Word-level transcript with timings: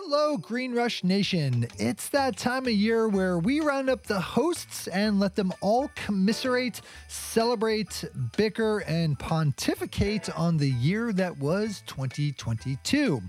Hello, 0.00 0.36
Green 0.36 0.74
Rush 0.74 1.02
Nation. 1.02 1.66
It's 1.76 2.08
that 2.10 2.36
time 2.36 2.66
of 2.66 2.72
year 2.72 3.08
where 3.08 3.38
we 3.40 3.58
round 3.60 3.90
up 3.90 4.06
the 4.06 4.20
hosts 4.20 4.86
and 4.86 5.18
let 5.18 5.34
them 5.34 5.52
all 5.60 5.90
commiserate, 5.96 6.80
celebrate, 7.08 8.04
bicker, 8.36 8.78
and 8.86 9.18
pontificate 9.18 10.30
on 10.38 10.56
the 10.56 10.70
year 10.70 11.12
that 11.12 11.36
was 11.38 11.82
2022. 11.88 13.20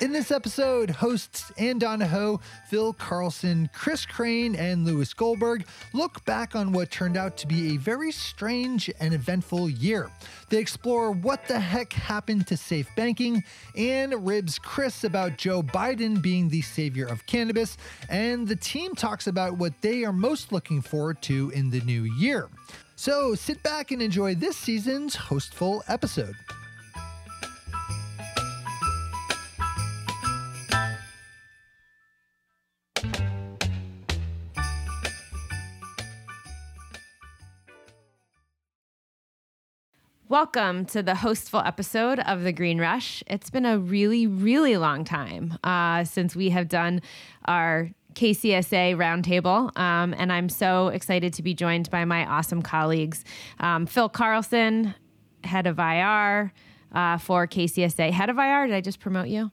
In 0.00 0.12
this 0.12 0.32
episode, 0.32 0.90
hosts 0.90 1.52
Ann 1.56 1.78
Donahoe, 1.78 2.40
Phil 2.68 2.94
Carlson, 2.94 3.70
Chris 3.72 4.04
Crane, 4.04 4.56
and 4.56 4.84
Lewis 4.84 5.14
Goldberg 5.14 5.68
look 5.92 6.24
back 6.24 6.56
on 6.56 6.72
what 6.72 6.90
turned 6.90 7.16
out 7.16 7.36
to 7.36 7.46
be 7.46 7.74
a 7.74 7.76
very 7.76 8.10
strange 8.10 8.90
and 8.98 9.14
eventful 9.14 9.70
year. 9.70 10.10
They 10.48 10.58
explore 10.58 11.12
what 11.12 11.46
the 11.46 11.60
heck 11.60 11.92
happened 11.92 12.48
to 12.48 12.56
safe 12.56 12.88
banking 12.96 13.44
and 13.76 14.26
ribs 14.26 14.58
Chris 14.58 15.04
about 15.04 15.38
Joe 15.38 15.62
Biden 15.62 16.20
being 16.20 16.48
the 16.48 16.62
savior 16.62 17.06
of 17.06 17.24
cannabis, 17.26 17.76
and 18.08 18.48
the 18.48 18.56
team 18.56 18.96
talks 18.96 19.28
about 19.28 19.58
what 19.58 19.80
they 19.80 20.02
are 20.02 20.12
most 20.12 20.50
looking 20.50 20.82
forward 20.82 21.22
to 21.22 21.50
in 21.54 21.70
the 21.70 21.80
new 21.82 22.02
year. 22.02 22.48
So 22.96 23.36
sit 23.36 23.62
back 23.62 23.92
and 23.92 24.02
enjoy 24.02 24.34
this 24.34 24.56
season's 24.56 25.14
hostful 25.14 25.84
episode. 25.86 26.34
Welcome 40.34 40.86
to 40.86 41.00
the 41.00 41.14
hostful 41.14 41.60
episode 41.60 42.18
of 42.18 42.42
The 42.42 42.50
Green 42.50 42.80
Rush. 42.80 43.22
It's 43.28 43.50
been 43.50 43.64
a 43.64 43.78
really, 43.78 44.26
really 44.26 44.76
long 44.76 45.04
time 45.04 45.56
uh, 45.62 46.02
since 46.02 46.34
we 46.34 46.50
have 46.50 46.66
done 46.66 47.02
our 47.44 47.90
KCSA 48.14 48.96
roundtable, 48.96 49.70
um, 49.78 50.12
and 50.18 50.32
I'm 50.32 50.48
so 50.48 50.88
excited 50.88 51.34
to 51.34 51.42
be 51.44 51.54
joined 51.54 51.88
by 51.88 52.04
my 52.04 52.26
awesome 52.26 52.62
colleagues 52.62 53.24
um, 53.60 53.86
Phil 53.86 54.08
Carlson, 54.08 54.96
head 55.44 55.68
of 55.68 55.78
IR 55.78 56.52
uh, 56.90 57.18
for 57.18 57.46
KCSA. 57.46 58.10
Head 58.10 58.28
of 58.28 58.36
IR, 58.36 58.66
did 58.66 58.74
I 58.74 58.80
just 58.80 58.98
promote 58.98 59.28
you? 59.28 59.52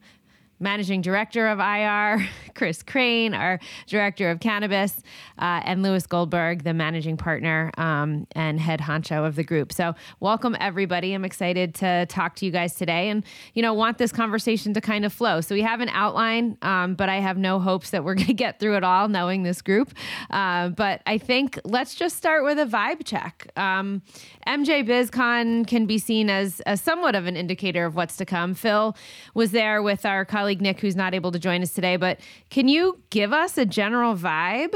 Managing 0.61 1.01
director 1.01 1.47
of 1.47 1.59
IR, 1.59 2.27
Chris 2.55 2.83
Crane, 2.83 3.33
our 3.33 3.59
director 3.87 4.29
of 4.29 4.39
cannabis, 4.39 5.01
uh, 5.39 5.61
and 5.65 5.83
Lewis 5.83 6.05
Goldberg, 6.05 6.63
the 6.63 6.73
managing 6.73 7.17
partner 7.17 7.71
um, 7.77 8.27
and 8.33 8.59
head 8.59 8.79
honcho 8.79 9.25
of 9.25 9.35
the 9.35 9.43
group. 9.43 9.73
So, 9.73 9.95
welcome 10.19 10.55
everybody. 10.59 11.13
I'm 11.13 11.25
excited 11.25 11.75
to 11.75 12.05
talk 12.05 12.35
to 12.37 12.45
you 12.45 12.51
guys 12.51 12.75
today, 12.75 13.09
and 13.09 13.25
you 13.53 13.61
know, 13.61 13.73
want 13.73 13.97
this 13.97 14.11
conversation 14.11 14.73
to 14.75 14.81
kind 14.81 15.03
of 15.03 15.11
flow. 15.11 15.41
So 15.41 15.55
we 15.55 15.61
have 15.61 15.81
an 15.81 15.89
outline, 15.89 16.57
um, 16.61 16.95
but 16.95 17.09
I 17.09 17.19
have 17.19 17.37
no 17.37 17.59
hopes 17.59 17.89
that 17.89 18.03
we're 18.03 18.15
going 18.21 18.27
to 18.27 18.33
get 18.33 18.59
through 18.59 18.77
it 18.77 18.83
all, 18.83 19.07
knowing 19.07 19.43
this 19.43 19.61
group. 19.61 19.93
Uh, 20.29 20.69
but 20.69 21.01
I 21.05 21.17
think 21.17 21.59
let's 21.63 21.95
just 21.95 22.17
start 22.17 22.43
with 22.43 22.59
a 22.59 22.65
vibe 22.65 23.03
check. 23.03 23.51
Um, 23.57 24.03
MJ 24.47 24.87
BizCon 24.87 25.65
can 25.67 25.85
be 25.85 25.97
seen 25.97 26.29
as, 26.29 26.59
as 26.61 26.81
somewhat 26.81 27.15
of 27.15 27.25
an 27.25 27.35
indicator 27.35 27.85
of 27.85 27.95
what's 27.95 28.17
to 28.17 28.25
come. 28.25 28.53
Phil 28.53 28.95
was 29.33 29.51
there 29.51 29.81
with 29.81 30.05
our 30.05 30.25
colleague 30.25 30.50
colleague 30.51 30.61
Nick, 30.61 30.81
who's 30.81 30.97
not 30.97 31.13
able 31.13 31.31
to 31.31 31.39
join 31.39 31.61
us 31.61 31.73
today, 31.73 31.95
but 31.95 32.19
can 32.49 32.67
you 32.67 33.01
give 33.09 33.31
us 33.31 33.57
a 33.57 33.65
general 33.65 34.15
vibe 34.15 34.75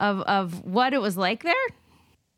of 0.00 0.20
of 0.22 0.64
what 0.64 0.92
it 0.92 1.00
was 1.00 1.16
like 1.16 1.42
there? 1.42 1.54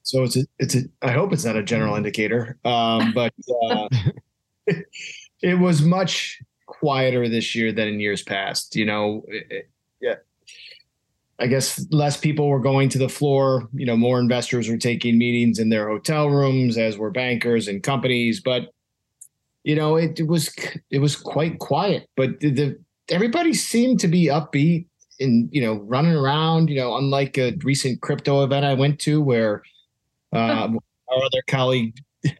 So 0.02 0.22
it's 0.22 0.36
a, 0.36 0.44
it's 0.60 0.76
a, 0.76 0.82
I 1.02 1.10
hope 1.10 1.32
it's 1.32 1.44
not 1.44 1.56
a 1.56 1.62
general 1.62 1.96
indicator, 1.96 2.58
um, 2.64 3.12
but 3.14 3.34
uh, 3.64 3.88
it 5.42 5.58
was 5.58 5.82
much 5.82 6.40
quieter 6.66 7.28
this 7.28 7.56
year 7.56 7.72
than 7.72 7.88
in 7.88 7.98
years 7.98 8.22
past. 8.22 8.76
You 8.76 8.86
know, 8.86 9.24
it, 9.26 9.68
yeah. 10.00 10.16
I 11.40 11.46
guess 11.46 11.86
less 11.90 12.18
people 12.18 12.48
were 12.48 12.60
going 12.60 12.88
to 12.90 12.98
the 12.98 13.08
floor. 13.08 13.68
You 13.72 13.86
know, 13.86 13.96
more 13.96 14.20
investors 14.20 14.68
were 14.68 14.76
taking 14.76 15.18
meetings 15.18 15.58
in 15.58 15.70
their 15.70 15.88
hotel 15.88 16.28
rooms, 16.28 16.78
as 16.78 16.98
were 16.98 17.10
bankers 17.10 17.66
and 17.66 17.82
companies. 17.82 18.40
But 18.40 18.70
you 19.64 19.74
know, 19.74 19.96
it, 19.96 20.18
it 20.18 20.26
was 20.26 20.54
it 20.90 21.00
was 21.00 21.16
quite 21.16 21.58
quiet, 21.58 22.08
but 22.16 22.40
the, 22.40 22.50
the 22.50 22.78
everybody 23.10 23.52
seemed 23.52 24.00
to 24.00 24.08
be 24.08 24.26
upbeat 24.26 24.86
and 25.18 25.48
you 25.52 25.60
know 25.60 25.74
running 25.80 26.14
around. 26.14 26.70
You 26.70 26.76
know, 26.76 26.96
unlike 26.96 27.36
a 27.36 27.52
recent 27.62 28.00
crypto 28.00 28.42
event 28.42 28.64
I 28.64 28.74
went 28.74 28.98
to 29.00 29.20
where 29.20 29.62
uh, 30.34 30.68
our 30.68 31.24
other 31.24 31.42
colleague 31.48 31.98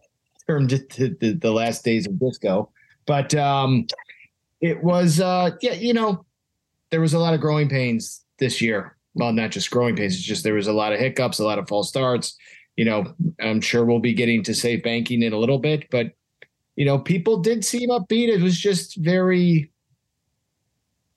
termed 0.47 0.73
it 0.73 0.91
the, 0.91 1.17
the, 1.21 1.33
the, 1.35 1.51
last 1.51 1.85
days 1.85 2.07
of 2.07 2.19
disco, 2.19 2.71
but 3.07 3.35
um, 3.35 3.87
it 4.61 4.83
was 4.83 5.21
uh, 5.21 5.51
yeah, 5.61 5.75
you 5.75 5.93
know, 5.93 6.25
there 6.91 7.01
was 7.01 7.15
a 7.15 7.19
lot 7.19 7.35
of 7.35 7.41
growing 7.41 7.69
pains 7.69 8.25
this 8.39 8.63
year. 8.63 8.97
Well, 9.15 9.33
not 9.33 9.51
just 9.51 9.71
growing 9.71 9.97
pains; 9.97 10.15
it's 10.15 10.25
just 10.25 10.45
there 10.45 10.55
was 10.55 10.69
a 10.69 10.73
lot 10.73 10.93
of 10.93 11.01
hiccups, 11.01 11.39
a 11.39 11.45
lot 11.45 11.59
of 11.59 11.69
false 11.69 11.89
starts. 11.89 12.37
You 12.77 12.87
know, 12.87 13.13
I'm 13.41 13.61
sure 13.61 13.85
we'll 13.85 13.99
be 13.99 14.15
getting 14.15 14.43
to 14.45 14.55
safe 14.55 14.83
banking 14.83 15.23
in 15.23 15.35
a 15.35 15.39
little 15.39 15.59
bit, 15.59 15.91
but 15.91 16.13
you 16.81 16.87
know, 16.87 16.99
people 16.99 17.37
did 17.37 17.63
seem 17.63 17.91
upbeat. 17.91 18.29
It 18.29 18.41
was 18.41 18.59
just 18.59 18.97
very 18.97 19.71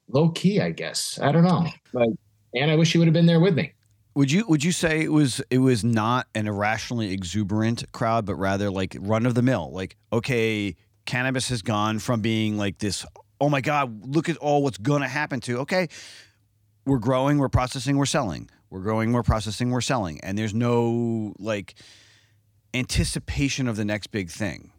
low 0.10 0.28
key, 0.32 0.60
I 0.60 0.72
guess. 0.72 1.18
I 1.22 1.32
don't 1.32 1.46
know. 1.46 1.66
But 1.94 2.10
and 2.54 2.70
I 2.70 2.76
wish 2.76 2.94
you 2.94 3.00
would 3.00 3.08
have 3.08 3.14
been 3.14 3.28
there 3.28 3.40
with 3.40 3.56
me. 3.56 3.72
Would 4.16 4.30
you 4.30 4.46
would 4.50 4.62
you 4.62 4.74
say 4.74 5.04
it 5.04 5.14
was 5.14 5.42
it 5.50 5.60
was 5.60 5.86
not 5.86 6.28
an 6.36 6.48
irrationally 6.48 7.14
exuberant 7.14 7.90
crowd, 7.94 8.26
but 8.26 8.36
rather 8.36 8.70
like 8.70 8.98
run 9.00 9.26
of 9.26 9.36
the 9.36 9.42
mill? 9.42 9.72
Like, 9.72 9.96
okay, 10.12 10.76
cannabis 11.06 11.48
has 11.48 11.62
gone 11.62 12.00
from 12.00 12.20
being 12.20 12.58
like 12.58 12.80
this, 12.80 13.06
oh 13.40 13.48
my 13.48 13.62
God, 13.62 14.14
look 14.14 14.28
at 14.28 14.36
all 14.36 14.64
what's 14.64 14.78
gonna 14.78 15.08
happen 15.08 15.40
to 15.42 15.60
okay, 15.60 15.88
we're 16.86 17.00
growing, 17.00 17.38
we're 17.38 17.48
processing, 17.48 17.96
we're 17.96 18.06
selling. 18.06 18.50
We're 18.70 18.82
growing, 18.82 19.14
we're 19.14 19.24
processing, 19.24 19.72
we're 19.72 19.80
selling. 19.80 20.20
And 20.24 20.38
there's 20.38 20.54
no 20.54 21.34
like 21.40 21.76
anticipation 22.74 23.70
of 23.70 23.78
the 23.78 23.86
next 23.86 24.08
big 24.08 24.30
thing. 24.30 24.73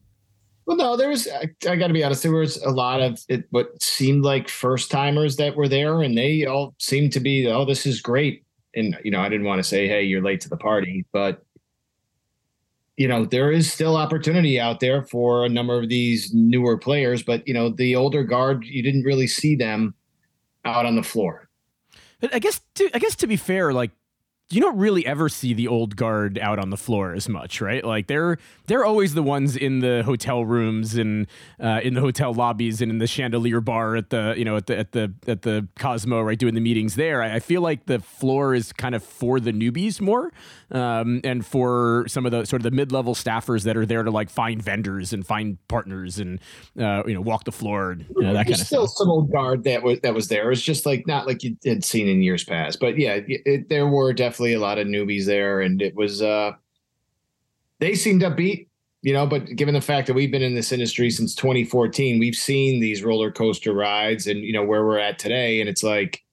Well, 0.67 0.77
no, 0.77 0.97
there 0.97 1.11
was. 1.11 1.29
I, 1.29 1.51
I 1.69 1.77
got 1.77 1.89
to 1.89 1.93
be 1.93 2.03
honest. 2.03 2.23
There 2.23 2.33
was 2.33 2.57
a 2.63 2.71
lot 2.71 3.03
of 3.03 3.21
it. 3.29 3.45
What 3.51 3.83
seemed 3.83 4.25
like 4.25 4.49
first 4.49 4.91
timers 4.91 5.37
that 5.37 5.57
were 5.57 5.69
there, 5.69 6.03
and 6.03 6.17
they 6.17 6.47
all 6.47 6.75
seemed 6.79 7.13
to 7.13 7.21
be, 7.21 7.47
"Oh, 7.47 7.65
this 7.65 7.85
is 7.85 8.01
great." 8.01 8.45
And 8.75 8.99
you 9.05 9.11
know, 9.11 9.21
I 9.21 9.29
didn't 9.29 9.47
want 9.47 9.59
to 9.59 9.69
say, 9.69 9.87
"Hey, 9.89 10.05
you're 10.05 10.23
late 10.23 10.41
to 10.43 10.49
the 10.49 10.57
party," 10.57 11.05
but 11.13 11.45
you 12.97 13.09
know, 13.09 13.25
there 13.25 13.51
is 13.51 13.73
still 13.73 13.97
opportunity 13.97 14.59
out 14.59 14.81
there 14.81 15.03
for 15.03 15.45
a 15.45 15.49
number 15.49 15.79
of 15.79 15.89
these 15.89 16.33
newer 16.33 16.79
players. 16.79 17.23
But 17.23 17.47
you 17.47 17.53
know, 17.53 17.69
the 17.69 17.97
older 17.97 18.23
guard, 18.23 18.65
you 18.65 18.83
didn't 18.83 19.03
really 19.03 19.27
see 19.27 19.57
them 19.57 19.95
out 20.65 20.87
on 20.87 20.97
the 20.97 21.03
floor. 21.03 21.49
I 22.33 22.39
guess, 22.39 22.61
to, 22.77 22.91
I 22.95 22.99
guess 22.99 23.17
to 23.17 23.27
be 23.27 23.37
fair, 23.37 23.73
like 23.75 23.91
you 24.51 24.61
don't 24.61 24.77
really 24.77 25.07
ever 25.07 25.29
see 25.29 25.55
the 25.55 25.67
old 25.67 25.97
guard 25.97 26.39
out 26.39 26.59
on 26.59 26.69
the 26.69 26.77
floor 26.77 27.15
as 27.15 27.29
much, 27.29 27.61
right? 27.63 27.83
Like 27.83 28.09
they're 28.09 28.37
they're 28.67 28.85
always 28.85 29.15
the 29.15 29.23
ones 29.23 29.57
in 29.57 29.81
the 29.81 30.03
hotel 30.05 30.45
rooms 30.45 30.97
and 30.97 31.27
uh, 31.59 31.81
in 31.83 31.95
the 31.95 32.01
hotel 32.01 32.33
lobbies 32.35 32.83
and 32.83 32.91
in 32.91 32.99
the 32.99 33.07
chandelier 33.07 33.63
bar 33.63 33.97
at 33.97 34.11
the 34.11 34.35
you 34.37 34.45
know 34.45 34.57
at 34.57 34.67
the 34.67 34.79
at 34.79 34.93
the 34.93 35.13
at 35.27 35.43
the 35.43 35.67
Cosmo, 35.77 36.21
right, 36.21 36.39
doing 36.39 36.55
the 36.55 36.61
meetings 36.61 36.95
there. 36.95 37.23
I, 37.23 37.37
I 37.37 37.41
feel 37.41 37.63
like 37.63 37.87
the 37.87 38.01
floor 38.01 38.55
is 38.55 38.73
kind 38.73 38.95
of 38.95 39.03
for 39.03 39.41
the 39.41 39.51
newbies 39.51 40.01
more, 40.01 40.31
um, 40.71 41.23
and 41.25 41.45
for 41.45 42.05
some 42.07 42.27
of 42.27 42.33
the 42.33 42.45
sort 42.45 42.61
of 42.61 42.65
the 42.65 42.71
mid 42.71 42.93
level 42.93 43.15
staffers 43.15 43.63
that 43.65 43.79
are 43.79 43.87
there 43.87 44.03
to 44.03 44.11
like 44.11 44.29
find 44.29 44.63
vendors 44.63 45.15
and 45.15 45.27
find 45.27 45.57
partners 45.69 46.19
and 46.19 46.39
uh, 46.79 47.03
you 47.07 47.15
know 47.15 47.23
walk 47.23 47.45
the 47.45 47.53
floor 47.53 47.93
and 47.93 48.05
you 48.15 48.23
know, 48.23 48.35
that 48.35 48.47
There's 48.47 48.59
kind 48.59 48.61
of 48.61 48.67
still 48.67 48.87
stuff. 48.87 48.99
some 48.99 49.11
old 49.11 49.33
guard 49.33 49.65
that 49.65 49.83
was 49.83 50.01
that 50.01 50.13
was 50.13 50.29
there. 50.29 50.53
It's 50.53 50.61
just 50.61 50.85
like 50.85 51.07
not 51.07 51.27
like 51.27 51.43
you 51.43 51.57
had 51.65 51.83
seen 51.83 52.09
in 52.09 52.23
years 52.23 52.45
past, 52.45 52.79
but 52.79 52.99
yeah, 52.99 53.21
it, 53.27 53.71
there 53.71 53.87
were 53.89 54.13
definitely 54.13 54.34
definitely 54.35 54.55
a 54.55 54.61
lot 54.61 54.79
of 54.79 54.89
newbies 54.89 55.27
there, 55.27 55.61
and 55.61 55.81
it 55.81 55.95
was 55.95 56.21
uh, 56.21 56.51
they 57.79 57.95
seemed 57.95 58.23
upbeat, 58.23 58.67
you 59.03 59.13
know. 59.13 59.27
But 59.29 59.55
given 59.55 59.75
the 59.75 59.81
fact 59.81 60.09
that 60.09 60.15
we've 60.15 60.31
been 60.31 60.43
in 60.43 60.57
this 60.57 60.73
industry 60.73 61.09
since 61.11 61.37
2014, 61.37 62.19
we've 62.19 62.35
seen 62.35 62.81
these 62.81 63.05
roller 63.05 63.31
coaster 63.31 63.73
rides, 63.73 64.27
and 64.27 64.41
you 64.41 64.53
know 64.53 64.65
where 64.65 64.85
we're 64.85 64.99
at 64.99 65.21
today, 65.21 65.61
and 65.61 65.69
it's 65.71 65.85
like, 65.85 66.25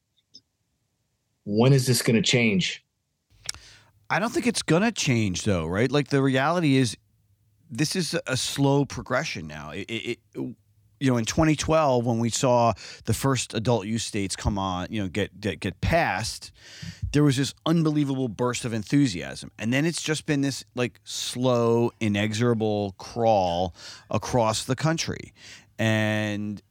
when 1.46 1.74
is 1.74 1.86
this 1.86 2.02
going 2.02 2.16
to 2.16 2.28
change? 2.28 2.84
I 4.10 4.18
don't 4.18 4.32
think 4.32 4.48
it's 4.48 4.64
going 4.64 4.82
to 4.82 4.92
change, 4.92 5.44
though, 5.44 5.68
right? 5.68 5.92
Like 5.92 6.08
the 6.08 6.24
reality 6.24 6.78
is, 6.78 6.98
this 7.70 7.96
is 7.96 8.18
a 8.26 8.36
slow 8.36 8.84
progression 8.84 9.46
now. 9.46 9.70
It, 9.70 9.86
it, 9.90 10.20
it, 10.34 10.56
you 11.02 11.10
know, 11.10 11.18
in 11.18 11.26
2012, 11.26 12.06
when 12.06 12.20
we 12.20 12.30
saw 12.30 12.74
the 13.06 13.14
first 13.14 13.56
adult 13.56 13.88
use 13.88 14.06
states 14.06 14.36
come 14.36 14.60
on, 14.60 14.88
you 14.92 15.02
know, 15.02 15.08
get 15.08 15.42
get, 15.42 15.60
get 15.60 15.82
passed, 15.82 16.52
there 17.12 17.24
was 17.24 17.38
this 17.38 17.56
unbelievable 17.66 18.28
burst 18.28 18.66
of 18.66 18.72
enthusiasm, 18.72 19.52
and 19.58 19.74
then 19.74 19.84
it's 19.84 20.02
just 20.02 20.28
been 20.28 20.42
this 20.42 20.64
like 20.76 21.00
slow, 21.04 21.92
inexorable 22.00 22.94
crawl 23.00 23.74
across 24.12 24.64
the 24.64 24.76
country, 24.76 25.34
and 25.80 26.62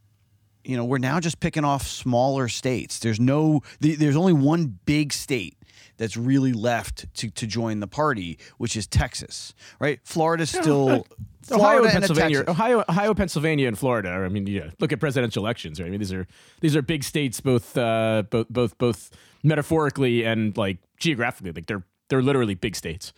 you 0.62 0.77
know, 0.77 0.85
we're 0.85 0.99
now 0.99 1.19
just 1.19 1.41
picking 1.41 1.65
off 1.65 1.87
smaller 1.87 2.47
states. 2.47 2.99
There's 3.00 3.19
no, 3.19 3.62
there's 3.81 4.15
only 4.15 4.35
one 4.35 4.79
big 4.85 5.12
state 5.12 5.56
that's 6.00 6.17
really 6.17 6.55
left 6.55 7.12
to, 7.14 7.31
to 7.31 7.47
join 7.47 7.81
the 7.81 7.87
party, 7.87 8.38
which 8.56 8.75
is 8.75 8.87
Texas, 8.87 9.55
right? 9.79 10.00
Florida's 10.02 10.49
still 10.49 10.88
Ohio 10.88 11.05
Florida 11.44 11.82
and 11.85 11.93
Pennsylvania. 11.93 12.44
Ohio, 12.49 12.85
Ohio, 12.88 13.12
Pennsylvania, 13.12 13.69
and 13.69 13.79
Florida. 13.79 14.08
I 14.08 14.29
mean, 14.31 14.47
yeah, 14.47 14.70
look 14.81 14.93
at 14.93 14.99
presidential 14.99 15.44
elections. 15.44 15.79
Right? 15.79 15.87
I 15.87 15.91
mean, 15.91 16.00
these 16.00 16.12
are 16.14 16.26
these 16.62 16.75
are 16.75 16.81
big 16.81 17.05
states, 17.05 17.43
both 17.43 17.76
uh, 17.76 18.23
both 18.31 18.49
both 18.49 18.79
both 18.79 19.11
metaphorically 19.43 20.25
and 20.25 20.56
like 20.56 20.79
geographically. 20.99 21.52
Like 21.52 21.67
they're 21.67 21.85
they're 22.08 22.23
literally 22.23 22.55
big 22.55 22.76
states. 22.76 23.12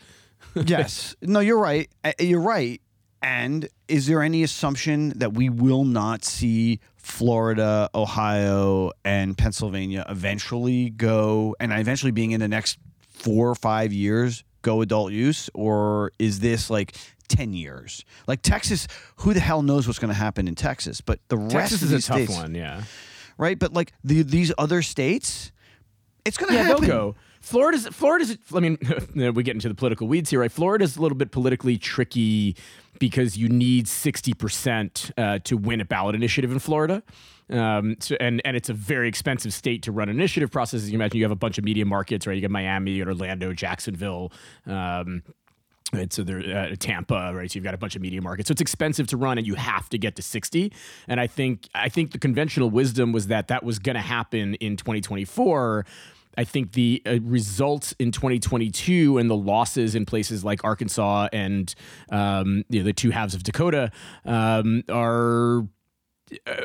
yes. 0.56 1.14
No, 1.22 1.38
you're 1.38 1.60
right. 1.60 1.88
You're 2.18 2.40
right. 2.40 2.81
And 3.22 3.68
is 3.88 4.06
there 4.06 4.22
any 4.22 4.42
assumption 4.42 5.10
that 5.16 5.32
we 5.34 5.48
will 5.48 5.84
not 5.84 6.24
see 6.24 6.80
Florida, 6.96 7.88
Ohio, 7.94 8.90
and 9.04 9.36
Pennsylvania 9.38 10.04
eventually 10.08 10.90
go, 10.90 11.54
and 11.60 11.72
eventually 11.72 12.10
being 12.12 12.32
in 12.32 12.40
the 12.40 12.48
next 12.48 12.78
four 13.10 13.48
or 13.48 13.54
five 13.54 13.92
years, 13.92 14.42
go 14.62 14.80
adult 14.80 15.12
use? 15.12 15.48
Or 15.54 16.10
is 16.18 16.40
this 16.40 16.68
like 16.70 16.96
10 17.28 17.52
years? 17.54 18.04
Like 18.26 18.42
Texas, 18.42 18.88
who 19.16 19.34
the 19.34 19.40
hell 19.40 19.62
knows 19.62 19.86
what's 19.86 19.98
going 20.00 20.08
to 20.12 20.18
happen 20.18 20.48
in 20.48 20.54
Texas? 20.54 21.00
But 21.00 21.20
the 21.28 21.36
rest 21.36 21.52
Texas 21.52 21.82
of 21.82 21.86
is 21.88 21.92
a 21.92 21.94
these 21.96 22.06
tough 22.06 22.16
states, 22.18 22.34
one. 22.36 22.54
Yeah. 22.56 22.82
right? 23.38 23.58
But 23.58 23.72
like 23.72 23.92
the, 24.02 24.22
these 24.22 24.52
other 24.58 24.82
states, 24.82 25.52
it's 26.24 26.36
going 26.36 26.50
to 26.50 26.56
Yeah, 26.56 26.62
happen. 26.64 26.82
they'll 26.86 26.90
go. 27.12 27.14
Florida's 27.40 27.88
Florida's. 27.88 28.38
I 28.54 28.60
mean, 28.60 28.78
we 29.34 29.42
get 29.42 29.54
into 29.56 29.68
the 29.68 29.74
political 29.74 30.06
weeds 30.06 30.30
here, 30.30 30.38
right? 30.38 30.52
Florida's 30.52 30.96
a 30.96 31.02
little 31.02 31.18
bit 31.18 31.32
politically 31.32 31.76
tricky 31.76 32.54
because 33.02 33.36
you 33.36 33.48
need 33.48 33.88
sixty 33.88 34.32
percent 34.32 35.10
uh, 35.18 35.40
to 35.42 35.56
win 35.56 35.80
a 35.80 35.84
ballot 35.84 36.14
initiative 36.14 36.52
in 36.52 36.60
Florida. 36.60 37.02
Um, 37.50 37.96
so, 37.98 38.14
and 38.20 38.40
and 38.44 38.56
it's 38.56 38.68
a 38.68 38.72
very 38.72 39.08
expensive 39.08 39.52
state 39.52 39.82
to 39.82 39.90
run 39.90 40.08
initiative 40.08 40.52
processes. 40.52 40.88
You 40.88 40.98
imagine, 40.98 41.18
you 41.18 41.24
have 41.24 41.32
a 41.32 41.34
bunch 41.34 41.58
of 41.58 41.64
media 41.64 41.84
markets, 41.84 42.28
right? 42.28 42.34
You 42.34 42.42
got 42.42 42.52
Miami, 42.52 42.92
you 42.92 43.04
got 43.04 43.10
Orlando, 43.10 43.52
Jacksonville. 43.52 44.32
Um, 44.66 45.24
Right, 45.94 46.10
so 46.10 46.22
there, 46.22 46.38
uh, 46.38 46.74
Tampa, 46.78 47.34
right? 47.34 47.50
So 47.50 47.58
you've 47.58 47.64
got 47.64 47.74
a 47.74 47.76
bunch 47.76 47.96
of 47.96 48.00
media 48.00 48.22
markets, 48.22 48.48
so 48.48 48.52
it's 48.52 48.62
expensive 48.62 49.08
to 49.08 49.18
run, 49.18 49.36
and 49.36 49.46
you 49.46 49.56
have 49.56 49.90
to 49.90 49.98
get 49.98 50.16
to 50.16 50.22
sixty. 50.22 50.72
And 51.06 51.20
I 51.20 51.26
think, 51.26 51.68
I 51.74 51.90
think 51.90 52.12
the 52.12 52.18
conventional 52.18 52.70
wisdom 52.70 53.12
was 53.12 53.26
that 53.26 53.48
that 53.48 53.62
was 53.62 53.78
going 53.78 53.96
to 53.96 54.00
happen 54.00 54.54
in 54.54 54.78
2024. 54.78 55.84
I 56.36 56.44
think 56.44 56.72
the 56.72 57.02
uh, 57.06 57.18
results 57.22 57.94
in 57.98 58.10
2022 58.12 59.18
and 59.18 59.28
the 59.28 59.36
losses 59.36 59.94
in 59.94 60.06
places 60.06 60.44
like 60.44 60.64
Arkansas 60.64 61.28
and 61.32 61.74
um, 62.10 62.64
you 62.68 62.80
know, 62.80 62.84
the 62.84 62.92
two 62.92 63.10
halves 63.10 63.34
of 63.34 63.42
Dakota 63.42 63.90
um, 64.24 64.82
are 64.88 65.66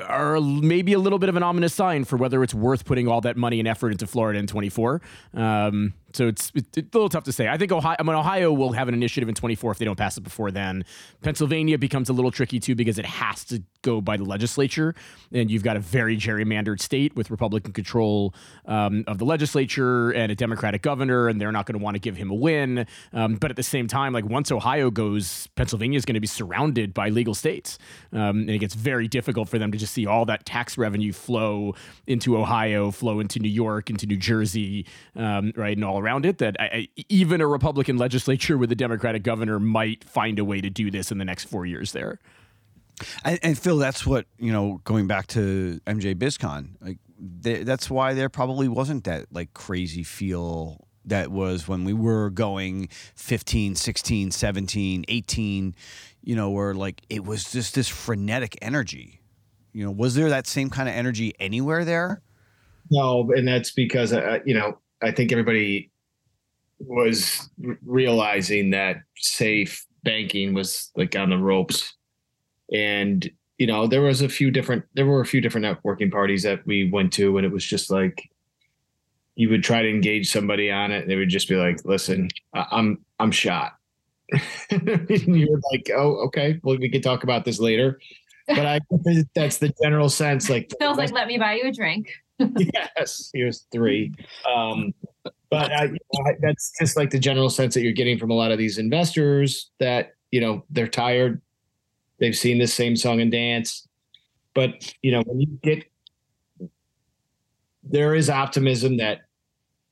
are 0.08 0.40
maybe 0.40 0.94
a 0.94 1.00
little 1.00 1.20
bit 1.20 1.30
of 1.30 1.36
an 1.36 1.44
ominous 1.44 1.74
sign 1.74 2.06
for 2.06 2.16
whether 2.16 2.44
it's 2.44 2.54
worth 2.54 2.86
putting 2.86 3.08
all 3.08 3.22
that 3.22 3.36
money 3.36 3.60
and 3.60 3.68
effort 3.68 3.92
into 3.92 4.08
Florida 4.08 4.40
in 4.40 4.48
24. 4.48 5.02
Um, 5.34 5.94
so 6.14 6.28
it's, 6.28 6.52
it's 6.56 6.78
a 6.78 6.82
little 6.94 7.10
tough 7.10 7.26
to 7.26 7.32
say. 7.32 7.48
I 7.48 7.58
think 7.58 7.72
Ohio, 7.72 7.96
I 8.00 8.04
mean, 8.04 8.16
Ohio 8.16 8.52
will 8.52 8.72
have 8.72 8.88
an 8.88 8.94
initiative 8.94 9.28
in 9.28 9.36
24 9.36 9.72
if 9.72 9.78
they 9.78 9.86
don't 9.86 9.98
pass 9.98 10.18
it 10.18 10.22
before 10.22 10.52
then. 10.52 10.86
Pennsylvania 11.22 11.78
becomes 11.78 12.10
a 12.10 12.14
little 12.14 12.32
tricky 12.32 12.60
too 12.60 12.76
because 12.76 12.98
it 12.98 13.06
has 13.06 13.44
to 13.46 13.62
go 13.82 14.02
by 14.02 14.18
the 14.18 14.24
legislature, 14.24 14.96
and 15.32 15.52
you've 15.52 15.64
got 15.64 15.78
a 15.78 15.80
very 15.80 16.18
gerrymandered 16.18 16.82
state 16.82 17.16
with 17.16 17.30
Republican 17.30 17.74
control 17.74 18.34
um, 18.66 19.04
of 19.08 19.18
the 19.18 19.26
legislature 19.26 20.12
and 20.12 20.32
a 20.32 20.36
Democratic 20.36 20.82
governor, 20.82 21.28
and 21.28 21.40
they're 21.40 21.52
not 21.52 21.66
going 21.66 21.78
to 21.78 21.84
want 21.84 21.96
to 21.96 22.00
give 22.00 22.18
him 22.18 22.30
a 22.30 22.36
win. 22.36 22.86
Um, 23.14 23.36
but 23.36 23.52
at 23.52 23.58
the 23.58 23.64
same 23.64 23.88
time, 23.88 24.14
like 24.14 24.26
once 24.26 24.52
Ohio 24.52 24.90
goes, 24.90 25.48
Pennsylvania 25.56 25.98
is 25.98 26.06
going 26.06 26.16
to 26.16 26.20
be 26.20 26.28
surrounded 26.28 26.94
by 26.94 27.10
legal 27.10 27.34
states, 27.34 27.78
um, 28.12 28.42
and 28.42 28.50
it 28.50 28.60
gets 28.60 28.74
very 28.74 29.08
difficult 29.08 29.50
for 29.50 29.60
them 29.60 29.72
to 29.72 29.78
just 29.78 29.94
see 29.94 30.06
all 30.06 30.26
that 30.26 30.46
tax 30.46 30.78
revenue 30.78 31.14
flow 31.14 31.76
into 32.08 32.38
Ohio, 32.38 32.92
flow 32.92 33.20
into 33.20 33.40
New 33.40 33.50
York, 33.50 33.90
into 33.90 34.06
New 34.06 34.18
Jersey, 34.18 34.86
um, 35.16 35.52
right, 35.56 35.78
and 35.78 35.86
all 35.86 35.97
around 35.98 36.26
it. 36.26 36.38
That 36.38 36.56
I, 36.60 36.66
I, 36.66 36.88
even 37.10 37.42
a 37.42 37.48
Republican 37.48 37.98
legislature 37.98 38.58
with 38.58 38.72
a 38.72 38.76
Democratic 38.76 39.24
governor 39.24 39.60
might 39.60 40.04
find 40.04 40.40
a 40.40 40.46
way 40.46 40.62
to 40.62 40.70
do 40.70 40.92
this 40.92 41.12
in 41.12 41.18
the 41.18 41.26
next 41.26 41.46
four 41.46 41.66
years 41.66 41.92
there. 41.92 42.20
And, 43.24 43.40
and 43.44 43.58
Phil, 43.58 43.78
that's 43.78 44.06
what 44.06 44.26
you 44.38 44.52
know. 44.52 44.82
Going 44.84 45.08
back 45.08 45.28
to 45.28 45.80
MJ 45.86 46.16
BizCon, 46.16 46.70
like 46.82 46.98
they, 47.20 47.64
that's 47.64 47.90
why 47.90 48.14
there 48.14 48.30
probably 48.30 48.68
wasn't 48.68 49.04
that 49.06 49.26
like 49.32 49.54
crazy 49.54 50.04
feel 50.04 50.88
that 51.06 51.32
was 51.32 51.68
when 51.68 51.86
we 51.86 51.94
were 51.94 52.30
going 52.30 52.90
15, 53.16 53.76
16, 53.76 54.32
17, 54.32 55.06
18. 55.08 55.76
You 56.24 56.36
know, 56.36 56.50
where 56.50 56.74
like 56.74 57.02
it 57.10 57.24
was 57.24 57.52
just 57.52 57.76
this 57.76 57.88
frenetic 57.88 58.58
energy. 58.62 59.22
You 59.74 59.86
know, 59.86 59.92
was 59.92 60.16
there 60.16 60.30
that 60.30 60.48
same 60.48 60.70
kind 60.70 60.90
of 60.90 60.96
energy 60.96 61.34
anywhere 61.40 61.86
there? 61.86 62.22
No, 62.90 63.32
and 63.36 63.48
that's 63.48 63.72
because 63.72 64.14
uh, 64.14 64.40
you 64.46 64.54
know 64.54 64.78
I 65.02 65.12
think 65.12 65.32
everybody 65.32 65.92
was 66.80 67.50
r- 67.66 67.78
realizing 67.86 68.72
that 68.72 68.98
safe 69.18 69.86
banking 70.04 70.54
was 70.54 70.92
like 70.96 71.16
on 71.16 71.30
the 71.30 71.38
ropes, 71.38 71.96
and 72.74 73.30
you 73.58 73.68
know 73.68 73.88
there 73.88 74.02
was 74.02 74.22
a 74.22 74.30
few 74.30 74.52
different 74.52 74.86
there 74.94 75.06
were 75.06 75.22
a 75.22 75.26
few 75.26 75.42
different 75.42 75.66
networking 75.66 76.12
parties 76.12 76.44
that 76.44 76.66
we 76.66 76.90
went 76.90 77.14
to, 77.14 77.38
and 77.38 77.46
it 77.46 77.52
was 77.52 77.66
just 77.66 77.90
like 77.90 78.30
you 79.36 79.50
would 79.50 79.64
try 79.64 79.82
to 79.84 79.90
engage 79.90 80.32
somebody 80.32 80.72
on 80.72 80.92
it, 80.92 81.04
and 81.04 81.12
they 81.12 81.16
would 81.16 81.30
just 81.30 81.48
be 81.50 81.56
like, 81.56 81.84
"Listen, 81.86 82.30
I- 82.54 82.68
I'm 82.72 83.06
I'm 83.20 83.32
shot." 83.32 83.74
and 84.72 85.38
you're 85.38 85.60
like, 85.72 85.90
"Oh, 85.96 86.26
okay, 86.28 86.60
well 86.64 86.78
we 86.78 86.90
can 86.90 87.02
talk 87.02 87.24
about 87.24 87.46
this 87.46 87.60
later." 87.60 88.00
But 88.48 88.66
I 88.66 88.80
that's 89.36 89.58
the 89.58 89.74
general 89.82 90.10
sense, 90.10 90.50
like 90.50 90.72
Phil's 90.80 90.98
like, 90.98 91.12
let 91.12 91.28
me 91.28 91.38
buy 91.38 91.56
you 91.56 91.70
a 91.70 91.72
drink. 91.72 92.14
Yes, 92.40 93.30
he 93.34 93.44
was 93.44 93.66
three. 93.72 94.14
Um, 94.56 94.94
but 95.50 95.72
I, 95.72 95.86
I, 95.86 96.32
that's 96.42 96.74
just 96.80 96.98
like 96.98 97.10
the 97.10 97.20
general 97.20 97.50
sense 97.50 97.74
that 97.74 97.82
you're 97.82 97.94
getting 97.94 98.18
from 98.18 98.32
a 98.32 98.34
lot 98.34 98.52
of 98.52 98.58
these 98.58 98.78
investors 98.78 99.72
that 99.80 100.14
you 100.32 100.42
know 100.42 100.64
they're 100.70 100.88
tired. 100.88 101.42
They've 102.20 102.38
seen 102.38 102.60
this 102.60 102.74
same 102.74 102.96
song 102.96 103.22
and 103.22 103.32
dance, 103.32 103.88
but 104.54 104.94
you 105.02 105.12
know 105.12 105.22
when 105.26 105.40
you 105.40 105.48
get 105.64 105.86
there 107.84 108.16
is 108.16 108.30
optimism 108.30 108.98
that 108.98 109.22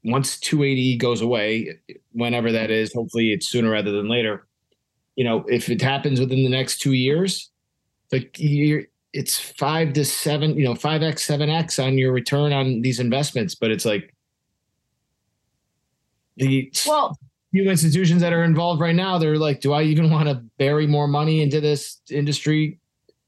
once 0.03 0.39
280 0.39 0.97
goes 0.97 1.21
away, 1.21 1.79
whenever 2.11 2.51
that 2.51 2.69
is, 2.69 2.93
hopefully 2.93 3.31
it's 3.31 3.47
sooner 3.47 3.71
rather 3.71 3.91
than 3.91 4.07
later. 4.07 4.47
You 5.15 5.23
know, 5.23 5.45
if 5.47 5.69
it 5.69 5.81
happens 5.81 6.19
within 6.19 6.43
the 6.43 6.49
next 6.49 6.79
two 6.79 6.93
years, 6.93 7.49
like 8.11 8.35
you're 8.37 8.83
it's 9.15 9.39
five 9.39 9.93
to 9.93 10.03
seven, 10.03 10.57
you 10.57 10.65
know, 10.65 10.75
five 10.75 11.01
X, 11.01 11.23
seven 11.23 11.49
X 11.49 11.79
on 11.79 11.97
your 11.97 12.11
return 12.11 12.51
on 12.51 12.81
these 12.81 12.99
investments. 12.99 13.55
But 13.55 13.71
it's 13.71 13.85
like 13.85 14.13
the 16.35 16.69
Well, 16.85 17.17
few 17.51 17.69
institutions 17.71 18.21
that 18.21 18.33
are 18.33 18.43
involved 18.43 18.81
right 18.81 18.93
now, 18.93 19.17
they're 19.17 19.37
like, 19.37 19.61
do 19.61 19.71
I 19.71 19.83
even 19.83 20.11
want 20.11 20.27
to 20.27 20.43
bury 20.57 20.85
more 20.85 21.07
money 21.07 21.41
into 21.41 21.61
this 21.61 22.01
industry? 22.11 22.77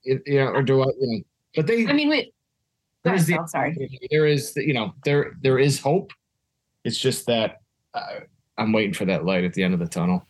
You 0.04 0.22
know, 0.28 0.48
or 0.48 0.62
do 0.62 0.84
I, 0.84 0.88
you 1.00 1.18
know, 1.18 1.24
but 1.56 1.68
they, 1.68 1.88
I 1.88 1.94
mean, 1.94 2.10
wait. 2.10 2.34
Go 3.06 3.12
there 3.12 3.15
ahead, 3.15 3.27
the, 3.27 3.48
sorry. 3.48 4.00
there 4.12 4.27
is, 4.27 4.53
you 4.58 4.74
know, 4.74 4.94
there, 5.06 5.38
there 5.41 5.58
is 5.58 5.79
hope. 5.79 6.12
It's 6.84 6.98
just 6.98 7.25
that 7.27 7.62
uh, 7.94 8.20
I'm 8.58 8.74
waiting 8.74 8.94
for 8.94 9.06
that 9.06 9.24
light 9.24 9.46
at 9.46 9.53
the 9.53 9.63
end 9.63 9.74
of 9.74 9.79
the 9.79 9.88
tunnel. 9.88 10.26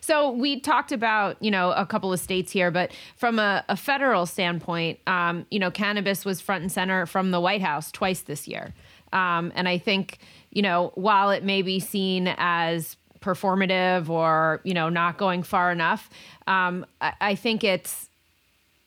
So 0.00 0.30
we 0.30 0.60
talked 0.60 0.92
about, 0.92 1.36
you 1.42 1.50
know, 1.50 1.72
a 1.72 1.86
couple 1.86 2.12
of 2.12 2.20
states 2.20 2.52
here, 2.52 2.70
but 2.70 2.92
from 3.16 3.38
a, 3.38 3.64
a 3.68 3.76
federal 3.76 4.26
standpoint, 4.26 4.98
um, 5.06 5.46
you 5.50 5.58
know, 5.58 5.70
cannabis 5.70 6.24
was 6.24 6.40
front 6.40 6.62
and 6.62 6.72
center 6.72 7.06
from 7.06 7.30
the 7.30 7.40
White 7.40 7.62
House 7.62 7.92
twice 7.92 8.22
this 8.22 8.48
year. 8.48 8.74
Um, 9.12 9.52
and 9.54 9.68
I 9.68 9.78
think, 9.78 10.18
you 10.50 10.62
know, 10.62 10.92
while 10.94 11.30
it 11.30 11.44
may 11.44 11.62
be 11.62 11.80
seen 11.80 12.34
as 12.38 12.96
performative 13.20 14.08
or, 14.08 14.60
you 14.64 14.74
know, 14.74 14.88
not 14.88 15.18
going 15.18 15.42
far 15.42 15.70
enough, 15.70 16.10
um, 16.46 16.86
I, 17.00 17.12
I 17.20 17.34
think 17.34 17.64
it's 17.64 18.08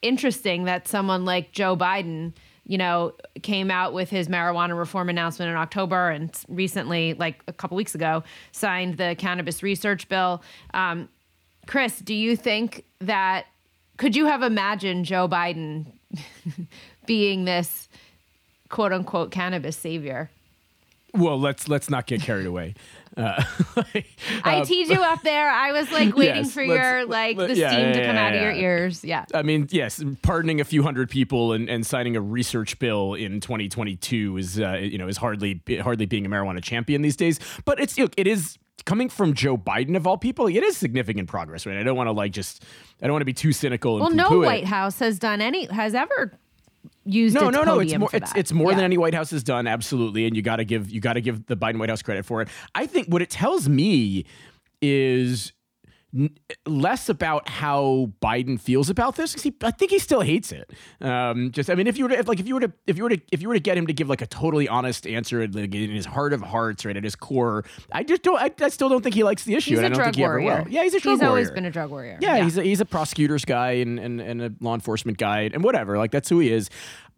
interesting 0.01 0.63
that 0.65 0.87
someone 0.87 1.25
like 1.25 1.51
Joe 1.51 1.75
Biden, 1.75 2.33
you 2.69 2.77
know, 2.77 3.13
came 3.41 3.71
out 3.71 3.93
with 3.93 4.11
his 4.11 4.27
marijuana 4.27 4.77
reform 4.77 5.09
announcement 5.09 5.49
in 5.49 5.57
October 5.57 6.11
and 6.11 6.31
recently, 6.47 7.15
like 7.15 7.41
a 7.47 7.51
couple 7.51 7.75
weeks 7.75 7.95
ago, 7.95 8.23
signed 8.51 8.97
the 8.97 9.15
cannabis 9.17 9.63
research 9.63 10.07
bill. 10.07 10.43
Um, 10.75 11.09
Chris, 11.65 11.97
do 11.97 12.13
you 12.13 12.35
think 12.35 12.85
that 12.99 13.47
could 13.97 14.15
you 14.15 14.27
have 14.27 14.43
imagined 14.43 15.05
Joe 15.05 15.27
Biden 15.27 15.87
being 17.07 17.45
this 17.45 17.89
quote 18.69 18.93
unquote 18.93 19.31
cannabis 19.31 19.75
savior? 19.75 20.29
Well, 21.15 21.39
let's 21.39 21.67
let's 21.67 21.89
not 21.89 22.05
get 22.05 22.21
carried 22.21 22.45
away. 22.45 22.75
Uh, 23.17 23.43
I 24.43 24.59
um, 24.59 24.65
teed 24.65 24.87
you 24.87 25.01
up 25.01 25.21
there. 25.23 25.49
I 25.49 25.71
was 25.71 25.91
like 25.91 26.15
waiting 26.17 26.43
Yes, 26.43 26.53
for 26.53 26.61
your 26.61 27.05
like 27.05 27.37
the 27.37 27.55
yeah, 27.55 27.71
steam 27.71 27.93
to 27.93 28.05
come 28.05 28.15
yeah, 28.15 28.27
out 28.27 28.35
of 28.35 28.41
your 28.41 28.51
ears. 28.51 29.03
Yeah. 29.03 29.25
I 29.33 29.41
mean, 29.41 29.67
yes, 29.71 30.03
pardoning 30.21 30.61
a 30.61 30.65
few 30.65 30.83
hundred 30.83 31.09
people 31.09 31.53
and, 31.53 31.69
and 31.69 31.85
signing 31.85 32.15
a 32.15 32.21
research 32.21 32.79
bill 32.79 33.13
in 33.13 33.39
2022 33.39 34.37
is 34.37 34.59
uh, 34.59 34.73
you 34.73 34.97
know 34.97 35.07
is 35.07 35.17
hardly 35.17 35.61
hardly 35.81 36.05
being 36.05 36.25
a 36.25 36.29
marijuana 36.29 36.61
champion 36.61 37.01
these 37.01 37.17
days. 37.17 37.39
But 37.65 37.79
it's 37.79 37.97
look, 37.97 38.13
it 38.17 38.27
is 38.27 38.57
coming 38.85 39.09
from 39.09 39.33
Joe 39.33 39.57
Biden 39.57 39.95
of 39.95 40.07
all 40.07 40.17
people. 40.17 40.47
It 40.47 40.63
is 40.63 40.77
significant 40.77 41.27
progress, 41.27 41.65
right? 41.65 41.77
I 41.77 41.83
don't 41.83 41.97
want 41.97 42.07
to 42.07 42.11
like 42.11 42.31
just 42.31 42.63
I 43.01 43.07
don't 43.07 43.13
want 43.13 43.21
to 43.21 43.25
be 43.25 43.33
too 43.33 43.51
cynical. 43.53 43.95
And 43.95 44.01
Well, 44.01 44.11
no 44.11 44.29
poo-poo 44.29 44.43
it. 44.43 44.45
White 44.45 44.65
House 44.65 44.99
has 44.99 45.19
done 45.19 45.41
any 45.41 45.65
has 45.65 45.93
ever 45.95 46.31
used 47.05 47.35
no, 47.35 47.49
no, 47.49 47.63
no. 47.63 47.79
It's 47.79 47.97
more. 47.97 48.09
It's, 48.13 48.31
it's, 48.35 48.51
more 48.51 48.73
than 48.73 48.83
any 48.83 48.97
White 48.97 49.13
House 49.13 49.31
has 49.31 49.43
done, 49.43 49.67
absolutely. 49.67 50.25
And 50.25 50.35
you 50.35 50.41
got 50.41 50.57
to 50.57 50.65
give 50.65 50.89
you 50.89 51.01
got 51.01 51.13
to 51.13 51.21
give 51.21 51.45
the 51.45 51.57
Biden 51.57 51.79
White 51.79 51.89
House 51.89 52.01
credit 52.01 52.25
for 52.25 52.41
it. 52.41 52.49
I 52.75 52.85
think 52.85 53.07
what 53.07 53.21
it 53.21 53.29
tells 53.29 53.69
me 53.69 54.25
is 54.81 55.53
less 56.65 57.07
about 57.07 57.47
how 57.47 58.11
Biden 58.21 58.59
feels 58.59 58.89
about 58.89 59.15
this. 59.15 59.41
he, 59.43 59.53
I 59.61 59.71
think 59.71 59.91
he 59.91 59.99
still 59.99 60.21
hates 60.21 60.51
it. 60.51 60.71
Um, 61.01 61.51
just, 61.51 61.69
I 61.69 61.75
mean, 61.75 61.85
if 61.87 61.97
you 61.97 62.05
were 62.05 62.09
to, 62.09 62.19
if, 62.19 62.27
like, 62.27 62.39
if 62.39 62.47
you 62.47 62.55
were 62.55 62.61
to, 62.61 62.71
if 62.87 62.97
you 62.97 63.03
were 63.03 63.09
to, 63.09 63.21
if 63.31 63.41
you 63.41 63.47
were 63.47 63.53
to 63.53 63.59
get 63.59 63.77
him 63.77 63.85
to 63.87 63.93
give 63.93 64.09
like 64.09 64.21
a 64.21 64.27
totally 64.27 64.67
honest 64.67 65.05
answer 65.05 65.47
like, 65.47 65.73
in 65.73 65.91
his 65.91 66.05
heart 66.05 66.33
of 66.33 66.41
hearts, 66.41 66.83
right 66.85 66.97
at 66.97 67.03
his 67.03 67.15
core, 67.15 67.63
I 67.91 68.03
just 68.03 68.23
don't. 68.23 68.41
I, 68.41 68.51
I 68.59 68.69
still 68.69 68.89
don't 68.89 69.03
think 69.03 69.15
he 69.15 69.23
likes 69.23 69.43
the 69.43 69.55
issue. 69.55 69.71
He's 69.71 69.79
and 69.79 69.85
a 69.85 69.87
I 69.87 69.89
don't 69.89 69.97
drug 69.97 70.05
think 70.07 70.15
he 70.17 70.23
ever 70.23 70.41
warrior. 70.41 70.63
will. 70.63 70.71
Yeah, 70.71 70.83
he's 70.83 70.95
a 70.95 70.99
drug 70.99 71.19
warrior. 71.19 71.21
He's 71.21 71.29
always 71.29 71.51
been 71.51 71.65
a 71.65 71.71
drug 71.71 71.89
warrior. 71.91 72.17
Yeah, 72.21 72.43
he's 72.43 72.57
a, 72.57 72.63
he's 72.63 72.81
a 72.81 72.85
prosecutor's 72.85 73.45
guy 73.45 73.71
and, 73.73 73.99
and, 73.99 74.19
and 74.19 74.41
a 74.41 74.51
law 74.61 74.73
enforcement 74.73 75.17
guy 75.17 75.49
and 75.53 75.63
whatever. 75.63 75.97
Like 75.97 76.11
that's 76.11 76.29
who 76.29 76.39
he 76.39 76.51
is. 76.51 76.69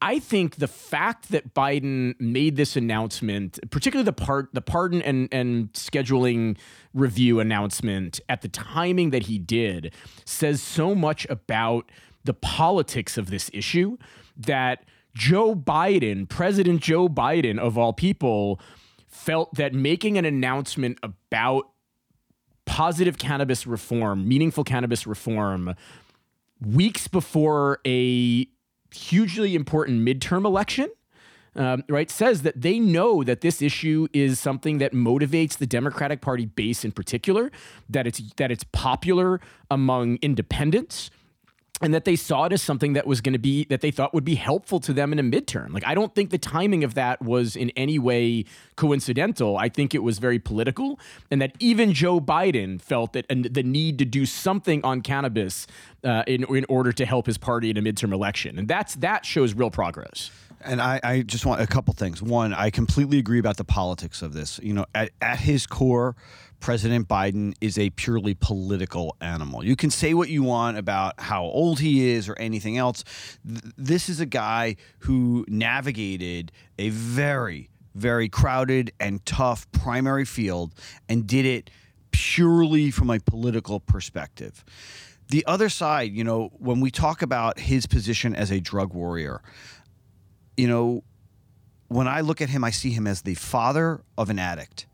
I 0.01 0.17
think 0.17 0.55
the 0.55 0.67
fact 0.67 1.29
that 1.29 1.53
Biden 1.53 2.19
made 2.19 2.55
this 2.55 2.75
announcement, 2.75 3.59
particularly 3.69 4.05
the 4.05 4.13
part 4.13 4.49
the 4.53 4.61
pardon 4.61 5.01
and 5.01 5.29
and 5.31 5.71
scheduling 5.73 6.57
review 6.93 7.39
announcement 7.39 8.19
at 8.27 8.41
the 8.41 8.47
timing 8.47 9.11
that 9.11 9.23
he 9.23 9.37
did, 9.37 9.93
says 10.25 10.61
so 10.61 10.95
much 10.95 11.27
about 11.29 11.91
the 12.23 12.33
politics 12.33 13.17
of 13.17 13.29
this 13.29 13.49
issue 13.53 13.97
that 14.35 14.85
Joe 15.13 15.55
Biden, 15.55 16.27
President 16.27 16.81
Joe 16.81 17.07
Biden 17.07 17.59
of 17.59 17.77
all 17.77 17.93
people, 17.93 18.59
felt 19.07 19.53
that 19.55 19.73
making 19.73 20.17
an 20.17 20.25
announcement 20.25 20.97
about 21.03 21.69
positive 22.65 23.17
cannabis 23.17 23.67
reform, 23.67 24.27
meaningful 24.27 24.63
cannabis 24.63 25.05
reform, 25.05 25.75
weeks 26.61 27.07
before 27.07 27.79
a 27.85 28.47
hugely 28.93 29.55
important 29.55 30.05
midterm 30.07 30.45
election. 30.45 30.89
Um, 31.53 31.83
right, 31.89 32.09
says 32.09 32.43
that 32.43 32.61
they 32.61 32.79
know 32.79 33.25
that 33.25 33.41
this 33.41 33.61
issue 33.61 34.07
is 34.13 34.39
something 34.39 34.77
that 34.77 34.93
motivates 34.93 35.57
the 35.57 35.67
Democratic 35.67 36.21
Party 36.21 36.45
base 36.45 36.85
in 36.85 36.93
particular, 36.93 37.51
that 37.89 38.07
it's 38.07 38.21
that 38.37 38.51
it's 38.51 38.63
popular 38.71 39.41
among 39.69 40.15
independents, 40.21 41.11
and 41.81 41.93
that 41.93 42.05
they 42.05 42.15
saw 42.15 42.45
it 42.45 42.53
as 42.53 42.61
something 42.61 42.93
that 42.93 43.07
was 43.07 43.21
going 43.21 43.33
to 43.33 43.39
be 43.39 43.65
that 43.65 43.81
they 43.81 43.91
thought 43.91 44.13
would 44.13 44.25
be 44.25 44.35
helpful 44.35 44.79
to 44.79 44.93
them 44.93 45.11
in 45.11 45.19
a 45.19 45.23
midterm. 45.23 45.73
Like 45.73 45.85
I 45.85 45.95
don't 45.95 46.13
think 46.13 46.29
the 46.29 46.37
timing 46.37 46.83
of 46.83 46.93
that 46.93 47.21
was 47.21 47.55
in 47.55 47.71
any 47.71 47.99
way 47.99 48.45
coincidental. 48.75 49.57
I 49.57 49.69
think 49.69 49.95
it 49.95 50.03
was 50.03 50.19
very 50.19 50.39
political, 50.39 50.99
and 51.29 51.41
that 51.41 51.55
even 51.59 51.93
Joe 51.93 52.19
Biden 52.19 52.81
felt 52.81 53.13
that 53.13 53.25
and 53.29 53.45
the 53.45 53.63
need 53.63 53.97
to 53.99 54.05
do 54.05 54.25
something 54.25 54.83
on 54.83 55.01
cannabis 55.01 55.67
uh, 56.03 56.23
in 56.27 56.43
in 56.55 56.65
order 56.69 56.91
to 56.91 57.05
help 57.05 57.25
his 57.25 57.37
party 57.37 57.69
in 57.69 57.77
a 57.77 57.81
midterm 57.81 58.13
election, 58.13 58.57
and 58.59 58.67
that's 58.67 58.95
that 58.95 59.25
shows 59.25 59.53
real 59.53 59.71
progress. 59.71 60.31
And 60.63 60.79
I, 60.79 60.99
I 61.03 61.21
just 61.23 61.45
want 61.45 61.61
a 61.61 61.67
couple 61.67 61.93
things. 61.95 62.21
One, 62.21 62.53
I 62.53 62.69
completely 62.69 63.17
agree 63.17 63.39
about 63.39 63.57
the 63.57 63.63
politics 63.63 64.21
of 64.21 64.33
this. 64.33 64.59
You 64.61 64.73
know, 64.73 64.85
at, 64.93 65.09
at 65.19 65.39
his 65.39 65.65
core, 65.65 66.15
President 66.61 67.07
Biden 67.07 67.53
is 67.59 67.77
a 67.77 67.89
purely 67.89 68.35
political 68.35 69.17
animal. 69.19 69.65
You 69.65 69.75
can 69.75 69.89
say 69.89 70.13
what 70.13 70.29
you 70.29 70.43
want 70.43 70.77
about 70.77 71.19
how 71.19 71.43
old 71.43 71.79
he 71.79 72.11
is 72.11 72.29
or 72.29 72.37
anything 72.37 72.77
else. 72.77 73.03
Th- 73.45 73.73
this 73.77 74.07
is 74.07 74.19
a 74.19 74.27
guy 74.27 74.75
who 74.99 75.43
navigated 75.49 76.51
a 76.77 76.89
very, 76.89 77.71
very 77.95 78.29
crowded 78.29 78.93
and 78.99 79.25
tough 79.25 79.69
primary 79.71 80.23
field 80.23 80.73
and 81.09 81.25
did 81.25 81.45
it 81.45 81.71
purely 82.11 82.91
from 82.91 83.09
a 83.09 83.19
political 83.19 83.79
perspective. 83.79 84.63
The 85.29 85.43
other 85.47 85.67
side, 85.67 86.11
you 86.11 86.23
know, 86.23 86.51
when 86.59 86.79
we 86.79 86.91
talk 86.91 87.23
about 87.23 87.59
his 87.59 87.87
position 87.87 88.35
as 88.35 88.51
a 88.51 88.59
drug 88.59 88.93
warrior, 88.93 89.41
you 90.55 90.67
know, 90.67 91.03
when 91.87 92.07
I 92.07 92.21
look 92.21 92.39
at 92.39 92.49
him, 92.49 92.63
I 92.63 92.69
see 92.69 92.91
him 92.91 93.07
as 93.07 93.23
the 93.23 93.33
father 93.33 94.03
of 94.15 94.29
an 94.29 94.37
addict. 94.37 94.85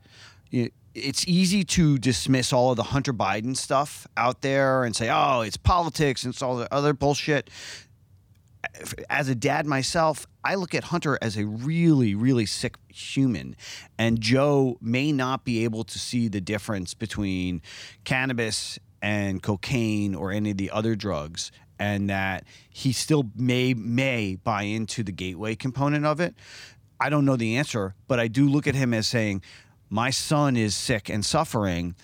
You- 0.50 0.70
It's 0.98 1.26
easy 1.26 1.64
to 1.64 1.98
dismiss 1.98 2.52
all 2.52 2.70
of 2.70 2.76
the 2.76 2.82
Hunter 2.84 3.12
Biden 3.12 3.56
stuff 3.56 4.06
out 4.16 4.42
there 4.42 4.84
and 4.84 4.94
say, 4.94 5.08
oh, 5.10 5.42
it's 5.42 5.56
politics 5.56 6.24
and 6.24 6.34
it's 6.34 6.42
all 6.42 6.56
the 6.56 6.72
other 6.72 6.92
bullshit. 6.92 7.50
As 9.08 9.28
a 9.28 9.34
dad 9.34 9.66
myself, 9.66 10.26
I 10.44 10.56
look 10.56 10.74
at 10.74 10.84
Hunter 10.84 11.18
as 11.22 11.36
a 11.36 11.46
really, 11.46 12.14
really 12.14 12.46
sick 12.46 12.76
human. 12.88 13.56
And 13.98 14.20
Joe 14.20 14.78
may 14.80 15.12
not 15.12 15.44
be 15.44 15.64
able 15.64 15.84
to 15.84 15.98
see 15.98 16.28
the 16.28 16.40
difference 16.40 16.94
between 16.94 17.62
cannabis 18.04 18.78
and 19.00 19.42
cocaine 19.42 20.14
or 20.14 20.32
any 20.32 20.50
of 20.50 20.56
the 20.56 20.70
other 20.70 20.96
drugs 20.96 21.52
and 21.78 22.10
that 22.10 22.44
he 22.68 22.92
still 22.92 23.30
may 23.36 23.74
may 23.74 24.36
buy 24.36 24.62
into 24.62 25.02
the 25.02 25.12
gateway 25.12 25.54
component 25.54 26.04
of 26.04 26.20
it. 26.20 26.34
I 27.00 27.10
don't 27.10 27.24
know 27.24 27.36
the 27.36 27.56
answer, 27.56 27.94
but 28.08 28.18
I 28.18 28.26
do 28.26 28.48
look 28.48 28.66
at 28.66 28.74
him 28.74 28.92
as 28.92 29.06
saying, 29.06 29.42
"My 29.90 30.10
son 30.10 30.56
is 30.56 30.74
sick 30.74 31.08
and 31.08 31.24
suffering. 31.24 31.94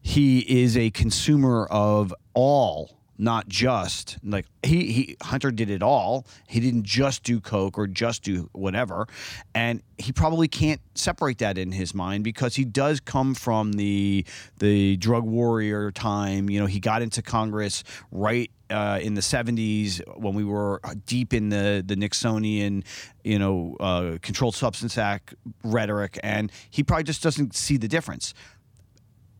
He 0.00 0.40
is 0.62 0.76
a 0.76 0.90
consumer 0.90 1.66
of 1.70 2.14
all, 2.34 2.98
not 3.18 3.48
just 3.48 4.16
like 4.24 4.46
he 4.62 4.92
he 4.92 5.16
Hunter 5.22 5.50
did 5.50 5.70
it 5.70 5.82
all. 5.82 6.26
He 6.46 6.60
didn't 6.60 6.84
just 6.84 7.24
do 7.24 7.40
coke 7.40 7.76
or 7.76 7.86
just 7.86 8.22
do 8.22 8.48
whatever, 8.52 9.06
and 9.54 9.82
he 9.98 10.12
probably 10.12 10.48
can't 10.48 10.80
separate 10.94 11.38
that 11.38 11.58
in 11.58 11.72
his 11.72 11.94
mind 11.94 12.24
because 12.24 12.54
he 12.56 12.64
does 12.64 13.00
come 13.00 13.34
from 13.34 13.72
the 13.72 14.24
the 14.58 14.96
drug 14.96 15.24
warrior 15.24 15.90
time. 15.90 16.48
You 16.48 16.60
know, 16.60 16.66
he 16.66 16.80
got 16.80 17.02
into 17.02 17.20
Congress 17.20 17.82
right 18.10 18.50
uh, 18.70 18.98
in 19.00 19.14
the 19.14 19.20
70s 19.20 20.00
when 20.18 20.34
we 20.34 20.44
were 20.44 20.80
deep 21.06 21.32
in 21.34 21.48
the 21.48 21.82
the 21.84 21.96
Nixonian, 21.96 22.84
you 23.24 23.38
know, 23.38 23.76
uh, 23.80 24.18
Controlled 24.22 24.54
Substance 24.54 24.98
Act 24.98 25.34
rhetoric, 25.64 26.18
and 26.22 26.52
he 26.70 26.82
probably 26.82 27.04
just 27.04 27.22
doesn't 27.22 27.54
see 27.54 27.76
the 27.76 27.88
difference. 27.88 28.34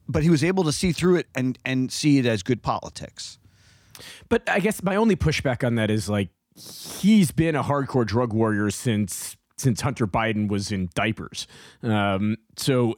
But 0.08 0.22
he 0.22 0.30
was 0.30 0.42
able 0.42 0.64
to 0.64 0.72
see 0.72 0.92
through 0.92 1.16
it 1.16 1.26
and 1.34 1.58
and 1.64 1.92
see 1.92 2.18
it 2.18 2.26
as 2.26 2.42
good 2.42 2.62
politics. 2.62 3.38
But 4.28 4.48
I 4.48 4.60
guess 4.60 4.82
my 4.82 4.96
only 4.96 5.16
pushback 5.16 5.66
on 5.66 5.74
that 5.74 5.90
is 5.90 6.08
like 6.08 6.30
he's 7.00 7.30
been 7.30 7.54
a 7.54 7.62
hardcore 7.62 8.06
drug 8.06 8.32
warrior 8.32 8.70
since 8.70 9.36
since 9.56 9.80
Hunter 9.80 10.06
Biden 10.06 10.48
was 10.48 10.70
in 10.70 10.88
diapers. 10.94 11.46
Um, 11.82 12.36
so, 12.56 12.94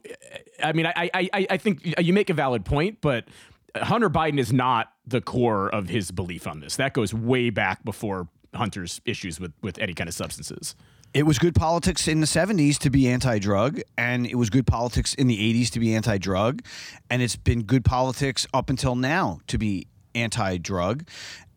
I 0.63 0.73
mean, 0.73 0.85
I, 0.85 0.93
I 1.13 1.29
I 1.33 1.47
I 1.51 1.57
think 1.57 1.95
you 1.99 2.13
make 2.13 2.29
a 2.29 2.33
valid 2.33 2.65
point, 2.65 2.99
but 3.01 3.25
Hunter 3.75 4.09
Biden 4.09 4.39
is 4.39 4.51
not 4.51 4.91
the 5.05 5.21
core 5.21 5.69
of 5.69 5.89
his 5.89 6.11
belief 6.11 6.47
on 6.47 6.59
this. 6.59 6.75
That 6.75 6.93
goes 6.93 7.13
way 7.13 7.49
back 7.49 7.83
before 7.83 8.27
Hunter's 8.53 9.01
issues 9.05 9.39
with 9.39 9.53
with 9.61 9.77
any 9.79 9.93
kind 9.93 10.07
of 10.07 10.13
substances. 10.13 10.75
It 11.13 11.25
was 11.25 11.39
good 11.39 11.55
politics 11.55 12.07
in 12.07 12.21
the 12.21 12.25
70s 12.25 12.77
to 12.79 12.89
be 12.89 13.09
anti 13.09 13.37
drug, 13.39 13.81
and 13.97 14.25
it 14.25 14.35
was 14.35 14.49
good 14.49 14.65
politics 14.65 15.13
in 15.13 15.27
the 15.27 15.37
80s 15.37 15.69
to 15.71 15.79
be 15.79 15.93
anti 15.93 16.17
drug, 16.17 16.63
and 17.09 17.21
it's 17.21 17.35
been 17.35 17.63
good 17.63 17.83
politics 17.83 18.47
up 18.53 18.69
until 18.69 18.95
now 18.95 19.39
to 19.47 19.57
be 19.57 19.87
anti 20.15 20.57
drug. 20.57 21.07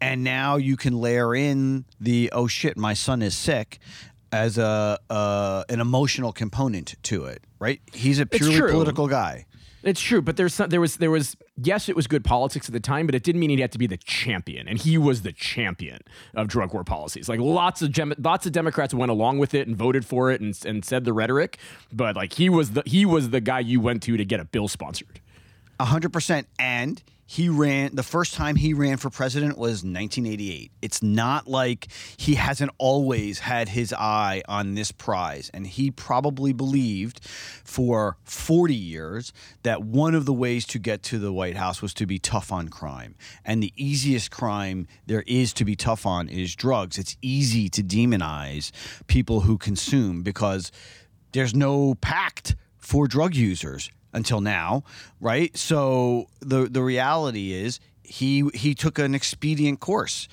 And 0.00 0.24
now 0.24 0.56
you 0.56 0.76
can 0.76 1.00
layer 1.00 1.34
in 1.34 1.84
the 2.00 2.30
oh 2.32 2.46
shit, 2.46 2.76
my 2.76 2.94
son 2.94 3.22
is 3.22 3.36
sick 3.36 3.78
as 4.32 4.58
a 4.58 4.98
uh, 5.08 5.62
an 5.68 5.80
emotional 5.80 6.32
component 6.32 6.96
to 7.04 7.26
it, 7.26 7.42
right? 7.60 7.80
He's 7.92 8.18
a 8.18 8.26
purely 8.26 8.72
political 8.72 9.06
guy. 9.06 9.46
It's 9.84 10.00
true, 10.00 10.22
but 10.22 10.36
there's 10.36 10.54
some, 10.54 10.70
there 10.70 10.80
was 10.80 10.96
there 10.96 11.10
was 11.10 11.36
yes, 11.62 11.88
it 11.88 11.94
was 11.94 12.06
good 12.06 12.24
politics 12.24 12.68
at 12.68 12.72
the 12.72 12.80
time, 12.80 13.04
but 13.06 13.14
it 13.14 13.22
didn't 13.22 13.40
mean 13.40 13.50
he 13.50 13.60
had 13.60 13.70
to 13.72 13.78
be 13.78 13.86
the 13.86 13.98
champion, 13.98 14.66
and 14.66 14.78
he 14.78 14.96
was 14.96 15.22
the 15.22 15.32
champion 15.32 16.00
of 16.34 16.48
drug 16.48 16.72
war 16.72 16.84
policies. 16.84 17.28
Like 17.28 17.38
lots 17.38 17.82
of 17.82 17.92
gem- 17.92 18.14
lots 18.18 18.46
of 18.46 18.52
Democrats 18.52 18.94
went 18.94 19.10
along 19.10 19.38
with 19.38 19.52
it 19.52 19.68
and 19.68 19.76
voted 19.76 20.06
for 20.06 20.30
it 20.30 20.40
and 20.40 20.58
and 20.64 20.84
said 20.84 21.04
the 21.04 21.12
rhetoric, 21.12 21.58
but 21.92 22.16
like 22.16 22.32
he 22.32 22.48
was 22.48 22.72
the 22.72 22.82
he 22.86 23.04
was 23.04 23.30
the 23.30 23.40
guy 23.40 23.60
you 23.60 23.78
went 23.78 24.02
to 24.04 24.16
to 24.16 24.24
get 24.24 24.40
a 24.40 24.44
bill 24.44 24.68
sponsored. 24.68 25.20
Hundred 25.78 26.12
percent. 26.12 26.46
And 26.58 27.02
he 27.26 27.48
ran 27.48 27.94
the 27.94 28.02
first 28.02 28.34
time 28.34 28.56
he 28.56 28.74
ran 28.74 28.98
for 28.98 29.08
president 29.10 29.56
was 29.56 29.82
1988. 29.82 30.70
It's 30.82 31.02
not 31.02 31.48
like 31.48 31.88
he 32.16 32.34
hasn't 32.34 32.70
always 32.78 33.38
had 33.38 33.70
his 33.70 33.92
eye 33.92 34.42
on 34.46 34.74
this 34.74 34.92
prize. 34.92 35.50
And 35.54 35.66
he 35.66 35.90
probably 35.90 36.52
believed 36.52 37.20
for 37.24 38.18
40 38.24 38.74
years 38.74 39.32
that 39.62 39.82
one 39.82 40.14
of 40.14 40.26
the 40.26 40.32
ways 40.32 40.66
to 40.66 40.78
get 40.78 41.02
to 41.04 41.18
the 41.18 41.32
White 41.32 41.56
House 41.56 41.80
was 41.80 41.94
to 41.94 42.06
be 42.06 42.18
tough 42.18 42.52
on 42.52 42.68
crime. 42.68 43.14
And 43.44 43.62
the 43.62 43.72
easiest 43.76 44.30
crime 44.30 44.86
there 45.06 45.24
is 45.26 45.52
to 45.54 45.64
be 45.64 45.76
tough 45.76 46.04
on 46.04 46.28
is 46.28 46.54
drugs. 46.54 46.98
It's 46.98 47.16
easy 47.22 47.68
to 47.70 47.82
demonize 47.82 48.70
people 49.06 49.40
who 49.40 49.56
consume 49.56 50.22
because 50.22 50.70
there's 51.32 51.54
no 51.54 51.94
pact 51.96 52.54
for 52.76 53.08
drug 53.08 53.34
users 53.34 53.90
until 54.14 54.40
now, 54.40 54.84
right? 55.20 55.56
So 55.56 56.28
the 56.40 56.66
the 56.66 56.82
reality 56.82 57.52
is 57.52 57.80
he 58.02 58.48
he 58.54 58.74
took 58.74 58.98
an 58.98 59.14
expedient 59.14 59.80
course. 59.80 60.28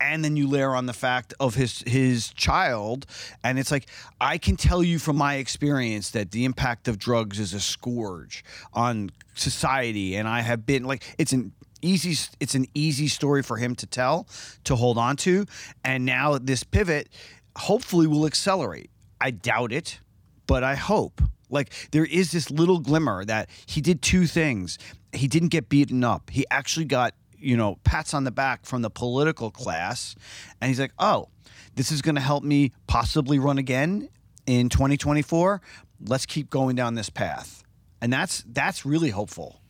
And 0.00 0.24
then 0.24 0.36
you 0.36 0.46
layer 0.46 0.76
on 0.76 0.86
the 0.86 0.92
fact 0.92 1.34
of 1.40 1.56
his 1.56 1.82
his 1.84 2.32
child, 2.32 3.04
and 3.42 3.58
it's 3.58 3.72
like 3.72 3.88
I 4.20 4.38
can 4.38 4.56
tell 4.56 4.80
you 4.80 5.00
from 5.00 5.16
my 5.16 5.34
experience 5.34 6.10
that 6.10 6.30
the 6.30 6.44
impact 6.44 6.86
of 6.86 7.00
drugs 7.00 7.40
is 7.40 7.52
a 7.52 7.58
scourge 7.58 8.44
on 8.72 9.10
society, 9.34 10.14
and 10.14 10.28
I 10.28 10.42
have 10.42 10.64
been 10.64 10.84
like 10.84 11.02
it's 11.18 11.32
an 11.32 11.52
easy 11.82 12.16
it's 12.38 12.54
an 12.54 12.66
easy 12.74 13.08
story 13.08 13.42
for 13.42 13.56
him 13.56 13.74
to 13.74 13.86
tell 13.86 14.28
to 14.64 14.76
hold 14.76 14.98
on 14.98 15.16
to. 15.16 15.46
And 15.84 16.06
now 16.06 16.38
this 16.38 16.62
pivot 16.62 17.08
hopefully 17.56 18.06
will 18.06 18.24
accelerate. 18.24 18.90
I 19.20 19.32
doubt 19.32 19.72
it 19.72 19.98
but 20.48 20.64
i 20.64 20.74
hope 20.74 21.22
like 21.50 21.72
there 21.92 22.04
is 22.04 22.32
this 22.32 22.50
little 22.50 22.78
glimmer 22.78 23.24
that 23.24 23.48
he 23.66 23.80
did 23.80 24.02
two 24.02 24.26
things. 24.26 24.78
He 25.12 25.28
didn't 25.28 25.48
get 25.48 25.68
beaten 25.68 26.04
up. 26.04 26.30
He 26.30 26.44
actually 26.50 26.86
got 26.86 27.14
you 27.38 27.56
know 27.56 27.78
pats 27.84 28.14
on 28.14 28.24
the 28.24 28.30
back 28.30 28.64
from 28.64 28.82
the 28.82 28.90
political 28.90 29.50
class. 29.50 30.14
And 30.60 30.68
he's 30.68 30.80
like 30.80 30.92
oh 30.98 31.28
this 31.74 31.92
is 31.92 32.02
going 32.02 32.16
to 32.16 32.20
help 32.20 32.42
me 32.42 32.72
possibly 32.88 33.38
run 33.38 33.58
again 33.58 34.08
in 34.46 34.68
2024 34.68 35.60
let's 36.06 36.26
keep 36.26 36.50
going 36.50 36.76
down 36.76 36.94
this 36.94 37.10
path. 37.10 37.62
And 38.00 38.12
that's 38.12 38.44
that's 38.46 38.86
really 38.86 39.10
hopeful 39.10 39.60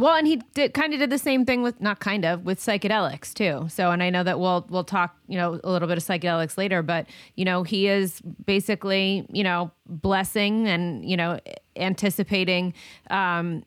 Well, 0.00 0.14
and 0.14 0.26
he 0.26 0.36
did 0.54 0.72
kind 0.72 0.94
of 0.94 0.98
did 0.98 1.10
the 1.10 1.18
same 1.18 1.44
thing 1.44 1.60
with 1.60 1.78
not 1.78 2.00
kind 2.00 2.24
of 2.24 2.46
with 2.46 2.58
psychedelics 2.58 3.34
too. 3.34 3.68
So, 3.68 3.90
and 3.90 4.02
I 4.02 4.08
know 4.08 4.22
that 4.24 4.40
we'll 4.40 4.66
we'll 4.70 4.82
talk 4.82 5.14
you 5.28 5.36
know 5.36 5.60
a 5.62 5.70
little 5.70 5.86
bit 5.86 5.98
of 5.98 6.04
psychedelics 6.04 6.56
later, 6.56 6.82
but 6.82 7.06
you 7.36 7.44
know 7.44 7.64
he 7.64 7.86
is 7.86 8.22
basically 8.22 9.26
you 9.30 9.44
know 9.44 9.70
blessing 9.86 10.66
and 10.68 11.08
you 11.08 11.18
know 11.18 11.38
anticipating. 11.76 12.72
Um, 13.10 13.64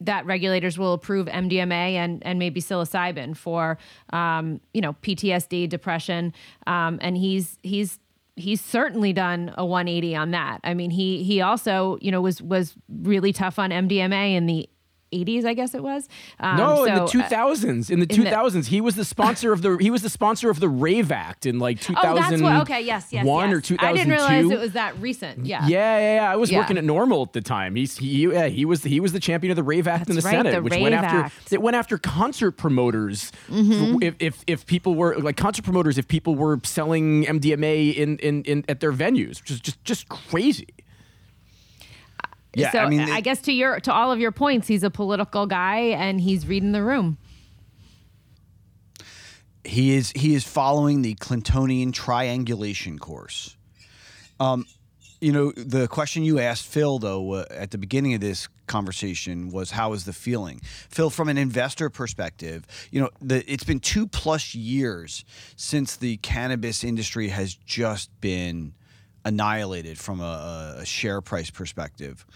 that 0.00 0.26
regulators 0.26 0.76
will 0.76 0.92
approve 0.92 1.28
MDMA 1.28 1.92
and, 1.92 2.22
and 2.26 2.38
maybe 2.38 2.60
psilocybin 2.60 3.36
for 3.36 3.78
um, 4.10 4.60
you 4.72 4.80
know 4.80 4.94
PTSD, 5.02 5.68
depression, 5.68 6.32
um, 6.66 6.98
and 7.02 7.18
he's 7.18 7.58
he's 7.62 7.98
he's 8.36 8.60
certainly 8.60 9.12
done 9.12 9.52
a 9.58 9.64
180 9.64 10.16
on 10.16 10.30
that. 10.30 10.60
I 10.64 10.72
mean, 10.72 10.90
he 10.90 11.22
he 11.22 11.42
also 11.42 11.98
you 12.00 12.10
know 12.10 12.22
was 12.22 12.40
was 12.40 12.74
really 12.88 13.34
tough 13.34 13.58
on 13.58 13.68
MDMA 13.68 14.34
in 14.34 14.46
the 14.46 14.68
80s, 15.14 15.44
I 15.44 15.54
guess 15.54 15.74
it 15.74 15.82
was. 15.82 16.08
Um, 16.40 16.56
No, 16.56 16.84
in 16.84 16.94
the 16.94 17.06
so, 17.06 17.18
uh, 17.20 17.22
2000s. 17.28 17.90
In 17.90 18.00
the 18.00 18.06
in 18.12 18.22
the- 18.24 18.30
2000s, 18.30 18.66
he 18.66 18.80
was 18.80 18.94
the 18.96 19.04
sponsor 19.04 19.52
of 19.52 19.62
the 19.62 19.76
he 19.80 19.90
was 19.90 20.02
the 20.02 20.10
sponsor 20.10 20.50
of 20.50 20.60
the 20.60 20.68
Rave 20.68 21.12
Act 21.12 21.46
in 21.46 21.58
like 21.58 21.80
2001 21.80 22.04
Oh, 22.52 22.58
that's. 22.58 22.70
Okay, 22.70 22.80
yes, 22.82 23.08
yes, 23.10 23.24
one 23.24 23.50
yes. 23.50 23.58
or 23.58 23.60
2002. 23.60 23.86
I 23.86 23.92
didn't 23.92 24.10
realize 24.12 24.50
it 24.50 24.60
was 24.60 24.72
that 24.72 24.98
recent. 25.00 25.46
Yeah. 25.46 25.66
Yeah, 25.66 25.98
yeah, 25.98 26.14
yeah. 26.16 26.32
I 26.32 26.36
was 26.36 26.50
Yeah. 26.50 26.58
working 26.58 26.76
at 26.78 26.84
NORML 26.84 27.26
at 27.28 27.32
the 27.32 27.40
time. 27.40 27.76
He's 27.76 27.96
he 27.98 28.24
yeah, 28.26 28.46
he 28.48 28.64
was 28.64 28.82
he 28.82 29.00
was 29.00 29.12
the 29.12 29.20
champion 29.20 29.50
of 29.50 29.56
the 29.56 29.62
Rave 29.62 29.86
Act 29.86 30.08
in 30.10 30.16
the 30.16 30.22
right, 30.22 30.30
Senate, 30.32 30.52
the 30.52 30.62
which 30.62 30.72
Rave 30.72 30.82
went 30.82 30.94
after 30.94 31.18
Act. 31.20 31.34
Mm-hmm. 31.46 31.54
it 31.54 31.62
went 31.62 31.76
after 31.76 31.98
concert 31.98 32.52
promoters. 32.52 33.30
If, 33.50 34.14
if 34.18 34.44
if 34.46 34.66
people 34.66 34.94
were 34.94 35.16
like 35.18 35.36
concert 35.36 35.64
promoters, 35.64 35.98
if 35.98 36.08
people 36.08 36.34
were 36.34 36.58
selling 36.64 37.24
MDMA 37.24 37.94
in 37.94 38.18
in, 38.18 38.42
in 38.44 38.64
at 38.68 38.80
their 38.80 38.92
venues, 38.92 39.40
which 39.40 39.50
is 39.50 39.60
just 39.60 39.82
just 39.84 40.08
crazy. 40.08 40.66
Yeah 42.56 42.70
so 42.70 42.78
i 42.78 42.88
mean 42.88 43.00
I 43.00 43.20
guess 43.20 43.40
to 43.42 43.52
your 43.52 43.80
to 43.80 43.92
all 43.92 44.12
of 44.12 44.18
your 44.20 44.32
points, 44.32 44.66
he's 44.66 44.82
a 44.82 44.90
political 44.90 45.46
guy 45.46 45.78
and 45.78 46.20
he's 46.20 46.46
reading 46.46 46.72
the 46.72 46.82
room. 46.82 47.18
He 49.64 49.94
is 49.94 50.12
he 50.14 50.34
is 50.34 50.44
following 50.44 51.02
the 51.02 51.14
Clintonian 51.14 51.92
triangulation 51.92 52.98
course. 52.98 53.56
Um, 54.40 54.66
you 55.20 55.32
know, 55.32 55.52
the 55.52 55.88
question 55.88 56.22
you 56.24 56.38
asked 56.38 56.66
Phil 56.66 56.98
though 56.98 57.32
uh, 57.34 57.44
at 57.50 57.70
the 57.70 57.78
beginning 57.78 58.14
of 58.14 58.20
this 58.20 58.48
conversation 58.66 59.50
was 59.50 59.70
how 59.70 59.92
is 59.92 60.04
the 60.04 60.12
feeling, 60.12 60.60
Phil? 60.90 61.08
From 61.08 61.28
an 61.28 61.38
investor 61.38 61.88
perspective, 61.88 62.66
you 62.90 63.00
know, 63.00 63.10
the, 63.20 63.50
it's 63.50 63.64
been 63.64 63.80
two 63.80 64.06
plus 64.06 64.54
years 64.54 65.24
since 65.56 65.96
the 65.96 66.16
cannabis 66.18 66.84
industry 66.84 67.28
has 67.28 67.54
just 67.54 68.10
been 68.20 68.74
annihilated 69.24 69.98
from 69.98 70.20
a, 70.20 70.76
a 70.78 70.86
share 70.86 71.20
price 71.20 71.50
perspective. 71.50 72.26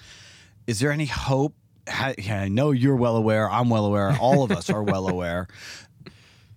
Is 0.67 0.81
there 0.81 0.91
any 0.91 1.07
hope? 1.07 1.55
Ha- 1.89 2.15
yeah, 2.19 2.43
I 2.43 2.49
know 2.49 2.71
you're 2.71 2.97
well 2.97 3.17
aware. 3.17 3.49
I'm 3.51 3.71
well 3.71 3.87
aware. 3.87 4.17
All 4.21 4.43
of 4.43 4.51
us 4.51 4.71
are 4.71 4.83
well 4.83 5.09
aware 5.15 5.49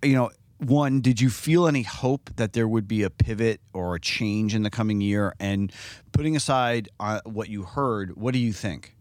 you 0.04 0.14
know, 0.14 0.30
one, 0.58 1.00
did 1.00 1.20
you 1.20 1.30
feel 1.30 1.66
any 1.66 1.82
hope 1.82 2.30
that 2.36 2.52
there 2.52 2.68
would 2.68 2.86
be 2.86 3.02
a 3.02 3.10
pivot 3.10 3.60
or 3.72 3.94
a 3.94 4.00
change 4.00 4.54
in 4.54 4.62
the 4.62 4.70
coming 4.70 5.00
year? 5.00 5.34
And 5.40 5.72
putting 6.12 6.36
aside 6.36 6.88
uh, 7.00 7.20
what 7.24 7.48
you 7.48 7.62
heard, 7.62 8.16
what 8.16 8.32
do 8.32 8.38
you 8.38 8.52
think? 8.52 8.96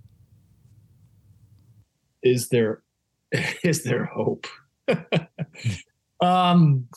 is 2.24 2.50
there 2.50 2.84
is 3.64 3.84
there 3.84 4.06
hope 4.06 4.46
um 6.22 6.88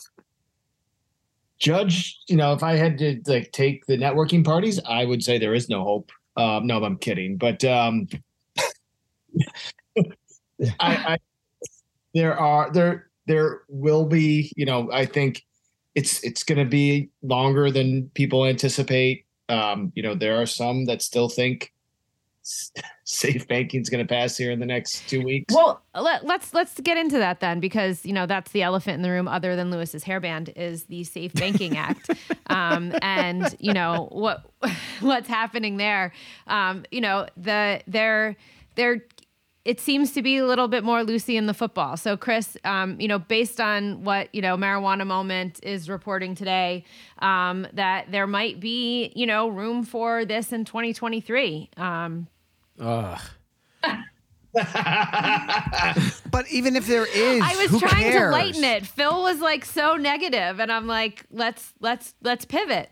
judge 1.59 2.19
you 2.27 2.35
know 2.35 2.53
if 2.53 2.63
i 2.63 2.73
had 2.75 2.97
to 2.97 3.21
like 3.27 3.51
take 3.51 3.85
the 3.85 3.97
networking 3.97 4.43
parties 4.43 4.79
i 4.87 5.05
would 5.05 5.23
say 5.23 5.37
there 5.37 5.53
is 5.53 5.69
no 5.69 5.83
hope. 5.83 6.11
Um 6.37 6.67
no 6.67 6.83
i'm 6.83 6.97
kidding 6.97 7.37
but 7.37 7.63
um 7.63 8.07
I, 10.79 10.95
I 11.13 11.17
there 12.13 12.37
are 12.37 12.71
there 12.71 13.09
there 13.27 13.61
will 13.69 14.05
be 14.05 14.51
you 14.55 14.65
know 14.65 14.91
i 14.91 15.05
think 15.05 15.43
it's 15.95 16.21
it's 16.23 16.43
going 16.43 16.59
to 16.59 16.65
be 16.65 17.09
longer 17.23 17.71
than 17.71 18.09
people 18.13 18.45
anticipate. 18.45 19.25
Um 19.49 19.91
you 19.95 20.03
know 20.03 20.13
there 20.13 20.39
are 20.41 20.45
some 20.45 20.85
that 20.85 21.01
still 21.01 21.29
think 21.29 21.71
safe 23.03 23.47
banking 23.47 23.81
is 23.81 23.89
going 23.89 24.05
to 24.05 24.07
pass 24.07 24.37
here 24.37 24.51
in 24.51 24.59
the 24.59 24.65
next 24.65 25.07
two 25.09 25.23
weeks 25.23 25.53
Well, 25.53 25.81
let, 25.99 26.25
let's 26.25 26.53
let's 26.53 26.79
get 26.79 26.97
into 26.97 27.17
that 27.17 27.39
then, 27.39 27.59
because 27.59 28.05
you 28.05 28.13
know 28.13 28.25
that's 28.25 28.51
the 28.51 28.61
elephant 28.61 28.95
in 28.95 29.01
the 29.01 29.11
room, 29.11 29.27
other 29.27 29.55
than 29.55 29.71
Lewis's 29.71 30.03
hairband, 30.03 30.55
is 30.55 30.85
the 30.85 31.03
Safe 31.03 31.33
Banking 31.33 31.77
Act, 31.77 32.09
um, 32.47 32.93
and 33.01 33.55
you 33.59 33.73
know 33.73 34.09
what 34.11 34.45
what's 34.99 35.27
happening 35.27 35.77
there. 35.77 36.13
Um, 36.47 36.85
you 36.91 37.01
know 37.01 37.27
the 37.37 37.81
they're 37.87 38.35
they're 38.75 39.01
it 39.65 39.79
seems 39.79 40.11
to 40.11 40.21
be 40.21 40.37
a 40.37 40.45
little 40.45 40.67
bit 40.67 40.83
more 40.83 41.01
loosey 41.01 41.35
in 41.35 41.47
the 41.47 41.53
football. 41.53 41.97
So, 41.97 42.15
Chris, 42.15 42.55
um, 42.63 43.01
you 43.01 43.07
know, 43.07 43.17
based 43.17 43.59
on 43.59 44.03
what 44.03 44.33
you 44.33 44.41
know, 44.41 44.55
Marijuana 44.55 45.07
Moment 45.07 45.59
is 45.63 45.89
reporting 45.89 46.35
today, 46.35 46.85
um, 47.17 47.65
that 47.73 48.11
there 48.11 48.27
might 48.27 48.59
be 48.59 49.11
you 49.15 49.25
know 49.25 49.47
room 49.47 49.83
for 49.83 50.23
this 50.23 50.53
in 50.53 50.65
2023. 50.65 51.71
Um, 51.77 52.27
Ugh. 52.79 53.21
But 56.31 56.49
even 56.49 56.75
if 56.75 56.87
there 56.87 57.05
is, 57.05 57.41
I 57.43 57.55
was 57.61 57.71
who 57.71 57.79
trying 57.79 58.03
cares? 58.03 58.31
to 58.31 58.37
lighten 58.37 58.63
it. 58.63 58.85
Phil 58.85 59.21
was 59.23 59.39
like 59.39 59.65
so 59.65 59.95
negative, 59.95 60.59
and 60.59 60.71
I'm 60.71 60.87
like, 60.87 61.25
let's 61.31 61.73
let's 61.79 62.13
let's 62.21 62.45
pivot. 62.45 62.89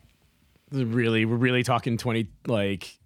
really 0.71 1.25
we're 1.25 1.35
really 1.35 1.63
talking 1.63 1.97
20 1.97 2.27
like 2.47 2.97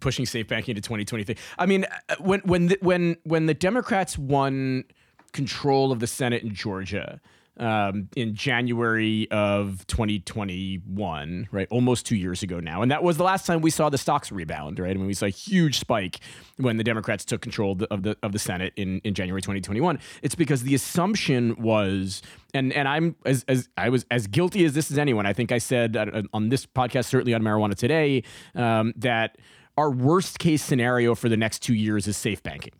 pushing 0.00 0.24
safe 0.26 0.46
banking 0.46 0.74
to 0.74 0.80
2023 0.80 1.34
i 1.58 1.64
mean 1.66 1.84
uh, 2.08 2.14
when 2.20 2.40
when 2.40 2.66
the, 2.66 2.78
when 2.82 3.16
when 3.24 3.46
the 3.46 3.54
democrats 3.54 4.16
won 4.18 4.84
control 5.32 5.90
of 5.90 5.98
the 6.00 6.06
senate 6.06 6.42
in 6.42 6.54
georgia 6.54 7.20
um, 7.58 8.08
in 8.16 8.34
January 8.34 9.28
of 9.30 9.86
2021, 9.86 11.48
right? 11.50 11.68
Almost 11.70 12.06
two 12.06 12.16
years 12.16 12.42
ago 12.42 12.60
now. 12.60 12.82
And 12.82 12.90
that 12.90 13.02
was 13.02 13.16
the 13.16 13.24
last 13.24 13.46
time 13.46 13.60
we 13.60 13.70
saw 13.70 13.88
the 13.88 13.98
stocks 13.98 14.30
rebound, 14.30 14.78
right? 14.78 14.90
I 14.90 14.94
mean, 14.94 15.06
we 15.06 15.14
saw 15.14 15.26
a 15.26 15.30
huge 15.30 15.78
spike 15.78 16.20
when 16.58 16.76
the 16.76 16.84
Democrats 16.84 17.24
took 17.24 17.40
control 17.40 17.78
of 17.90 18.02
the, 18.02 18.16
of 18.22 18.32
the, 18.32 18.38
Senate 18.38 18.72
in, 18.76 19.00
in 19.00 19.14
January 19.14 19.40
2021. 19.40 19.98
It's 20.22 20.34
because 20.34 20.62
the 20.62 20.74
assumption 20.74 21.56
was, 21.56 22.22
and, 22.52 22.72
and 22.72 22.86
I'm 22.86 23.16
as, 23.24 23.44
as 23.48 23.68
I 23.76 23.88
was 23.88 24.04
as 24.10 24.26
guilty 24.26 24.64
as 24.64 24.74
this 24.74 24.90
as 24.90 24.98
anyone. 24.98 25.26
I 25.26 25.32
think 25.32 25.50
I 25.50 25.58
said 25.58 25.96
uh, 25.96 26.22
on 26.34 26.50
this 26.50 26.66
podcast, 26.66 27.06
certainly 27.06 27.34
on 27.34 27.42
marijuana 27.42 27.74
today, 27.74 28.22
um, 28.54 28.92
that 28.96 29.38
our 29.78 29.90
worst 29.90 30.38
case 30.38 30.62
scenario 30.62 31.14
for 31.14 31.28
the 31.28 31.36
next 31.36 31.60
two 31.60 31.74
years 31.74 32.06
is 32.06 32.16
safe 32.16 32.42
banking 32.42 32.72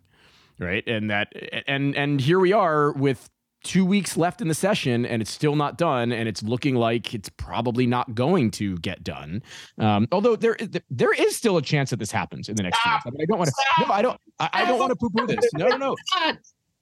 right 0.59 0.87
and 0.87 1.11
that 1.11 1.31
and 1.67 1.95
and 1.95 2.21
here 2.21 2.39
we 2.39 2.53
are 2.53 2.93
with 2.93 3.29
two 3.67 3.85
weeks 3.85 4.17
left 4.17 4.41
in 4.41 4.49
the 4.49 4.55
session 4.55 5.05
and 5.05 5.21
it's 5.21 5.31
still 5.31 5.57
not 5.57 5.77
done 5.77 6.13
and 6.13 6.29
it's 6.29 6.43
looking 6.43 6.75
like 6.77 7.13
it's 7.15 7.29
probably 7.29 7.87
not 7.87 8.15
going 8.15 8.51
to 8.53 8.77
get 8.79 9.03
done. 9.05 9.43
Um, 9.79 10.07
although 10.13 10.37
there 10.37 10.57
there 10.91 11.13
is 11.13 11.37
still 11.37 11.57
a 11.57 11.63
chance 11.63 11.91
that 11.91 11.99
this 11.99 12.11
happens 12.13 12.49
in 12.49 12.57
the 12.57 12.63
next 12.63 12.79
two 12.83 12.91
weeks. 12.91 13.03
I, 13.07 13.11
mean, 13.11 13.21
I 13.23 13.25
don't 13.27 13.39
want 13.39 13.51
to 13.51 13.85
no 13.87 13.93
i 13.93 14.03
don't 14.03 14.21
i, 14.39 14.49
I 14.53 14.65
don't 14.65 14.79
want 14.79 14.91
to 14.91 14.97
poo-poo 14.97 15.27
this. 15.27 15.45
No 15.55 15.67
no 15.69 15.77
no. 15.77 15.97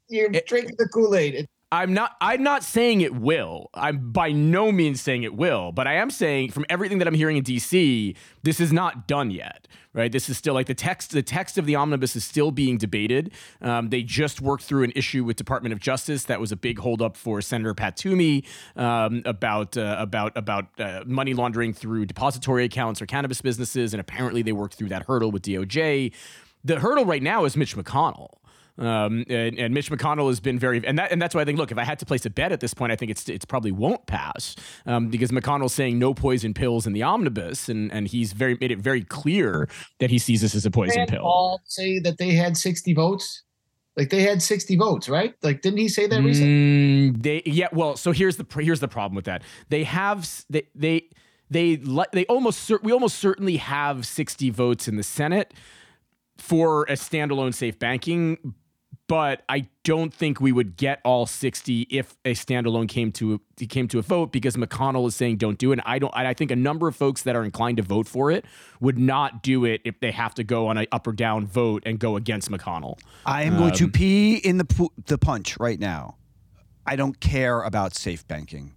You're 0.09 0.31
It- 0.33 0.47
drinking 0.47 0.77
the 0.79 0.89
Kool-Aid. 0.89 1.49
I'm 1.73 1.93
not 1.93 2.17
I'm 2.21 2.43
not 2.43 2.63
saying 2.63 3.01
it 3.01 3.15
will. 3.15 3.71
I'm 3.75 4.13
by 4.13 4.31
no 4.31 4.71
means 4.71 5.01
saying 5.01 5.25
it 5.25 5.35
will, 5.35 5.73
but 5.73 5.87
I 5.87 5.95
am 5.95 6.11
saying 6.11 6.51
from 6.53 6.65
everything 6.69 6.99
that 6.99 7.09
I'm 7.09 7.15
hearing 7.15 7.37
in 7.37 7.43
DC, 7.43 8.17
this 8.43 8.61
is 8.61 8.73
not 8.73 9.09
done 9.09 9.31
yet. 9.31 9.67
Right? 9.93 10.11
This 10.11 10.29
is 10.29 10.37
still 10.37 10.55
like 10.55 10.67
the 10.67 10.75
text 10.75 11.13
the 11.13 11.23
text 11.23 11.57
of 11.57 11.67
the 11.67 11.77
omnibus 11.77 12.17
is 12.17 12.25
still 12.25 12.51
being 12.51 12.79
debated. 12.79 13.33
Um, 13.61 13.91
they 13.91 14.03
just 14.03 14.41
worked 14.41 14.65
through 14.65 14.83
an 14.85 14.93
issue 14.97 15.25
with 15.25 15.37
Department 15.37 15.73
of 15.73 15.79
Justice 15.81 16.25
that 16.25 16.41
was 16.41 16.51
a 16.53 16.57
big 16.57 16.79
holdup 16.81 17.17
for 17.17 17.41
Senator 17.41 17.75
Pat 17.75 17.97
Toomey 17.97 18.45
um, 18.77 19.23
about 19.25 19.77
uh, 19.77 19.97
about 19.99 20.37
about 20.37 20.67
uh, 20.81 21.03
money 21.07 21.33
laundering 21.33 21.73
through 21.73 22.07
depository 22.07 22.65
accounts 22.65 23.01
or 23.01 23.07
cannabis 23.07 23.41
businesses, 23.41 23.95
and 23.95 24.01
apparently 24.01 24.43
they 24.43 24.53
worked 24.53 24.75
through 24.75 24.89
that 24.89 25.05
hurdle 25.05 25.31
with 25.31 25.43
DOJ. 25.43 26.13
The 26.65 26.81
hurdle 26.81 27.05
right 27.05 27.23
now 27.23 27.45
is 27.45 27.57
Mitch 27.57 27.77
McConnell. 27.77 28.31
Um, 28.77 29.25
and, 29.29 29.57
and 29.59 29.73
Mitch 29.73 29.91
McConnell 29.91 30.29
has 30.29 30.41
been 30.41 30.59
very, 30.59 30.85
and 30.85 30.99
that, 30.99 31.13
and 31.13 31.23
that's 31.23 31.35
why 31.35 31.43
I 31.43 31.45
think, 31.45 31.59
look, 31.59 31.71
if 31.71 31.79
I 31.79 31.85
had 31.85 31.99
to 32.01 32.07
place 32.07 32.27
a 32.27 32.31
bet 32.31 32.51
at 32.51 32.59
this 32.59 32.75
point, 32.75 32.91
I 32.91 32.97
think 32.97 33.11
it's, 33.11 33.29
it's 33.29 33.45
probably 33.45 33.71
won't 33.71 34.05
pass, 34.07 34.57
um, 34.87 35.09
because 35.09 35.31
McConnell's 35.31 35.73
saying 35.73 35.99
no 35.99 36.13
poison 36.13 36.55
pills 36.55 36.87
in 36.87 36.93
the 36.93 37.03
omnibus, 37.03 37.69
and, 37.69 37.93
and 37.93 38.09
he's 38.09 38.33
very 38.33 38.59
made 38.61 38.73
it 38.73 38.79
very 38.79 39.03
clear 39.03 39.69
that 40.01 40.11
he 40.11 40.19
sees 40.19 40.41
this 40.41 40.55
as 40.55 40.67
a 40.67 40.71
poison 40.71 40.99
Rand 40.99 41.11
pill. 41.11 41.23
Paul 41.23 41.61
say 41.67 42.01
that 42.01 42.19
they 42.19 42.33
had 42.33 42.57
60 42.57 42.95
votes. 42.95 43.43
Like 43.97 44.11
they 44.11 44.23
had 44.23 44.43
60 44.43 44.77
votes, 44.77 45.09
right? 45.09 45.35
Like 45.43 45.63
didn't 45.63 45.79
he 45.79 45.89
say 45.89 46.09
that 46.09 46.21
recently? 46.21 47.13
Mm, 47.13 47.23
they 47.23 47.43
yeah. 47.47 47.69
Well, 47.73 47.97
so 47.97 48.11
here's 48.11 48.37
the 48.37 48.47
here's 48.61 48.81
the 48.81 48.89
problem 48.89 49.15
with 49.15 49.27
that. 49.27 49.43
They 49.69 49.85
have 49.85 50.29
they 50.51 50.67
they 50.75 51.09
they 51.49 51.77
they 51.77 52.27
almost 52.27 52.73
we 52.83 52.91
almost 52.91 53.19
certainly 53.19 53.59
have 53.59 54.05
60 54.05 54.51
votes 54.51 54.89
in 54.89 54.97
the 54.97 55.05
Senate 55.05 55.55
for 56.37 56.83
a 56.85 56.95
standalone 56.95 57.55
safe 57.55 57.79
banking, 57.79 58.55
but 59.07 59.43
I 59.49 59.69
don't 59.83 60.13
think 60.15 60.41
we 60.41 60.51
would 60.51 60.77
get 60.77 61.01
all 61.05 61.27
60 61.27 61.83
if 61.91 62.17
a 62.25 62.33
standalone 62.33 62.89
came 62.89 63.13
to 63.13 63.41
a, 63.61 63.67
came 63.67 63.87
to 63.89 63.99
a 63.99 64.03
vote 64.03 64.33
because 64.33 64.57
McConnell 64.57 65.07
is 65.07 65.15
saying 65.15 65.37
don't 65.37 65.59
do 65.59 65.71
it. 65.73 65.75
And 65.75 65.83
I 65.85 65.99
don't. 65.99 66.13
I 66.17 66.33
think 66.33 66.51
a 66.51 66.57
number 66.57 66.89
of 66.89 66.97
folks 66.97 67.23
that 67.23 67.37
are 67.37 67.45
inclined 67.45 67.77
to 67.77 67.83
vote 67.83 68.09
for 68.09 68.31
it 68.31 68.45
would 68.81 68.99
not 68.99 69.43
do 69.43 69.65
it 69.67 69.83
if 69.85 70.01
they 70.01 70.11
have 70.11 70.35
to 70.35 70.45
go 70.45 70.69
on 70.69 70.79
an 70.79 70.87
up 70.91 71.07
or 71.07 71.13
down 71.13 71.47
vote 71.47 71.83
and 71.85 71.99
go 71.99 72.17
against 72.17 72.51
McConnell. 72.51 72.99
I 73.27 73.43
am 73.43 73.57
going 73.57 73.73
Um, 73.73 73.77
to 73.77 73.89
pee 73.89 74.37
in 74.37 74.59
the 74.59 74.89
the 75.07 75.19
punch 75.19 75.59
right 75.61 75.79
now. 75.79 76.17
I 76.87 76.97
don't 76.97 77.21
care 77.21 77.63
about 77.63 77.95
safe 77.95 78.27
banking. 78.27 78.75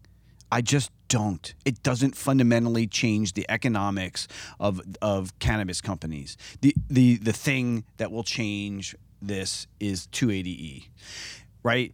I 0.50 0.62
just 0.62 0.92
don't. 1.10 1.54
It 1.66 1.84
doesn't 1.84 2.16
fundamentally 2.16 2.88
change 2.88 3.34
the 3.34 3.46
economics 3.50 4.28
of 4.60 4.82
of 5.02 5.38
cannabis 5.40 5.80
companies. 5.82 6.38
The 6.62 6.74
the 6.90 7.18
the 7.18 7.34
thing 7.34 7.86
that 7.98 8.12
will 8.12 8.24
change 8.24 8.96
this 9.21 9.67
is 9.80 10.08
280e, 10.08 10.86
right? 11.63 11.93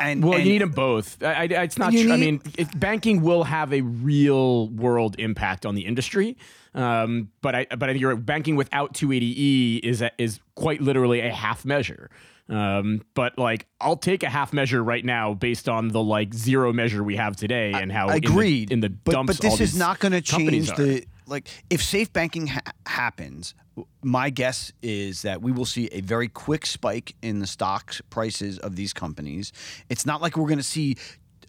And 0.00 0.22
Well, 0.22 0.34
and- 0.34 0.44
you 0.46 0.52
need 0.52 0.62
them 0.62 0.70
both. 0.70 1.22
I, 1.22 1.32
I, 1.32 1.42
it's 1.44 1.76
not. 1.78 1.92
You 1.92 2.04
True. 2.04 2.12
I 2.12 2.16
mean, 2.16 2.40
it, 2.56 2.78
banking 2.78 3.20
will 3.22 3.44
have 3.44 3.72
a 3.72 3.80
real 3.80 4.68
world 4.68 5.16
impact 5.18 5.66
on 5.66 5.74
the 5.74 5.84
industry. 5.86 6.36
Um, 6.74 7.30
but 7.42 7.54
I, 7.56 7.66
but 7.70 7.84
I 7.84 7.92
think 7.92 8.00
you're 8.00 8.14
right. 8.14 8.24
banking 8.24 8.54
without 8.54 8.94
280e 8.94 9.80
is 9.80 10.00
a, 10.02 10.12
is 10.18 10.38
quite 10.54 10.80
literally 10.80 11.20
a 11.20 11.32
half 11.32 11.64
measure. 11.64 12.10
Um, 12.48 13.02
but 13.14 13.36
like, 13.38 13.66
I'll 13.80 13.96
take 13.96 14.22
a 14.22 14.28
half 14.28 14.52
measure 14.52 14.82
right 14.84 15.04
now 15.04 15.34
based 15.34 15.68
on 15.68 15.88
the 15.88 16.02
like 16.02 16.32
zero 16.32 16.72
measure 16.72 17.02
we 17.02 17.16
have 17.16 17.34
today 17.36 17.72
and 17.74 17.90
how 17.90 18.08
in 18.08 18.20
the- 18.22 18.28
agreed 18.28 18.70
in 18.70 18.80
the, 18.80 18.88
but, 18.90 19.12
dumps 19.12 19.36
but 19.36 19.42
this 19.42 19.54
all 19.54 19.60
is 19.60 19.76
not 19.76 19.98
going 19.98 20.12
to 20.12 20.20
change 20.22 20.70
are. 20.70 20.76
the 20.76 21.04
like 21.26 21.48
if 21.68 21.82
safe 21.82 22.10
banking 22.12 22.46
ha- 22.46 22.60
happens 22.86 23.54
my 24.02 24.30
guess 24.30 24.72
is 24.82 25.22
that 25.22 25.42
we 25.42 25.52
will 25.52 25.64
see 25.64 25.88
a 25.92 26.00
very 26.00 26.28
quick 26.28 26.66
spike 26.66 27.14
in 27.22 27.38
the 27.40 27.46
stock 27.46 27.94
prices 28.10 28.58
of 28.58 28.76
these 28.76 28.92
companies 28.92 29.52
it's 29.88 30.06
not 30.06 30.22
like 30.22 30.36
we're 30.36 30.46
going 30.46 30.58
to 30.58 30.62
see 30.62 30.96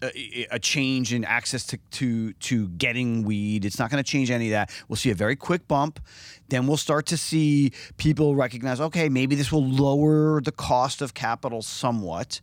uh, 0.02 0.08
a, 0.14 0.46
a 0.52 0.58
change 0.58 1.12
in 1.12 1.24
access 1.24 1.66
to, 1.66 1.78
to 1.90 2.32
to 2.34 2.68
getting 2.68 3.22
weed. 3.22 3.66
It's 3.66 3.78
not 3.78 3.90
going 3.90 4.02
to 4.02 4.08
change 4.08 4.30
any 4.30 4.46
of 4.46 4.52
that. 4.52 4.70
We'll 4.88 4.96
see 4.96 5.10
a 5.10 5.14
very 5.14 5.36
quick 5.36 5.68
bump. 5.68 6.00
Then 6.48 6.66
we'll 6.66 6.78
start 6.78 7.04
to 7.06 7.18
see 7.18 7.72
people 7.98 8.34
recognize, 8.34 8.80
okay, 8.80 9.10
maybe 9.10 9.34
this 9.34 9.52
will 9.52 9.66
lower 9.66 10.40
the 10.40 10.52
cost 10.52 11.02
of 11.02 11.12
capital 11.12 11.60
somewhat, 11.60 12.40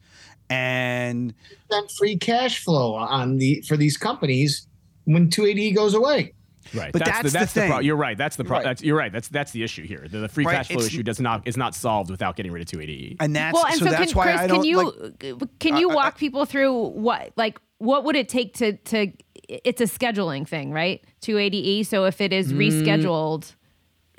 and 0.52 1.34
Then 1.72 1.88
free 1.88 2.18
cash 2.18 2.64
flow 2.64 2.94
on 2.94 3.38
the 3.38 3.64
for 3.68 3.76
these 3.76 3.98
companies 3.98 4.68
when 5.06 5.30
280 5.30 5.72
goes 5.72 5.96
away. 5.96 6.34
Right, 6.74 6.92
But 6.92 7.06
that's, 7.06 7.12
that's 7.12 7.24
the, 7.24 7.30
the 7.30 7.40
that's 7.40 7.54
the, 7.54 7.62
pro- 7.68 7.78
thing. 7.78 7.86
You're 7.86 7.96
right. 7.96 8.18
That's 8.18 8.36
the 8.36 8.44
pro- 8.44 8.58
Right. 8.58 8.64
that's, 8.64 8.82
You're 8.84 8.98
right. 8.98 9.12
That's 9.12 9.28
that's 9.30 9.52
the 9.52 9.64
issue 9.64 9.86
here. 9.86 10.08
The, 10.10 10.20
the 10.20 10.30
free 10.30 10.46
Right, 10.46 10.56
cash 10.58 10.68
flow 10.68 10.78
it's- 10.78 10.88
issue 10.94 11.04
does 11.04 11.20
not 11.20 11.48
is 11.48 11.58
not 11.58 11.76
solved 11.76 12.10
without 12.10 12.36
getting 12.36 12.52
rid 12.52 12.62
of 12.62 12.68
280e. 12.80 13.18
and 13.20 13.36
that's 13.36 13.54
well, 13.54 13.66
and 13.66 13.76
so, 13.76 13.86
so, 13.86 13.92
that's 13.92 14.12
can, 14.12 14.18
why 14.18 14.24
Chris, 14.26 14.40
I 14.42 14.48
don't 14.48 14.58
can 14.58 14.66
you 14.66 14.84
like. 14.84 15.60
can 15.60 15.78
you 15.78 15.90
I- 15.90 15.94
I- 15.94 15.96
walk 15.96 16.18
people 16.18 16.46
through 16.46 16.74
what 16.90 17.32
like 17.36 17.60
what 17.80 18.04
would 18.06 18.16
it 18.16 18.28
take 18.30 18.54
to 18.56 18.74
to 18.78 19.12
it's 19.50 19.80
a 19.80 19.86
scheduling 19.86 20.46
thing, 20.48 20.72
right? 20.74 21.02
280e. 21.22 21.86
So 21.86 22.04
if 22.06 22.20
it 22.20 22.32
Mm. 22.32 22.58
rescheduled, 22.58 23.54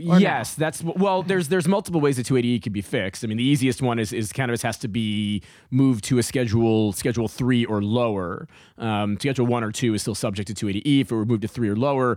or 0.00 0.14
no? 0.14 0.16
yes, 0.18 0.54
that's 0.54 0.82
well. 0.82 1.22
There's 1.22 1.48
there's 1.48 1.66
multiple 1.66 2.00
ways 2.00 2.16
that 2.16 2.26
280e 2.26 2.62
can 2.62 2.72
be 2.72 2.82
fixed. 2.82 3.24
I 3.24 3.26
mean, 3.26 3.37
the 3.37 3.44
easiest 3.44 3.82
one 3.82 3.98
is 3.98 4.12
is 4.12 4.32
cannabis 4.32 4.62
has 4.62 4.78
to 4.78 4.88
be 4.88 5.42
moved 5.70 6.04
to 6.04 6.18
a 6.18 6.22
schedule 6.22 6.92
schedule 6.92 7.26
three 7.26 7.64
or 7.64 7.82
lower. 7.82 8.46
Um, 8.76 9.16
schedule 9.18 9.46
one 9.46 9.64
or 9.64 9.72
two 9.72 9.94
is 9.94 10.02
still 10.02 10.14
subject 10.14 10.54
to 10.54 10.66
280e. 10.66 11.00
If 11.00 11.11
it 11.11 11.14
were 11.14 11.24
moved 11.24 11.42
to 11.42 11.48
three 11.48 11.68
or 11.68 11.76
lower, 11.76 12.16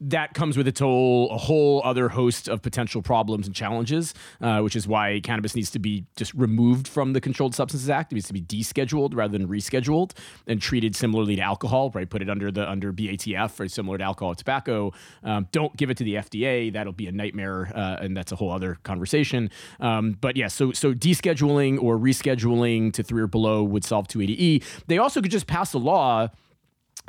that 0.00 0.34
comes 0.34 0.56
with 0.56 0.68
its 0.68 0.80
whole 0.80 1.30
a 1.30 1.36
whole 1.36 1.82
other 1.84 2.08
host 2.08 2.48
of 2.48 2.62
potential 2.62 3.02
problems 3.02 3.46
and 3.46 3.56
challenges, 3.56 4.14
uh, 4.40 4.60
which 4.60 4.76
is 4.76 4.86
why 4.86 5.20
cannabis 5.24 5.54
needs 5.54 5.70
to 5.70 5.78
be 5.78 6.04
just 6.16 6.32
removed 6.34 6.86
from 6.86 7.12
the 7.12 7.20
Controlled 7.20 7.54
Substances 7.54 7.90
Act. 7.90 8.12
It 8.12 8.16
needs 8.16 8.28
to 8.28 8.32
be 8.32 8.42
descheduled 8.42 9.14
rather 9.14 9.36
than 9.36 9.48
rescheduled 9.48 10.12
and 10.46 10.62
treated 10.62 10.94
similarly 10.94 11.36
to 11.36 11.42
alcohol. 11.42 11.90
Right, 11.90 12.08
put 12.08 12.22
it 12.22 12.30
under 12.30 12.50
the 12.50 12.68
under 12.68 12.92
BATF, 12.92 13.50
very 13.52 13.68
similar 13.68 13.98
to 13.98 14.04
alcohol 14.04 14.30
and 14.30 14.38
tobacco. 14.38 14.92
Um, 15.24 15.48
don't 15.50 15.76
give 15.76 15.90
it 15.90 15.96
to 15.96 16.04
the 16.04 16.14
FDA. 16.14 16.72
That'll 16.72 16.92
be 16.92 17.08
a 17.08 17.12
nightmare, 17.12 17.72
uh, 17.74 17.96
and 18.00 18.16
that's 18.16 18.30
a 18.30 18.36
whole 18.36 18.52
other 18.52 18.78
conversation. 18.84 19.50
Um, 19.80 20.12
but 20.20 20.36
yeah, 20.36 20.48
so 20.48 20.72
so 20.72 20.94
descheduling 20.94 21.82
or 21.82 21.98
rescheduling 21.98 22.92
to 22.92 23.02
three 23.02 23.22
or 23.22 23.26
below 23.26 23.64
would 23.64 23.84
solve 23.84 24.06
280e. 24.06 24.62
They 24.86 24.98
also 24.98 25.20
could 25.20 25.32
just 25.32 25.46
pass 25.46 25.72
a 25.74 25.78
law 25.78 26.28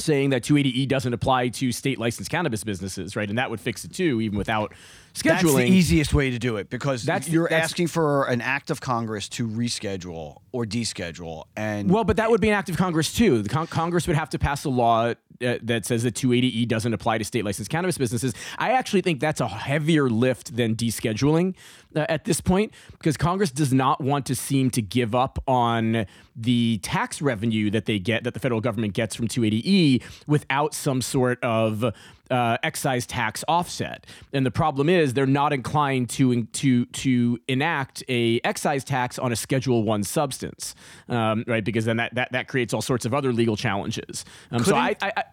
saying 0.01 0.31
that 0.31 0.43
280E 0.43 0.87
doesn't 0.87 1.13
apply 1.13 1.49
to 1.49 1.71
state 1.71 1.99
licensed 1.99 2.31
cannabis 2.31 2.63
businesses, 2.63 3.15
right? 3.15 3.29
And 3.29 3.37
that 3.37 3.49
would 3.49 3.59
fix 3.59 3.83
it 3.85 3.93
too, 3.93 4.21
even 4.21 4.37
without 4.37 4.73
scheduling. 5.21 5.41
That's 5.41 5.53
the 5.55 5.65
easiest 5.67 6.13
way 6.13 6.29
to 6.31 6.39
do 6.39 6.57
it 6.57 6.69
because 6.69 7.03
That's- 7.03 7.29
you're 7.29 7.47
that's- 7.49 7.69
asking 7.71 7.87
for 7.87 8.25
an 8.25 8.41
act 8.41 8.69
of 8.71 8.81
Congress 8.81 9.27
to 9.29 9.47
reschedule 9.47 10.37
or 10.51 10.65
deschedule, 10.65 11.45
and 11.55 11.89
Well, 11.89 12.03
but 12.03 12.17
that 12.17 12.29
would 12.31 12.41
be 12.41 12.49
an 12.49 12.55
act 12.55 12.69
of 12.69 12.77
Congress 12.77 13.13
too. 13.13 13.41
The 13.41 13.49
con- 13.49 13.67
Congress 13.67 14.07
would 14.07 14.15
have 14.15 14.29
to 14.31 14.39
pass 14.39 14.65
a 14.65 14.69
law 14.69 15.13
uh, 15.41 15.57
that 15.63 15.85
says 15.85 16.03
that 16.03 16.15
280E 16.15 16.67
doesn't 16.67 16.93
apply 16.93 17.17
to 17.17 17.23
state 17.23 17.45
licensed 17.45 17.71
cannabis 17.71 17.97
businesses. 17.97 18.33
I 18.57 18.71
actually 18.71 18.99
think 18.99 19.21
that's 19.21 19.39
a 19.39 19.47
heavier 19.47 20.09
lift 20.09 20.53
than 20.57 20.75
descheduling 20.75 21.55
uh, 21.95 22.05
at 22.09 22.25
this 22.25 22.41
point 22.41 22.73
because 22.91 23.15
Congress 23.15 23.49
does 23.49 23.71
not 23.71 24.01
want 24.01 24.25
to 24.25 24.35
seem 24.35 24.69
to 24.71 24.81
give 24.81 25.15
up 25.15 25.41
on 25.47 26.05
the 26.35 26.79
tax 26.79 27.21
revenue 27.21 27.69
that 27.71 27.85
they 27.85 27.99
get, 27.99 28.25
that 28.25 28.33
the 28.33 28.39
federal 28.41 28.59
government 28.59 28.93
gets 28.93 29.15
from 29.15 29.29
280E 29.29 30.01
without 30.27 30.73
some 30.73 31.01
sort 31.01 31.41
of 31.41 31.93
uh, 32.29 32.57
excise 32.63 33.05
tax 33.05 33.43
offset. 33.47 34.05
And 34.33 34.45
the 34.45 34.51
problem 34.51 34.89
is 34.89 35.13
they're 35.13 35.25
not 35.25 35.53
inclined 35.53 36.09
to 36.11 36.43
to 36.45 36.85
to 36.85 37.39
enact 37.47 38.03
a 38.09 38.39
excise 38.43 38.83
tax 38.83 39.19
on 39.19 39.31
a 39.31 39.35
Schedule 39.35 39.83
One 39.83 40.03
substance, 40.03 40.75
um, 41.07 41.43
right? 41.47 41.63
Because 41.63 41.85
then 41.85 41.97
that, 41.97 42.15
that 42.15 42.31
that 42.31 42.47
creates 42.47 42.73
all 42.73 42.81
sorts 42.81 43.05
of 43.05 43.13
other 43.13 43.33
legal 43.33 43.55
challenges. 43.55 44.25
Um, 44.51 44.63
so 44.63 44.75
I, 44.75 44.95
I, 45.01 45.11
I 45.17 45.23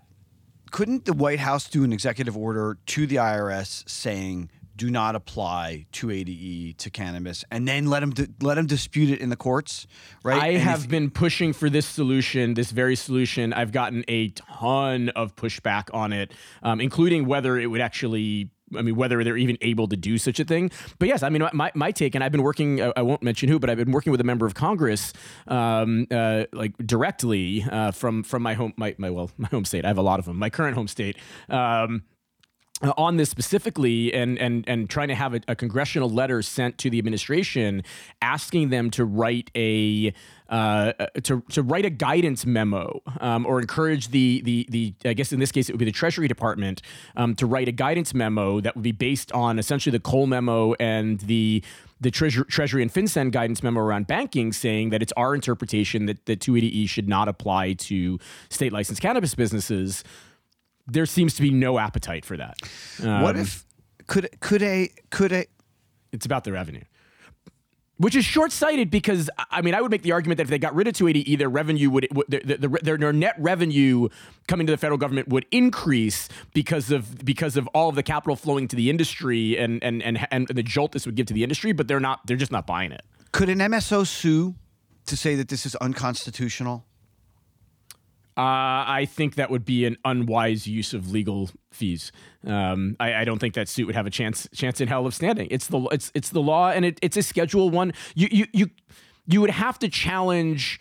couldn't 0.71 1.05
the 1.05 1.13
White 1.13 1.41
House 1.41 1.69
do 1.69 1.85
an 1.85 1.93
executive 1.93 2.37
order 2.37 2.79
to 2.87 3.07
the 3.07 3.17
IRS 3.17 3.89
saying 3.89 4.51
do 4.77 4.91
not 4.91 5.17
apply 5.17 5.87
280E 5.93 6.77
to 6.77 6.91
cannabis, 6.91 7.45
and 7.51 7.67
then 7.67 7.87
let 7.87 8.01
them 8.01 8.13
let 8.43 8.55
them 8.57 8.67
dispute 8.67 9.11
it 9.11 9.21
in 9.21 9.31
the 9.31 9.37
courts, 9.37 9.87
right? 10.23 10.43
I 10.43 10.49
And 10.49 10.63
have 10.63 10.85
if- 10.85 10.89
been 10.91 11.11
pushing 11.11 11.53
for 11.53 11.71
this 11.71 11.87
solution, 11.87 12.55
this 12.55 12.71
very 12.71 12.95
solution. 12.97 13.53
I've 13.53 13.73
gotten 13.73 14.05
a 14.09 14.29
ton 14.31 15.09
of 15.11 15.35
pushback 15.37 15.85
on 15.95 16.13
it, 16.13 16.33
um, 16.63 16.81
including 16.81 17.27
whether 17.27 17.59
it 17.59 17.67
would 17.67 17.81
actually. 17.81 18.51
I 18.77 18.83
mean, 18.83 18.97
whether 18.97 19.23
they're 19.23 19.37
even 19.37 19.57
able 19.61 19.87
to 19.87 19.97
do 19.97 20.19
such 20.19 20.41
a 20.41 20.45
thing. 20.45 20.73
But 20.99 21.07
yes, 21.07 21.23
I 21.23 21.29
mean, 21.29 21.49
my, 21.53 21.71
my 21.77 21.93
take, 21.93 22.17
and 22.17 22.25
I've 22.25 22.33
been 22.33 22.43
working, 22.43 22.83
I 22.83 22.93
I 22.97 23.03
won't 23.03 23.23
mention 23.23 23.49
who, 23.49 23.61
but 23.61 23.71
I've 23.71 23.77
been 23.77 23.93
working 23.93 24.11
with 24.11 24.21
a 24.21 24.25
member 24.25 24.45
of 24.45 24.55
Congress, 24.55 25.13
um, 25.47 26.09
uh, 26.11 26.47
like 26.53 26.77
directly 26.79 27.63
uh, 27.71 27.93
from 27.93 28.25
from 28.25 28.43
my 28.43 28.55
home, 28.55 28.73
my, 28.77 28.97
my, 28.99 29.09
well, 29.11 29.31
my 29.39 29.47
home 29.49 29.65
state. 29.65 29.85
I 29.85 29.89
have 29.89 29.99
a 29.99 30.03
lot 30.03 30.19
of 30.19 30.25
them, 30.25 30.37
my 30.37 30.51
current 30.51 30.75
home 30.75 30.89
state. 30.89 31.17
Um, 31.49 32.03
uh, 32.83 32.93
on 32.97 33.17
this 33.17 33.31
specifically 33.31 34.13
and 34.13 34.39
and 34.39 34.69
and 34.69 34.91
trying 34.91 35.09
to 35.09 35.15
have 35.15 35.35
a, 35.35 35.41
a 35.49 35.57
congressional 35.57 36.11
letter 36.11 36.43
sent 36.43 36.77
to 36.79 36.91
the 36.91 36.99
administration 36.99 37.83
asking 38.21 38.69
them 38.69 38.91
to 38.91 39.05
write 39.05 39.51
a 39.57 40.13
uh, 40.49 40.93
to, 41.23 41.43
to 41.51 41.63
write 41.63 41.85
a 41.85 41.91
guidance 41.91 42.47
memo 42.47 43.03
um, 43.21 43.47
or 43.47 43.61
encourage 43.61 44.09
the, 44.09 44.43
the 44.43 44.67
the 44.71 44.95
I 45.09 45.15
guess 45.15 45.33
in 45.33 45.41
this 45.41 45.51
case 45.51 45.69
it 45.69 45.73
would 45.73 45.79
be 45.79 45.87
the 45.87 45.93
Treasury 45.93 46.29
Department 46.29 46.83
um, 47.17 47.35
to 47.37 47.47
write 47.47 47.67
a 47.69 47.73
guidance 47.73 48.13
memo 48.13 48.61
that 48.61 48.75
would 48.75 48.85
be 48.85 48.93
based 48.93 49.33
on 49.33 49.59
essentially 49.59 49.91
the 49.91 50.01
Cole 50.01 50.27
memo 50.27 50.75
and 50.75 51.21
the 51.21 51.65
the 52.01 52.11
Treasury, 52.11 52.45
Treasury 52.45 52.83
and 52.83 52.93
FinCEN 52.93 53.31
guidance 53.31 53.63
memo 53.63 53.81
around 53.81 54.07
banking 54.07 54.53
saying 54.53 54.91
that 54.91 55.01
it's 55.01 55.13
our 55.17 55.35
interpretation 55.35 56.05
that, 56.07 56.27
the 56.27 56.37
280E 56.37 56.89
should 56.89 57.09
not 57.09 57.27
apply 57.27 57.73
to 57.73 58.19
state 58.51 58.73
licensed 58.73 59.01
cannabis 59.01 59.35
businesses 59.35 60.05
there 60.87 61.07
seems 61.07 61.35
to 61.35 61.43
be 61.43 61.51
no 61.51 61.79
appetite 61.79 62.25
for 62.25 62.37
that. 62.37 62.57
what 63.03 63.37
Um, 63.37 63.43
if 63.43 63.65
could 64.07 64.29
could 64.41 64.63
a 64.63 64.91
could 65.11 65.33
a 65.33 65.47
it's 66.13 66.27
about 66.27 66.45
the 66.45 66.53
revenue? 66.53 66.83
Which 67.99 68.15
is 68.15 68.27
short-sighted 68.27 68.91
because 68.91 69.31
I 69.51 69.63
mean 69.63 69.75
I 69.75 69.81
would 69.81 69.91
make 69.91 70.03
the 70.03 70.13
argument 70.13 70.37
that 70.37 70.45
if 70.45 70.51
they 70.51 70.59
got 70.59 70.75
rid 70.75 70.87
of 70.87 70.93
280E, 70.95 71.39
their 71.39 71.49
revenue 71.49 71.89
would, 71.89 72.09
would 72.13 72.27
their, 72.29 72.41
their, 72.41 72.69
their, 72.69 72.99
their 72.99 73.13
net 73.13 73.35
revenue 73.39 74.09
coming 74.47 74.67
to 74.67 74.71
the 74.71 74.77
federal 74.77 74.99
government 74.99 75.29
would 75.29 75.47
increase 75.51 76.29
because 76.53 76.91
of 76.91 77.25
because 77.25 77.57
of 77.57 77.67
all 77.69 77.89
of 77.89 77.95
the 77.95 78.03
capital 78.03 78.37
flowing 78.37 78.69
to 78.69 78.77
the 78.77 78.91
industry 78.91 79.57
and 79.57 79.83
and 79.83 80.03
and 80.03 80.27
and 80.31 80.47
the 80.49 80.63
jolt 80.63 80.93
this 80.93 81.07
would 81.07 81.15
give 81.15 81.27
to 81.27 81.35
the 81.35 81.43
industry. 81.43 81.73
But 81.73 81.89
they're 81.89 81.99
not 82.01 82.27
they're 82.27 82.37
just 82.37 82.53
not 82.53 82.67
buying 82.67 82.93
it. 82.93 83.03
could 83.33 83.49
an 83.49 83.59
MSO 83.59 84.07
sue 84.07 84.55
to 85.07 85.17
say 85.17 85.35
that 85.35 85.49
this 85.49 85.65
is 85.65 85.75
unconstitutional? 85.77 86.85
Uh, 88.37 88.85
I 88.87 89.09
think 89.11 89.37
that 89.37 89.51
would 89.51 89.65
be 89.65 89.87
an 89.87 89.97
unwise 90.05 90.67
use 90.67 90.93
of 90.93 91.11
legal 91.11 91.49
fees. 91.71 92.13
Um, 92.47 92.95
I, 93.01 93.15
I, 93.15 93.25
don't 93.25 93.39
think 93.39 93.55
that 93.55 93.67
suit 93.67 93.87
would 93.87 93.95
have 93.95 94.07
a 94.07 94.11
chance 94.11 94.47
chance 94.55 94.79
in 94.79 94.89
hell 94.89 95.07
of 95.07 95.15
standing. 95.15 95.49
It's 95.51 95.69
the 95.69 95.81
it's 95.91 96.13
it's 96.15 96.29
the 96.29 96.43
law, 96.43 96.71
and 96.71 96.85
it, 96.85 96.99
it's 97.01 97.17
a 97.17 97.23
Schedule 97.23 97.71
One. 97.71 97.95
You 98.15 98.29
you 98.31 98.47
you 98.53 98.71
you 99.27 99.41
would 99.41 99.51
have 99.51 99.79
to 99.79 99.89
challenge 99.89 100.81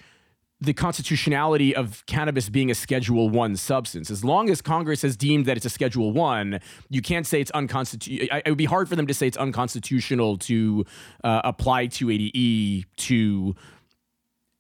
the 0.62 0.74
constitutionality 0.74 1.76
of 1.76 2.06
cannabis 2.06 2.50
being 2.50 2.72
a 2.72 2.76
schedule 2.76 3.30
1 3.30 3.58
substance 3.58 4.10
as 4.10 4.24
long 4.24 4.50
as 4.50 4.62
congress 4.62 5.02
has 5.02 5.18
deemed 5.18 5.46
that 5.46 5.58
it's 5.58 5.66
a 5.66 5.70
schedule 5.70 6.14
1 6.14 6.62
you 6.90 7.02
can't 7.02 7.28
say 7.28 7.42
it's 7.42 7.52
unconstitutional 7.52 8.40
it 8.46 8.50
would 8.50 8.58
be 8.58 8.66
hard 8.66 8.88
for 8.88 8.96
them 8.96 9.06
to 9.06 9.14
say 9.14 9.28
it's 9.28 9.36
unconstitutional 9.36 10.38
to 10.38 10.86
uh, 11.26 11.42
apply 11.44 11.88
280e 11.88 12.86
to 12.96 13.54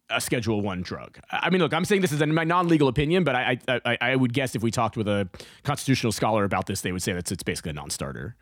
a 0.09 0.21
Schedule 0.21 0.61
One 0.61 0.81
drug. 0.81 1.17
I 1.31 1.49
mean, 1.49 1.61
look, 1.61 1.73
I'm 1.73 1.85
saying 1.85 2.01
this 2.01 2.11
is 2.11 2.21
in 2.21 2.33
my 2.33 2.43
non-legal 2.43 2.87
opinion, 2.87 3.23
but 3.23 3.35
I, 3.35 3.57
I 3.67 3.97
I 4.01 4.15
would 4.15 4.33
guess 4.33 4.55
if 4.55 4.61
we 4.61 4.71
talked 4.71 4.97
with 4.97 5.07
a 5.07 5.27
constitutional 5.63 6.11
scholar 6.11 6.43
about 6.43 6.67
this, 6.67 6.81
they 6.81 6.91
would 6.91 7.03
say 7.03 7.13
that 7.13 7.31
it's 7.31 7.43
basically 7.43 7.71
a 7.71 7.73
non-starter. 7.73 8.35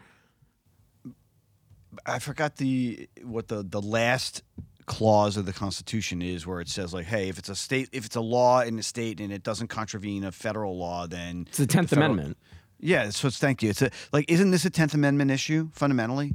I 2.05 2.19
forgot 2.19 2.57
the 2.57 3.07
what 3.23 3.47
the 3.47 3.63
the 3.63 3.81
last 3.81 4.43
clause 4.85 5.37
of 5.37 5.45
the 5.45 5.53
Constitution 5.53 6.21
is, 6.21 6.45
where 6.45 6.59
it 6.59 6.67
says 6.67 6.93
like, 6.93 7.05
hey, 7.05 7.29
if 7.29 7.39
it's 7.39 7.49
a 7.49 7.55
state, 7.55 7.89
if 7.93 8.05
it's 8.05 8.15
a 8.15 8.21
law 8.21 8.61
in 8.61 8.77
a 8.77 8.83
state 8.83 9.21
and 9.21 9.31
it 9.31 9.43
doesn't 9.43 9.67
contravene 9.67 10.23
a 10.23 10.31
federal 10.31 10.77
law, 10.77 11.07
then 11.07 11.45
it's 11.47 11.57
the 11.57 11.67
Tenth 11.67 11.91
the 11.91 11.97
Amendment. 11.97 12.37
Yeah, 12.79 13.09
so 13.11 13.29
it's 13.29 13.37
thank 13.37 13.63
you. 13.63 13.69
It's 13.69 13.81
a, 13.81 13.91
like, 14.11 14.29
isn't 14.29 14.51
this 14.51 14.65
a 14.65 14.69
Tenth 14.69 14.93
Amendment 14.93 15.31
issue 15.31 15.69
fundamentally? 15.71 16.33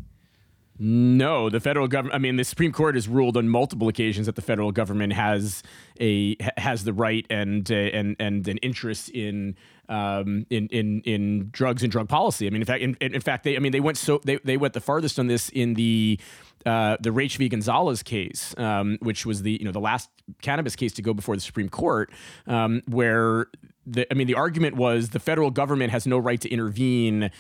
No, 0.81 1.51
the 1.51 1.59
federal 1.59 1.89
government. 1.89 2.15
I 2.15 2.19
mean, 2.19 2.37
the 2.37 2.45
Supreme 2.45 2.71
Court 2.71 2.95
has 2.95 3.09
ruled 3.09 3.37
on 3.37 3.49
multiple 3.49 3.89
occasions 3.89 4.27
that 4.27 4.37
the 4.37 4.43
federal 4.43 4.71
government 4.71 5.13
has 5.13 5.63
a 6.01 6.37
has 6.57 6.85
the 6.85 6.93
right 6.93 7.27
and 7.29 7.69
uh, 7.71 7.75
and 7.75 8.15
and 8.21 8.47
an 8.47 8.59
interest 8.59 9.09
in 9.11 9.57
um, 9.89 10.47
in 10.51 10.69
in 10.69 11.01
in 11.03 11.49
drugs 11.51 11.83
and 11.83 11.91
drug 11.91 12.09
policy. 12.09 12.47
I 12.47 12.51
mean, 12.51 12.63
in 12.63 12.67
fact, 12.67 12.83
in, 12.83 12.97
in 13.01 13.21
fact, 13.21 13.43
they 13.43 13.57
I 13.57 13.59
mean 13.59 13.73
they 13.73 13.81
went 13.81 13.99
so 13.99 14.21
they, 14.25 14.39
they 14.45 14.57
went 14.57 14.75
the 14.75 14.81
farthest 14.81 15.19
on 15.19 15.27
this 15.27 15.49
in 15.49 15.75
the 15.75 16.21
uh, 16.65 16.97
the 17.01 17.11
Raich 17.11 17.37
v. 17.39 17.49
Gonzales 17.49 18.05
case, 18.05 18.55
um, 18.57 18.99
which 19.01 19.27
was 19.27 19.43
the 19.43 19.53
you 19.53 19.65
know 19.65 19.73
the 19.73 19.81
last 19.81 20.11
cannabis 20.43 20.77
case 20.77 20.93
to 20.95 21.03
go 21.03 21.13
before 21.13 21.35
the 21.35 21.43
Supreme 21.43 21.69
Court, 21.69 22.13
um, 22.47 22.83
where 22.87 23.47
the 23.85 24.07
I 24.13 24.15
mean 24.15 24.29
the 24.29 24.35
argument 24.35 24.77
was 24.77 25.09
the 25.09 25.21
federal 25.21 25.51
government 25.51 25.91
has 25.91 26.07
no 26.07 26.19
right 26.19 26.41
to 26.41 26.49
intervene 26.49 27.31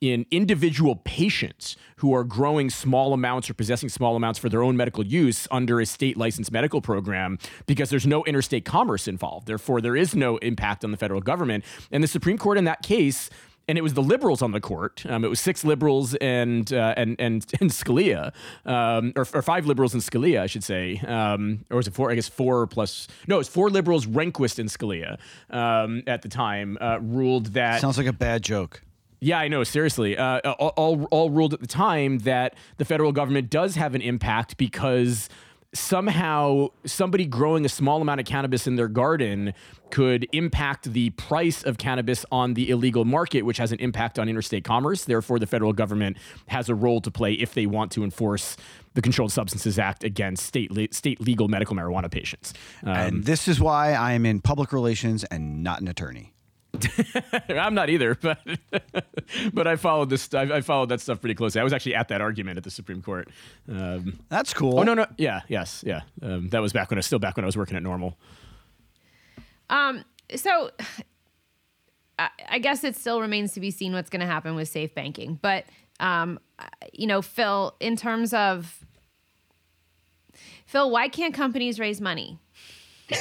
in 0.00 0.26
individual 0.30 0.96
patients 0.96 1.76
who 1.96 2.14
are 2.14 2.24
growing 2.24 2.70
small 2.70 3.12
amounts 3.12 3.50
or 3.50 3.54
possessing 3.54 3.88
small 3.88 4.16
amounts 4.16 4.38
for 4.38 4.48
their 4.48 4.62
own 4.62 4.76
medical 4.76 5.04
use 5.04 5.48
under 5.50 5.80
a 5.80 5.86
state 5.86 6.16
licensed 6.16 6.52
medical 6.52 6.80
program 6.80 7.38
because 7.66 7.90
there's 7.90 8.06
no 8.06 8.24
interstate 8.24 8.64
commerce 8.64 9.08
involved. 9.08 9.46
Therefore, 9.46 9.80
there 9.80 9.96
is 9.96 10.14
no 10.14 10.36
impact 10.38 10.84
on 10.84 10.90
the 10.90 10.96
federal 10.96 11.20
government. 11.20 11.64
And 11.90 12.02
the 12.02 12.08
Supreme 12.08 12.38
Court 12.38 12.58
in 12.58 12.64
that 12.64 12.82
case 12.82 13.30
and 13.68 13.76
it 13.76 13.82
was 13.82 13.94
the 13.94 14.02
liberals 14.02 14.40
on 14.40 14.52
the 14.52 14.60
court. 14.60 15.04
Um, 15.06 15.24
it 15.24 15.28
was 15.28 15.40
six 15.40 15.62
liberals 15.62 16.14
and 16.14 16.72
uh, 16.72 16.94
and 16.96 17.16
and 17.18 17.44
and 17.60 17.70
Scalia, 17.70 18.32
um, 18.64 19.12
or, 19.14 19.26
or, 19.34 19.42
five 19.42 19.66
liberals 19.66 19.92
and 19.92 20.02
Scalia, 20.02 20.40
I 20.40 20.46
should 20.46 20.64
say, 20.64 20.98
um, 21.06 21.64
or 21.70 21.76
was 21.76 21.86
it 21.86 21.94
four? 21.94 22.10
I 22.10 22.14
guess 22.14 22.28
four 22.28 22.66
plus. 22.66 23.08
No, 23.26 23.36
it 23.36 23.38
was 23.38 23.48
four 23.48 23.68
liberals, 23.68 24.06
Rehnquist 24.06 24.58
and 24.58 24.70
Scalia, 24.70 25.18
um, 25.50 26.02
at 26.06 26.22
the 26.22 26.28
time 26.28 26.78
uh, 26.80 26.98
ruled 27.02 27.52
that 27.52 27.80
sounds 27.80 27.98
like 27.98 28.06
a 28.06 28.12
bad 28.12 28.42
joke. 28.42 28.82
Yeah, 29.20 29.38
I 29.38 29.48
know. 29.48 29.64
Seriously, 29.64 30.16
uh, 30.16 30.38
all, 30.52 31.06
all, 31.10 31.30
ruled 31.30 31.52
at 31.52 31.60
the 31.60 31.66
time 31.66 32.18
that 32.20 32.54
the 32.76 32.84
federal 32.84 33.12
government 33.12 33.50
does 33.50 33.74
have 33.74 33.94
an 33.94 34.00
impact 34.00 34.56
because 34.56 35.28
somehow 35.74 36.68
somebody 36.86 37.26
growing 37.26 37.64
a 37.64 37.68
small 37.68 38.00
amount 38.00 38.20
of 38.20 38.26
cannabis 38.26 38.66
in 38.66 38.76
their 38.76 38.88
garden 38.88 39.52
could 39.90 40.26
impact 40.32 40.92
the 40.92 41.10
price 41.10 41.62
of 41.62 41.78
cannabis 41.78 42.24
on 42.32 42.54
the 42.54 42.70
illegal 42.70 43.04
market, 43.04 43.42
which 43.42 43.58
has 43.58 43.72
an 43.72 43.78
impact 43.80 44.18
on 44.18 44.28
interstate 44.28 44.64
commerce. 44.64 45.04
Therefore, 45.04 45.38
the 45.38 45.46
federal 45.46 45.72
government 45.72 46.16
has 46.46 46.68
a 46.68 46.74
role 46.74 47.00
to 47.00 47.10
play 47.10 47.34
if 47.34 47.54
they 47.54 47.66
want 47.66 47.92
to 47.92 48.04
enforce 48.04 48.56
the 48.94 49.02
Controlled 49.02 49.32
Substances 49.32 49.78
Act 49.78 50.04
against 50.04 50.46
state 50.46 50.70
le- 50.70 50.92
state 50.92 51.20
legal 51.20 51.48
medical 51.48 51.76
marijuana 51.76 52.10
patients. 52.10 52.54
Um, 52.82 52.96
and 52.96 53.24
this 53.24 53.46
is 53.46 53.60
why 53.60 53.92
I 53.92 54.12
am 54.12 54.24
in 54.26 54.40
public 54.40 54.72
relations 54.72 55.24
and 55.24 55.62
not 55.62 55.80
an 55.80 55.88
attorney. 55.88 56.32
I'm 57.48 57.74
not 57.74 57.90
either, 57.90 58.14
but 58.14 58.40
but 59.52 59.66
I 59.66 59.76
followed 59.76 60.10
this. 60.10 60.32
I, 60.34 60.42
I, 60.42 60.60
followed 60.60 60.90
that 60.90 61.00
stuff 61.00 61.20
pretty 61.20 61.34
closely. 61.34 61.60
I 61.60 61.64
was 61.64 61.72
actually 61.72 61.94
at 61.94 62.08
that 62.08 62.20
argument 62.20 62.58
at 62.58 62.64
the 62.64 62.70
Supreme 62.70 63.02
Court. 63.02 63.28
Um, 63.68 64.20
That's 64.28 64.52
cool. 64.52 64.78
Oh 64.78 64.82
no, 64.82 64.94
no, 64.94 65.06
yeah, 65.16 65.40
yes, 65.48 65.82
yeah. 65.86 66.02
Um, 66.22 66.48
that 66.50 66.60
was 66.60 66.72
back 66.72 66.90
when 66.90 66.98
I 66.98 67.00
was 67.00 67.06
still 67.06 67.18
back 67.18 67.36
when 67.36 67.44
I 67.44 67.46
was 67.46 67.56
working 67.56 67.76
at 67.76 67.82
NORML. 67.82 68.14
Um. 69.70 70.04
So, 70.36 70.70
I, 72.18 72.28
I 72.50 72.58
guess 72.58 72.84
it 72.84 72.96
still 72.96 73.22
remains 73.22 73.54
to 73.54 73.60
be 73.60 73.70
seen 73.70 73.94
what's 73.94 74.10
going 74.10 74.20
to 74.20 74.26
happen 74.26 74.54
with 74.54 74.68
safe 74.68 74.94
banking, 74.94 75.38
but 75.40 75.64
um, 76.00 76.38
you 76.92 77.06
know, 77.06 77.22
Phil, 77.22 77.74
in 77.80 77.96
terms 77.96 78.32
of 78.32 78.84
Phil, 80.66 80.90
why 80.90 81.08
can't 81.08 81.34
companies 81.34 81.80
raise 81.80 82.00
money? 82.00 82.38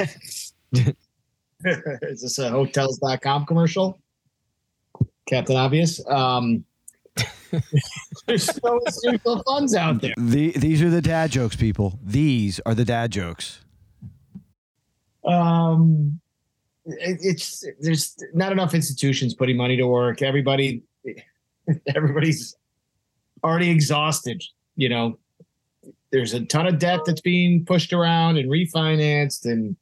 Is 2.03 2.21
this 2.21 2.39
a 2.39 2.49
hotels.com 2.49 3.45
commercial? 3.45 3.99
Captain 5.27 5.55
Obvious. 5.55 6.05
Um, 6.07 6.63
there's 8.27 8.63
no 8.63 8.79
institutional 8.85 9.43
funds 9.43 9.75
out 9.75 10.01
there. 10.01 10.13
The, 10.17 10.51
these 10.51 10.81
are 10.81 10.89
the 10.89 11.01
dad 11.01 11.31
jokes, 11.31 11.55
people. 11.55 11.99
These 12.03 12.59
are 12.65 12.75
the 12.75 12.85
dad 12.85 13.11
jokes. 13.11 13.61
Um, 15.25 16.19
it, 16.85 17.19
it's 17.21 17.65
there's 17.79 18.15
not 18.33 18.51
enough 18.51 18.73
institutions 18.73 19.33
putting 19.33 19.57
money 19.57 19.77
to 19.77 19.87
work. 19.87 20.21
Everybody, 20.21 20.83
everybody's 21.95 22.55
already 23.43 23.69
exhausted. 23.69 24.43
You 24.75 24.89
know, 24.89 25.19
there's 26.11 26.33
a 26.33 26.45
ton 26.45 26.67
of 26.67 26.79
debt 26.79 27.01
that's 27.05 27.21
being 27.21 27.65
pushed 27.65 27.91
around 27.91 28.37
and 28.37 28.49
refinanced, 28.49 29.45
and 29.45 29.75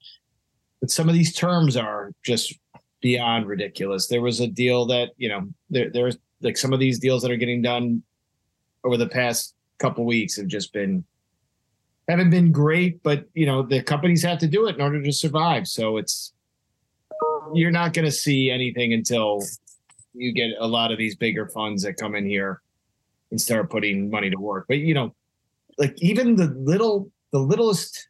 but 0.81 0.91
some 0.91 1.09
of 1.09 1.15
these 1.15 1.33
terms 1.33 1.77
are 1.77 2.11
just 2.23 2.53
beyond 3.01 3.47
ridiculous. 3.47 4.07
There 4.07 4.21
was 4.21 4.39
a 4.39 4.47
deal 4.47 4.85
that 4.87 5.11
you 5.17 5.29
know 5.29 5.47
there 5.69 5.89
there's 5.91 6.17
like 6.41 6.57
some 6.57 6.73
of 6.73 6.79
these 6.79 6.99
deals 6.99 7.21
that 7.21 7.31
are 7.31 7.37
getting 7.37 7.61
done 7.61 8.03
over 8.83 8.97
the 8.97 9.07
past 9.07 9.55
couple 9.77 10.05
weeks 10.05 10.37
have 10.37 10.47
just 10.47 10.71
been 10.73 11.03
haven't 12.07 12.29
been 12.29 12.51
great, 12.51 13.01
but 13.03 13.25
you 13.33 13.45
know 13.45 13.63
the 13.63 13.81
companies 13.81 14.23
have 14.23 14.39
to 14.39 14.47
do 14.47 14.67
it 14.67 14.75
in 14.75 14.81
order 14.81 15.01
to 15.01 15.11
survive. 15.11 15.67
So 15.67 15.97
it's 15.97 16.33
you're 17.53 17.71
not 17.71 17.93
going 17.93 18.05
to 18.05 18.11
see 18.11 18.51
anything 18.51 18.93
until 18.93 19.41
you 20.13 20.31
get 20.31 20.51
a 20.59 20.67
lot 20.67 20.91
of 20.91 20.97
these 20.97 21.15
bigger 21.15 21.47
funds 21.47 21.83
that 21.83 21.97
come 21.97 22.15
in 22.15 22.25
here 22.25 22.61
and 23.31 23.39
start 23.39 23.69
putting 23.69 24.09
money 24.09 24.29
to 24.29 24.37
work. 24.37 24.65
But 24.67 24.79
you 24.79 24.93
know, 24.93 25.13
like 25.77 25.95
even 25.97 26.35
the 26.35 26.47
little 26.47 27.11
the 27.31 27.39
littlest 27.39 28.07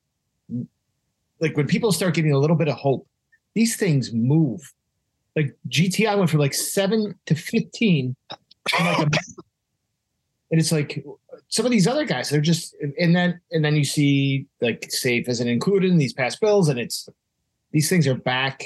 like 1.39 1.57
when 1.57 1.67
people 1.67 1.91
start 1.91 2.13
getting 2.13 2.31
a 2.31 2.39
little 2.39 2.55
bit 2.55 2.67
of 2.67 2.75
hope, 2.75 3.07
these 3.53 3.75
things 3.75 4.13
move. 4.13 4.61
Like 5.35 5.55
GTI 5.69 6.17
went 6.17 6.29
from 6.29 6.39
like 6.39 6.53
seven 6.53 7.15
to 7.25 7.35
fifteen, 7.35 8.15
like 8.79 8.99
a, 8.99 9.01
and 10.51 10.59
it's 10.59 10.71
like 10.71 11.03
some 11.49 11.65
of 11.65 11.71
these 11.71 11.87
other 11.87 12.05
guys 12.05 12.29
they're 12.29 12.41
just 12.41 12.75
and 12.97 13.15
then 13.15 13.39
and 13.51 13.63
then 13.63 13.75
you 13.75 13.83
see 13.83 14.45
like 14.61 14.85
safe 14.89 15.27
isn't 15.27 15.47
included 15.47 15.91
in 15.91 15.97
these 15.97 16.13
past 16.13 16.39
bills 16.41 16.69
and 16.69 16.79
it's 16.79 17.07
these 17.71 17.89
things 17.89 18.07
are 18.07 18.15
back 18.15 18.63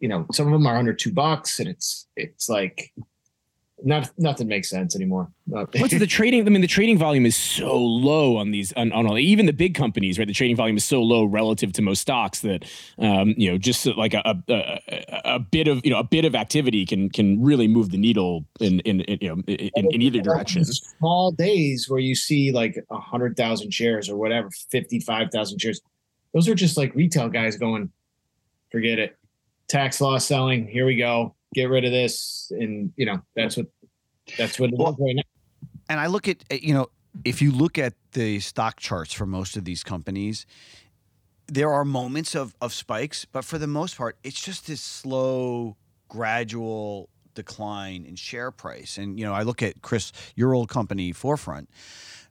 you 0.00 0.08
know 0.08 0.26
some 0.32 0.46
of 0.46 0.52
them 0.52 0.66
are 0.66 0.76
under 0.76 0.92
two 0.92 1.12
bucks 1.12 1.58
and 1.58 1.68
it's 1.68 2.06
it's 2.16 2.48
like 2.48 2.92
not 3.84 4.10
nothing 4.16 4.48
makes 4.48 4.70
sense 4.70 4.96
anymore. 4.96 5.30
What's 5.44 5.98
the 5.98 6.06
trading? 6.06 6.46
I 6.46 6.50
mean, 6.50 6.62
the 6.62 6.66
trading 6.66 6.96
volume 6.96 7.26
is 7.26 7.36
so 7.36 7.76
low 7.76 8.36
on 8.38 8.50
these 8.50 8.72
on, 8.72 8.90
on 8.92 9.06
all, 9.06 9.18
even 9.18 9.44
the 9.46 9.52
big 9.52 9.74
companies, 9.74 10.18
right? 10.18 10.26
The 10.26 10.32
trading 10.34 10.56
volume 10.56 10.76
is 10.76 10.84
so 10.84 11.02
low 11.02 11.24
relative 11.24 11.72
to 11.74 11.82
most 11.82 12.00
stocks 12.00 12.40
that 12.40 12.64
um, 12.98 13.34
you 13.36 13.50
know 13.50 13.58
just 13.58 13.86
like 13.86 14.14
a, 14.14 14.42
a, 14.48 14.80
a, 15.24 15.38
bit 15.38 15.68
of 15.68 15.84
you 15.84 15.90
know 15.90 15.98
a 15.98 16.04
bit 16.04 16.24
of 16.24 16.34
activity 16.34 16.86
can 16.86 17.10
can 17.10 17.42
really 17.42 17.68
move 17.68 17.90
the 17.90 17.98
needle 17.98 18.46
in 18.60 18.80
in, 18.80 19.02
in 19.02 19.18
you 19.20 19.28
know 19.28 19.42
in, 19.46 19.70
in, 19.90 20.02
either 20.02 20.22
direction. 20.22 20.64
Small 20.64 21.32
days 21.32 21.86
where 21.88 22.00
you 22.00 22.14
see 22.14 22.52
like 22.52 22.82
a 22.90 22.98
hundred 22.98 23.36
thousand 23.36 23.72
shares 23.72 24.08
or 24.08 24.16
whatever, 24.16 24.48
fifty 24.70 25.00
five 25.00 25.28
thousand 25.30 25.58
shares. 25.58 25.82
Those 26.32 26.48
are 26.48 26.54
just 26.54 26.78
like 26.78 26.94
retail 26.94 27.28
guys 27.28 27.56
going, 27.56 27.90
forget 28.72 28.98
it, 28.98 29.16
tax 29.68 30.00
law 30.00 30.16
selling. 30.16 30.66
Here 30.66 30.86
we 30.86 30.96
go 30.96 31.35
get 31.56 31.70
rid 31.70 31.84
of 31.84 31.90
this, 31.90 32.52
and 32.52 32.92
you 32.96 33.06
know 33.06 33.20
that's 33.34 33.56
what 33.56 33.66
that's 34.38 34.60
what 34.60 34.70
it 34.72 34.78
well, 34.78 34.96
right 35.00 35.16
now. 35.16 35.22
And 35.88 35.98
I 35.98 36.06
look 36.06 36.28
at 36.28 36.44
you 36.62 36.74
know 36.74 36.88
if 37.24 37.42
you 37.42 37.50
look 37.50 37.78
at 37.78 37.94
the 38.12 38.38
stock 38.38 38.78
charts 38.78 39.12
for 39.12 39.26
most 39.26 39.56
of 39.56 39.64
these 39.64 39.82
companies, 39.82 40.46
there 41.48 41.72
are 41.72 41.84
moments 41.84 42.36
of 42.36 42.54
of 42.60 42.72
spikes, 42.72 43.24
but 43.24 43.44
for 43.44 43.58
the 43.58 43.66
most 43.66 43.96
part, 43.96 44.16
it's 44.22 44.40
just 44.40 44.66
this 44.66 44.80
slow, 44.80 45.76
gradual 46.08 47.08
decline 47.34 48.04
in 48.04 48.16
share 48.16 48.50
price. 48.50 48.98
And 48.98 49.18
you 49.18 49.24
know, 49.24 49.32
I 49.32 49.42
look 49.42 49.62
at 49.62 49.82
Chris, 49.82 50.12
your 50.36 50.54
old 50.54 50.68
company, 50.68 51.12
4Front, 51.12 51.66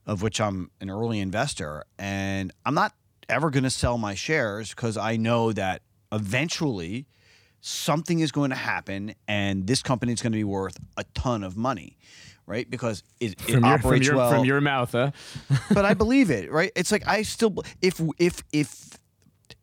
of 0.06 0.22
which 0.22 0.40
I'm 0.40 0.70
an 0.80 0.90
early 0.90 1.20
investor, 1.20 1.84
and 1.98 2.54
I'm 2.66 2.76
not 2.76 2.94
ever 3.28 3.50
going 3.50 3.64
to 3.64 3.72
sell 3.72 3.98
my 3.98 4.14
shares 4.14 4.70
because 4.70 4.98
I 4.98 5.18
know 5.18 5.52
that 5.52 5.82
eventually 6.12 7.08
something 7.66 8.20
is 8.20 8.32
going 8.32 8.52
to 8.52 8.56
happen, 8.56 9.16
and 9.28 9.66
this 9.66 9.82
company 9.82 10.14
is 10.14 10.22
going 10.22 10.32
to 10.32 10.38
be 10.38 10.44
worth 10.44 10.78
a 10.98 11.04
ton 11.16 11.44
of 11.44 11.58
money, 11.58 11.98
right? 12.46 12.70
Because 12.70 13.04
it, 13.20 13.42
it 13.48 13.50
your, 13.50 13.66
operates 13.66 14.06
from 14.08 14.16
your, 14.16 14.16
well. 14.16 14.32
from 14.32 14.46
your 14.46 14.62
mouth, 14.62 14.92
huh? 14.92 15.12
but 15.74 15.84
I 15.84 15.96
believe 15.96 16.30
it, 16.30 16.52
right? 16.52 16.72
It's 16.76 16.92
like 16.92 17.08
I 17.08 17.24
still 17.24 17.56
if 17.82 18.00
if 18.20 18.44
if 18.54 19.00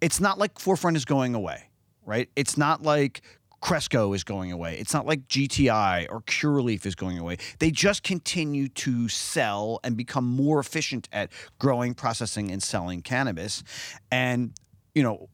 it's 0.00 0.20
not 0.20 0.36
like 0.36 0.56
4Front 0.56 0.96
is 0.96 1.04
going 1.04 1.36
away, 1.36 1.68
right? 2.04 2.28
It's 2.34 2.58
not 2.58 2.82
like 2.82 3.22
Cresco 3.60 4.12
is 4.14 4.24
going 4.24 4.50
away. 4.50 4.78
It's 4.78 4.92
not 4.92 5.06
like 5.06 5.28
GTI 5.28 6.08
or 6.10 6.22
Curaleaf 6.22 6.84
is 6.84 6.96
going 6.96 7.18
away. 7.18 7.36
They 7.60 7.70
just 7.70 8.02
continue 8.02 8.66
to 8.68 9.08
sell 9.08 9.78
and 9.84 9.96
become 9.96 10.24
more 10.24 10.58
efficient 10.58 11.08
at 11.12 11.30
growing, 11.60 11.94
processing, 11.94 12.50
and 12.50 12.60
selling 12.60 13.00
cannabis. 13.02 13.62
And, 14.10 14.54
you 14.92 15.04
know, 15.04 15.28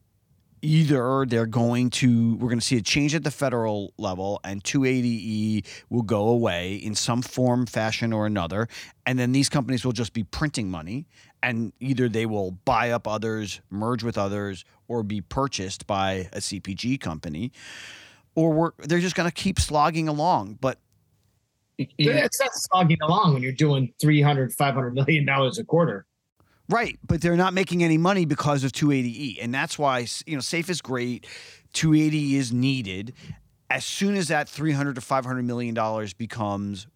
either 0.61 1.25
they're 1.25 1.45
going 1.45 1.89
to 1.89 2.35
we're 2.35 2.49
going 2.49 2.59
to 2.59 2.65
see 2.65 2.77
a 2.77 2.81
change 2.81 3.15
at 3.15 3.23
the 3.23 3.31
federal 3.31 3.93
level 3.97 4.39
and 4.43 4.63
280e 4.63 5.65
will 5.89 6.01
go 6.01 6.29
away 6.29 6.75
in 6.75 6.95
some 6.95 7.21
form 7.21 7.65
fashion 7.65 8.13
or 8.13 8.25
another. 8.25 8.67
And 9.05 9.17
then 9.17 9.31
these 9.31 9.49
companies 9.49 9.85
will 9.85 9.93
just 9.93 10.13
be 10.13 10.23
printing 10.23 10.69
money 10.69 11.07
and 11.41 11.73
either 11.79 12.09
they 12.09 12.25
will 12.25 12.51
buy 12.51 12.91
up 12.91 13.07
others 13.07 13.61
merge 13.69 14.03
with 14.03 14.17
others 14.17 14.65
or 14.87 15.03
be 15.03 15.21
purchased 15.21 15.87
by 15.87 16.29
a 16.33 16.39
cpg 16.39 16.99
company. 16.99 17.51
Or 18.35 18.73
they're 18.79 18.99
just 18.99 19.15
going 19.15 19.29
to 19.29 19.33
keep 19.33 19.59
slogging 19.59 20.07
along. 20.07 20.59
But 20.61 20.79
It's 21.77 22.39
not 22.39 22.51
slogging 22.53 22.99
along 23.01 23.33
when 23.33 23.43
you're 23.43 23.51
doing 23.51 23.93
300, 24.01 24.53
500 24.53 24.93
million 24.93 25.25
dollars 25.25 25.57
a 25.57 25.63
quarter. 25.63 26.05
Right, 26.69 26.99
but 27.07 27.19
they're 27.21 27.35
not 27.35 27.53
making 27.53 27.83
any 27.83 27.97
money 27.97 28.25
because 28.25 28.63
of 28.63 28.71
280E, 28.71 29.37
and 29.41 29.53
that's 29.53 29.79
why 29.79 30.05
you 30.27 30.35
know 30.35 30.41
safe 30.41 30.69
is 30.69 30.81
great. 30.81 31.25
280 31.73 32.35
is 32.35 32.53
needed. 32.53 33.13
As 33.71 33.85
soon 33.85 34.15
as 34.15 34.27
that 34.29 34.47
300 34.49 34.95
to 34.95 35.01
500 35.01 35.43
million 35.43 35.73
dollars 35.75 36.13
becomes 36.13 36.87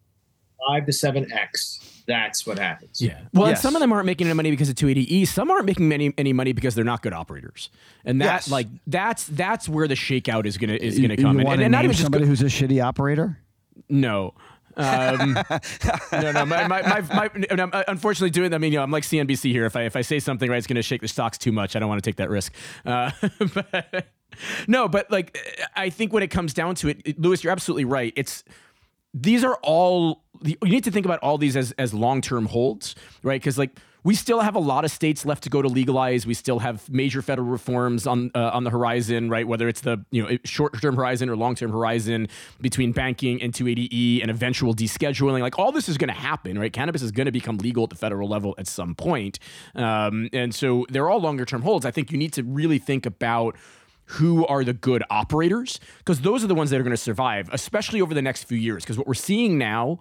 Five 0.68 0.86
to 0.86 0.92
seven 0.92 1.30
X. 1.30 2.02
That's 2.06 2.46
what 2.46 2.58
happens. 2.58 3.00
Yeah. 3.02 3.20
Well, 3.34 3.44
and 3.44 3.50
Yes. 3.52 3.62
some 3.62 3.74
of 3.76 3.80
them 3.80 3.92
aren't 3.92 4.06
making 4.06 4.26
any 4.28 4.34
money 4.34 4.50
because 4.50 4.68
of 4.70 4.76
280E. 4.76 5.26
Some 5.26 5.50
aren't 5.50 5.66
making 5.66 5.92
any 5.92 6.14
any 6.16 6.32
money 6.32 6.52
because 6.52 6.74
they're 6.74 6.84
not 6.84 7.02
good 7.02 7.12
operators. 7.12 7.68
And 8.04 8.20
that 8.22 8.26
Yes. 8.46 8.50
like 8.50 8.68
that's 8.86 9.24
that's 9.24 9.68
where 9.68 9.86
the 9.88 9.94
shakeout 9.94 10.46
is 10.46 10.56
gonna 10.56 10.74
is 10.74 10.98
gonna 10.98 11.16
come. 11.16 11.34
You 11.34 11.38
And- 11.40 11.44
want 11.44 11.52
and, 11.54 11.60
to 11.60 11.64
and 11.66 11.72
not 11.72 11.78
name 11.78 11.84
even 11.86 11.92
just 11.92 12.02
somebody 12.04 12.24
go- 12.24 12.28
who's 12.28 12.42
a 12.42 12.46
shitty 12.46 12.82
operator? 12.82 13.38
no. 13.90 14.34
Um, 14.76 15.34
no, 16.12 16.32
no. 16.32 16.46
My, 16.46 16.66
my, 16.68 16.82
my, 16.82 17.30
my, 17.30 17.62
uh, 17.62 17.84
unfortunately, 17.88 18.30
doing. 18.30 18.50
That 18.50 18.56
I 18.56 18.58
mean, 18.58 18.72
you 18.72 18.78
know, 18.78 18.84
I'm 18.84 18.90
like 18.90 19.04
CNBC 19.04 19.50
here. 19.50 19.66
If 19.66 19.76
I 19.76 19.82
if 19.82 19.96
I 19.96 20.02
say 20.02 20.18
something 20.18 20.50
right, 20.50 20.58
it's 20.58 20.66
going 20.66 20.76
to 20.76 20.82
shake 20.82 21.00
the 21.00 21.08
stocks 21.08 21.38
too 21.38 21.52
much. 21.52 21.76
I 21.76 21.78
don't 21.78 21.88
want 21.88 22.02
to 22.02 22.08
take 22.08 22.16
that 22.16 22.30
risk. 22.30 22.52
Uh, 22.84 23.10
but, 23.54 24.06
no, 24.66 24.88
but 24.88 25.10
like, 25.10 25.38
I 25.76 25.90
think 25.90 26.12
when 26.12 26.22
it 26.22 26.28
comes 26.28 26.54
down 26.54 26.74
to 26.76 26.88
it, 26.88 27.18
Lewis, 27.18 27.44
you're 27.44 27.52
absolutely 27.52 27.84
right. 27.84 28.12
It's 28.16 28.44
these 29.12 29.44
are 29.44 29.54
all 29.62 30.24
you 30.42 30.56
need 30.62 30.84
to 30.84 30.90
think 30.90 31.06
about 31.06 31.20
all 31.20 31.38
these 31.38 31.56
as 31.56 31.72
as 31.72 31.94
long 31.94 32.20
term 32.20 32.46
holds, 32.46 32.94
right? 33.22 33.40
Because 33.40 33.58
like 33.58 33.78
we 34.04 34.14
still 34.14 34.40
have 34.40 34.54
a 34.54 34.60
lot 34.60 34.84
of 34.84 34.90
states 34.90 35.24
left 35.24 35.42
to 35.44 35.50
go 35.50 35.62
to 35.62 35.68
legalize. 35.68 36.26
We 36.26 36.34
still 36.34 36.58
have 36.58 36.88
major 36.90 37.22
federal 37.22 37.48
reforms 37.48 38.06
on 38.06 38.30
uh, 38.34 38.50
on 38.52 38.62
the 38.62 38.70
horizon, 38.70 39.30
right? 39.30 39.48
Whether 39.48 39.66
it's 39.66 39.80
the 39.80 40.04
you 40.10 40.22
know 40.22 40.38
short 40.44 40.80
term 40.80 40.94
horizon 40.94 41.30
or 41.30 41.36
long 41.36 41.54
term 41.54 41.72
horizon 41.72 42.28
between 42.60 42.92
banking 42.92 43.42
and 43.42 43.52
280e 43.52 44.20
and 44.20 44.30
eventual 44.30 44.74
descheduling, 44.74 45.40
like 45.40 45.58
all 45.58 45.72
this 45.72 45.88
is 45.88 45.96
going 45.96 46.08
to 46.08 46.14
happen, 46.14 46.58
right? 46.58 46.72
Cannabis 46.72 47.02
is 47.02 47.10
going 47.10 47.26
to 47.26 47.32
become 47.32 47.56
legal 47.58 47.84
at 47.84 47.90
the 47.90 47.96
federal 47.96 48.28
level 48.28 48.54
at 48.58 48.68
some 48.68 48.94
point, 48.94 49.38
um, 49.74 50.28
and 50.32 50.54
so 50.54 50.86
they're 50.90 51.08
all 51.08 51.20
longer 51.20 51.46
term 51.46 51.62
holds. 51.62 51.86
I 51.86 51.90
think 51.90 52.12
you 52.12 52.18
need 52.18 52.34
to 52.34 52.42
really 52.42 52.78
think 52.78 53.06
about 53.06 53.56
who 54.06 54.46
are 54.46 54.64
the 54.64 54.74
good 54.74 55.02
operators 55.08 55.80
because 55.98 56.20
those 56.20 56.44
are 56.44 56.46
the 56.46 56.54
ones 56.54 56.68
that 56.68 56.78
are 56.78 56.82
going 56.82 56.90
to 56.90 56.96
survive 56.96 57.48
especially 57.54 58.02
over 58.02 58.12
the 58.12 58.20
next 58.20 58.44
few 58.44 58.58
years 58.58 58.84
because 58.84 58.98
what 58.98 59.06
we're 59.06 59.14
seeing 59.14 59.56
now 59.56 59.98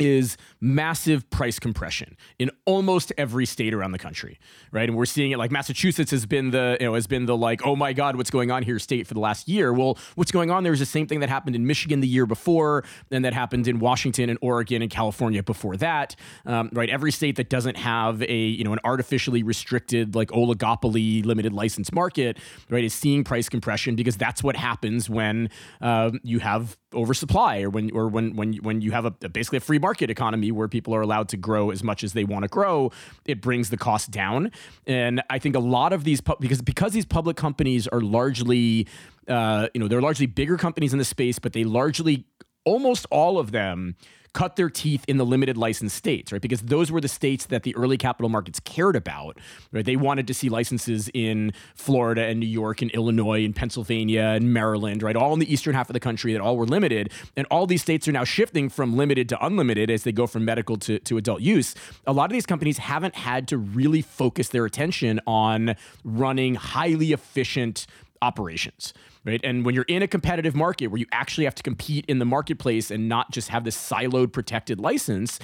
is 0.00 0.36
massive 0.60 1.28
price 1.30 1.58
compression 1.58 2.16
in 2.38 2.50
almost 2.64 3.12
every 3.18 3.46
state 3.46 3.74
around 3.74 3.92
the 3.92 3.98
country, 3.98 4.38
right? 4.72 4.88
And 4.88 4.96
we're 4.96 5.06
seeing 5.06 5.30
it 5.30 5.38
like 5.38 5.50
Massachusetts 5.50 6.10
has 6.10 6.26
been 6.26 6.50
the 6.50 6.76
you 6.80 6.86
know 6.86 6.94
has 6.94 7.06
been 7.06 7.26
the 7.26 7.36
like 7.36 7.66
oh 7.66 7.76
my 7.76 7.92
god 7.92 8.16
what's 8.16 8.30
going 8.30 8.50
on 8.50 8.62
here 8.62 8.78
state 8.78 9.06
for 9.06 9.14
the 9.14 9.20
last 9.20 9.48
year. 9.48 9.72
Well, 9.72 9.98
what's 10.14 10.32
going 10.32 10.50
on 10.50 10.64
there 10.64 10.72
is 10.72 10.78
the 10.78 10.86
same 10.86 11.06
thing 11.06 11.20
that 11.20 11.28
happened 11.28 11.56
in 11.56 11.66
Michigan 11.66 12.00
the 12.00 12.08
year 12.08 12.26
before, 12.26 12.84
and 13.10 13.24
that 13.24 13.34
happened 13.34 13.68
in 13.68 13.78
Washington 13.78 14.30
and 14.30 14.38
Oregon 14.42 14.82
and 14.82 14.90
California 14.90 15.42
before 15.42 15.76
that, 15.78 16.16
um, 16.46 16.70
right? 16.72 16.88
Every 16.88 17.12
state 17.12 17.36
that 17.36 17.48
doesn't 17.48 17.76
have 17.76 18.22
a 18.22 18.36
you 18.36 18.64
know 18.64 18.72
an 18.72 18.80
artificially 18.84 19.42
restricted 19.42 20.14
like 20.14 20.30
oligopoly 20.30 21.24
limited 21.24 21.52
license 21.52 21.92
market, 21.92 22.38
right, 22.68 22.84
is 22.84 22.94
seeing 22.94 23.24
price 23.24 23.48
compression 23.48 23.96
because 23.96 24.16
that's 24.16 24.42
what 24.42 24.56
happens 24.56 25.08
when 25.08 25.50
um, 25.80 26.20
you 26.22 26.38
have 26.38 26.76
oversupply 26.94 27.60
or 27.60 27.70
when 27.70 27.90
or 27.92 28.08
when 28.08 28.34
when 28.34 28.54
when 28.54 28.80
you 28.80 28.90
have 28.90 29.04
a, 29.04 29.10
basically 29.10 29.58
a 29.58 29.60
free 29.60 29.78
market 29.78 29.89
economy 29.98 30.52
where 30.52 30.68
people 30.68 30.94
are 30.94 31.00
allowed 31.00 31.28
to 31.28 31.36
grow 31.36 31.70
as 31.70 31.82
much 31.82 32.04
as 32.04 32.12
they 32.12 32.24
want 32.24 32.42
to 32.42 32.48
grow 32.48 32.90
it 33.24 33.40
brings 33.40 33.70
the 33.70 33.76
cost 33.76 34.10
down. 34.10 34.50
And 34.86 35.22
i 35.28 35.38
think 35.38 35.56
a 35.56 35.60
lot 35.60 35.92
of 35.92 36.04
these 36.04 36.20
because 36.20 36.62
because 36.62 36.92
these 36.92 37.04
public 37.04 37.36
companies 37.36 37.88
are 37.88 38.00
largely 38.00 38.86
uh, 39.28 39.68
you 39.74 39.80
know 39.80 39.88
they're 39.88 40.00
largely 40.00 40.26
bigger 40.26 40.56
companies 40.56 40.92
in 40.92 40.98
the 40.98 41.04
space 41.04 41.38
but 41.38 41.52
they 41.52 41.64
largely 41.64 42.24
almost 42.64 43.06
all 43.10 43.38
of 43.38 43.52
them 43.52 43.96
cut 44.32 44.56
their 44.56 44.70
teeth 44.70 45.04
in 45.08 45.16
the 45.16 45.26
limited 45.26 45.56
license 45.56 45.92
states, 45.92 46.32
right? 46.32 46.40
Because 46.40 46.62
those 46.62 46.92
were 46.92 47.00
the 47.00 47.08
states 47.08 47.46
that 47.46 47.62
the 47.62 47.74
early 47.76 47.96
capital 47.96 48.28
markets 48.28 48.60
cared 48.60 48.96
about, 48.96 49.38
right? 49.72 49.84
They 49.84 49.96
wanted 49.96 50.26
to 50.28 50.34
see 50.34 50.48
licenses 50.48 51.10
in 51.14 51.52
Florida 51.74 52.22
and 52.22 52.38
New 52.38 52.46
York 52.46 52.82
and 52.82 52.90
Illinois 52.92 53.44
and 53.44 53.54
Pennsylvania 53.54 54.22
and 54.22 54.52
Maryland, 54.52 55.02
right? 55.02 55.16
All 55.16 55.32
in 55.32 55.40
the 55.40 55.52
eastern 55.52 55.74
half 55.74 55.88
of 55.88 55.94
the 55.94 56.00
country 56.00 56.32
that 56.32 56.40
all 56.40 56.56
were 56.56 56.66
limited. 56.66 57.12
And 57.36 57.46
all 57.50 57.66
these 57.66 57.82
states 57.82 58.06
are 58.06 58.12
now 58.12 58.24
shifting 58.24 58.68
from 58.68 58.96
limited 58.96 59.28
to 59.30 59.44
unlimited 59.44 59.90
as 59.90 60.04
they 60.04 60.12
go 60.12 60.26
from 60.26 60.44
medical 60.44 60.76
to, 60.78 60.98
to 61.00 61.16
adult 61.16 61.40
use. 61.40 61.74
A 62.06 62.12
lot 62.12 62.26
of 62.26 62.32
these 62.32 62.46
companies 62.46 62.78
haven't 62.78 63.16
had 63.16 63.48
to 63.48 63.58
really 63.58 64.02
focus 64.02 64.48
their 64.48 64.64
attention 64.64 65.20
on 65.26 65.74
running 66.04 66.54
highly 66.54 67.12
efficient 67.12 67.86
operations 68.22 68.92
right? 69.24 69.40
And 69.44 69.64
when 69.64 69.74
you're 69.74 69.84
in 69.88 70.02
a 70.02 70.08
competitive 70.08 70.54
market 70.54 70.88
where 70.88 70.98
you 70.98 71.06
actually 71.12 71.44
have 71.44 71.54
to 71.56 71.62
compete 71.62 72.04
in 72.06 72.18
the 72.18 72.24
marketplace 72.24 72.90
and 72.90 73.08
not 73.08 73.30
just 73.30 73.48
have 73.48 73.64
this 73.64 73.76
siloed 73.76 74.32
protected 74.32 74.80
license 74.80 75.38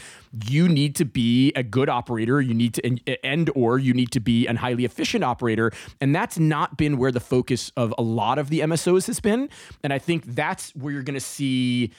you 0.45 0.69
need 0.69 0.95
to 0.97 1.05
be 1.05 1.53
a 1.55 1.63
good 1.63 1.89
operator. 1.89 2.41
You 2.41 2.55
need 2.55 2.75
to 2.75 3.25
and, 3.25 3.51
or 3.55 3.79
you 3.79 3.95
need 3.95 4.11
to 4.13 4.21
be 4.21 4.47
an 4.47 4.57
highly 4.57 4.85
efficient 4.85 5.25
operator. 5.25 5.73
And 6.01 6.15
that's 6.15 6.39
not 6.39 6.77
been 6.77 6.99
where 6.99 7.13
the 7.13 7.21
focus 7.21 7.73
of 7.77 7.95
a 7.99 8.03
lot 8.03 8.39
of 8.39 8.51
the 8.51 8.61
msos 8.61 9.07
has 9.07 9.21
been. 9.21 9.49
And 9.83 9.93
i 9.93 9.99
think 9.99 10.25
that's 10.27 10.75
where 10.75 10.93
you're 10.93 11.03
going 11.03 11.15
to 11.15 11.21
see 11.21 11.93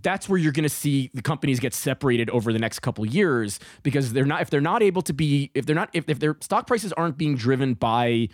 that's 0.00 0.28
where 0.28 0.38
you're 0.38 0.52
going 0.52 0.64
to 0.64 0.68
see 0.68 1.10
the 1.14 1.22
companies 1.22 1.58
get 1.58 1.74
separated 1.74 2.30
over 2.30 2.52
the 2.52 2.58
next 2.58 2.80
couple 2.80 3.04
years 3.04 3.58
because 3.82 4.12
they're 4.12 4.24
not 4.24 4.42
if 4.42 4.50
they're 4.50 4.60
not 4.60 4.82
able 4.82 5.02
to 5.02 5.12
be 5.12 5.50
if 5.54 5.66
they're 5.66 5.74
not 5.74 5.90
if, 5.92 6.08
if 6.08 6.20
their 6.20 6.36
stock 6.40 6.66
prices 6.66 6.92
aren't 6.92 7.18
being 7.18 7.36
driven 7.36 7.74
by 7.74 8.28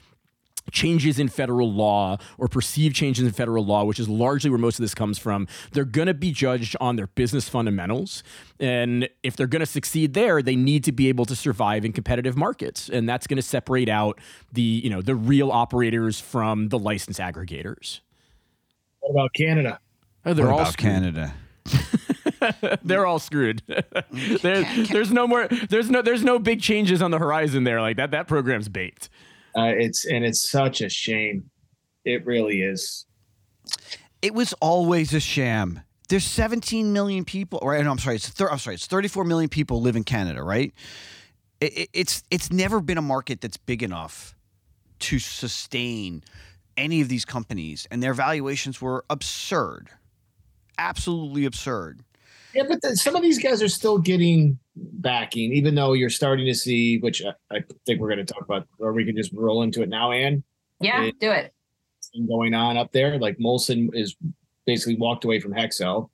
changes 0.71 1.19
in 1.19 1.29
federal 1.29 1.73
law 1.73 2.17
or 2.39 2.49
perceived 2.49 2.95
changes 2.97 3.25
in 3.25 3.33
federal 3.33 3.65
law, 3.65 3.85
which 3.85 3.99
is 3.99 4.09
largely 4.09 4.51
where 4.51 4.59
most 4.59 4.79
of 4.79 4.83
this 4.83 4.95
comes 4.95 5.19
from, 5.19 5.47
they're 5.73 5.85
going 5.85 6.07
to 6.07 6.15
be 6.15 6.31
judged 6.33 6.77
on 6.81 6.97
their 6.97 7.07
business 7.09 7.49
fundamentals. 7.49 8.23
And 8.59 9.09
if 9.23 9.37
they're 9.37 9.47
going 9.47 9.61
to 9.61 9.67
succeed 9.67 10.15
there, 10.15 10.43
they 10.43 10.57
need 10.57 10.85
to 10.85 10.93
be 10.93 11.09
able 11.09 11.25
to 11.27 11.37
survive 11.37 11.85
in 11.85 11.93
competitive 11.93 12.37
markets. 12.37 12.89
And 12.89 13.09
that's 13.09 13.27
going 13.27 13.37
to 13.37 13.43
separate 13.43 13.89
out 13.89 14.19
the, 14.53 14.63
you 14.63 14.91
know, 14.91 15.03
the 15.03 15.15
real 15.15 15.51
operators 15.51 16.21
from 16.21 16.69
the 16.69 16.79
license 16.79 17.19
aggregators. 17.19 18.01
What 19.01 19.11
about 19.11 19.35
Canada? 19.35 19.81
Oh, 20.25 20.33
they're 20.33 20.47
what 20.47 20.53
all 20.53 20.61
about 20.61 20.73
screwed. 20.73 20.93
Canada? 20.93 21.35
they're 22.83 23.07
all 23.07 23.19
screwed. 23.19 23.63
there, 24.43 24.65
there's 24.87 25.13
no 25.13 25.27
more. 25.27 25.49
There's 25.49 25.91
no. 25.91 26.03
There's 26.03 26.25
no 26.25 26.39
big 26.39 26.61
changes 26.61 27.03
on 27.03 27.11
the 27.11 27.19
horizon 27.19 27.65
there. 27.65 27.81
Like 27.81 27.97
that. 27.97 28.11
That 28.11 28.27
program's 28.29 28.69
baked. 28.69 29.09
Uh, 29.57 29.73
it's 29.77 30.05
and 30.05 30.25
it's 30.25 30.51
such 30.51 30.81
a 30.81 30.89
shame. 30.89 31.51
It 32.05 32.27
really 32.27 32.63
is. 32.63 33.07
It 34.21 34.35
was 34.35 34.53
always 34.55 35.15
a 35.15 35.21
sham. 35.21 35.81
There's 36.09 36.25
17 36.25 36.93
million 36.93 37.25
people, 37.25 37.61
right? 37.63 37.83
No, 37.83 37.91
I'm 37.91 37.99
sorry. 37.99 38.17
It's 38.17 38.29
thir- 38.29 38.51
I'm 38.51 38.59
sorry. 38.59 38.75
It's 38.75 38.87
34 38.87 39.25
million 39.25 39.49
people 39.49 39.81
live 39.81 39.97
in 39.97 40.05
Canada, 40.05 40.43
right? 40.43 40.73
It, 41.61 41.79
it, 41.79 41.89
it's 41.93 42.23
it's 42.31 42.53
never 42.53 42.81
been 42.81 42.99
a 42.99 43.03
market 43.03 43.41
that's 43.41 43.57
big 43.57 43.83
enough 43.83 44.35
to 45.01 45.19
sustain 45.19 46.23
any 46.77 47.01
of 47.01 47.09
these 47.09 47.25
companies, 47.25 47.87
and 47.91 48.03
their 48.03 48.15
valuations 48.15 48.81
were 48.81 49.05
absurd, 49.09 49.91
absolutely 50.79 51.45
absurd. 51.45 52.01
Yeah, 52.55 52.65
but 52.69 52.83
the, 52.83 52.97
some 52.97 53.17
of 53.17 53.23
these 53.23 53.43
guys 53.43 53.63
are 53.63 53.69
still 53.69 53.99
getting 53.99 54.59
backing, 54.77 55.53
even 55.53 55.75
though 55.75 55.93
you're 55.93 56.11
starting 56.11 56.47
to 56.47 56.55
see, 56.55 56.99
which 56.99 57.23
I, 57.23 57.57
I 57.57 57.65
think 57.87 58.01
we're 58.01 58.09
going 58.09 58.25
to 58.25 58.33
talk 58.33 58.43
about, 58.43 58.67
or 58.79 58.93
we 58.93 59.05
can 59.05 59.17
just 59.17 59.33
roll 59.33 59.63
into 59.63 59.83
it 59.83 59.89
now, 59.89 60.13
Ann. 60.13 60.43
Yeah, 60.81 61.11
do 61.21 61.31
it. 61.31 61.53
going 62.29 62.55
on 62.55 62.77
up 62.77 62.93
there. 62.93 63.19
Like 63.19 63.39
Molson 63.39 63.89
is 63.95 64.17
basically 64.67 64.97
walked 64.97 65.25
away 65.25 65.41
from 65.41 65.53
HEXO. 65.53 66.11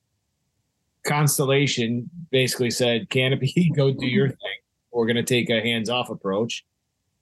Constellation 1.05 2.11
basically 2.31 2.71
said, 2.71 3.09
Canopy, 3.09 3.73
go 3.77 3.91
do 3.91 4.07
your 4.07 4.27
mm-hmm. 4.27 4.33
thing. 4.33 4.59
We're 4.93 5.07
going 5.07 5.17
to 5.17 5.23
take 5.23 5.51
a 5.51 5.61
hands 5.61 5.89
off 5.89 6.11
approach. 6.11 6.65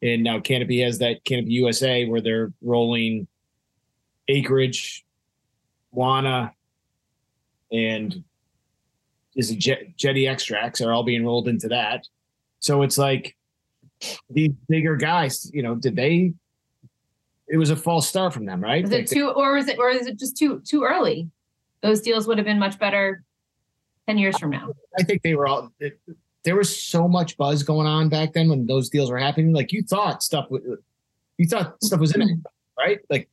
And 0.02 0.22
now 0.22 0.40
Canopy 0.40 0.80
has 0.82 0.98
that 0.98 1.24
Canopy 1.24 1.52
USA 1.52 2.04
where 2.06 2.20
they're 2.20 2.52
rolling 2.62 3.26
acreage, 4.28 5.04
Wana, 5.94 6.52
and 7.72 8.24
is 9.38 9.54
Jet, 9.54 9.96
Jetty 9.96 10.26
extracts 10.26 10.80
are 10.82 10.92
all 10.92 11.04
being 11.04 11.24
rolled 11.24 11.48
into 11.48 11.68
that. 11.68 12.06
So 12.58 12.82
it's 12.82 12.98
like 12.98 13.36
these 14.28 14.50
bigger 14.68 14.96
guys, 14.96 15.50
you 15.54 15.62
know, 15.62 15.74
did 15.76 15.96
they? 15.96 16.34
It 17.48 17.56
was 17.56 17.70
a 17.70 17.76
false 17.76 18.06
start 18.06 18.34
from 18.34 18.44
them, 18.44 18.60
right? 18.62 18.82
Was 18.82 18.90
Like 18.90 19.04
it 19.04 19.08
too, 19.08 19.30
or 19.30 19.54
was 19.54 19.68
it, 19.68 19.78
or 19.78 19.88
is 19.88 20.06
it 20.06 20.18
just 20.18 20.36
too 20.36 20.60
too 20.66 20.82
early? 20.82 21.30
Those 21.82 22.02
deals 22.02 22.26
would 22.26 22.36
have 22.36 22.44
been 22.44 22.58
much 22.58 22.78
better 22.78 23.22
ten 24.06 24.18
years 24.18 24.36
from 24.38 24.50
now. 24.50 24.72
I 24.98 25.04
think 25.04 25.22
they 25.22 25.34
were 25.34 25.46
all. 25.46 25.72
It, 25.80 25.98
there 26.44 26.56
was 26.56 26.76
so 26.76 27.08
much 27.08 27.36
buzz 27.36 27.62
going 27.62 27.86
on 27.86 28.08
back 28.08 28.32
then 28.32 28.48
when 28.48 28.66
those 28.66 28.88
deals 28.88 29.10
were 29.10 29.18
happening. 29.18 29.52
Like 29.52 29.72
you 29.72 29.82
thought 29.82 30.22
stuff, 30.22 30.46
you 30.50 31.46
thought 31.46 31.82
stuff 31.82 32.00
was 32.00 32.14
in 32.14 32.22
it, 32.22 32.38
right? 32.76 32.98
Like 33.08 33.28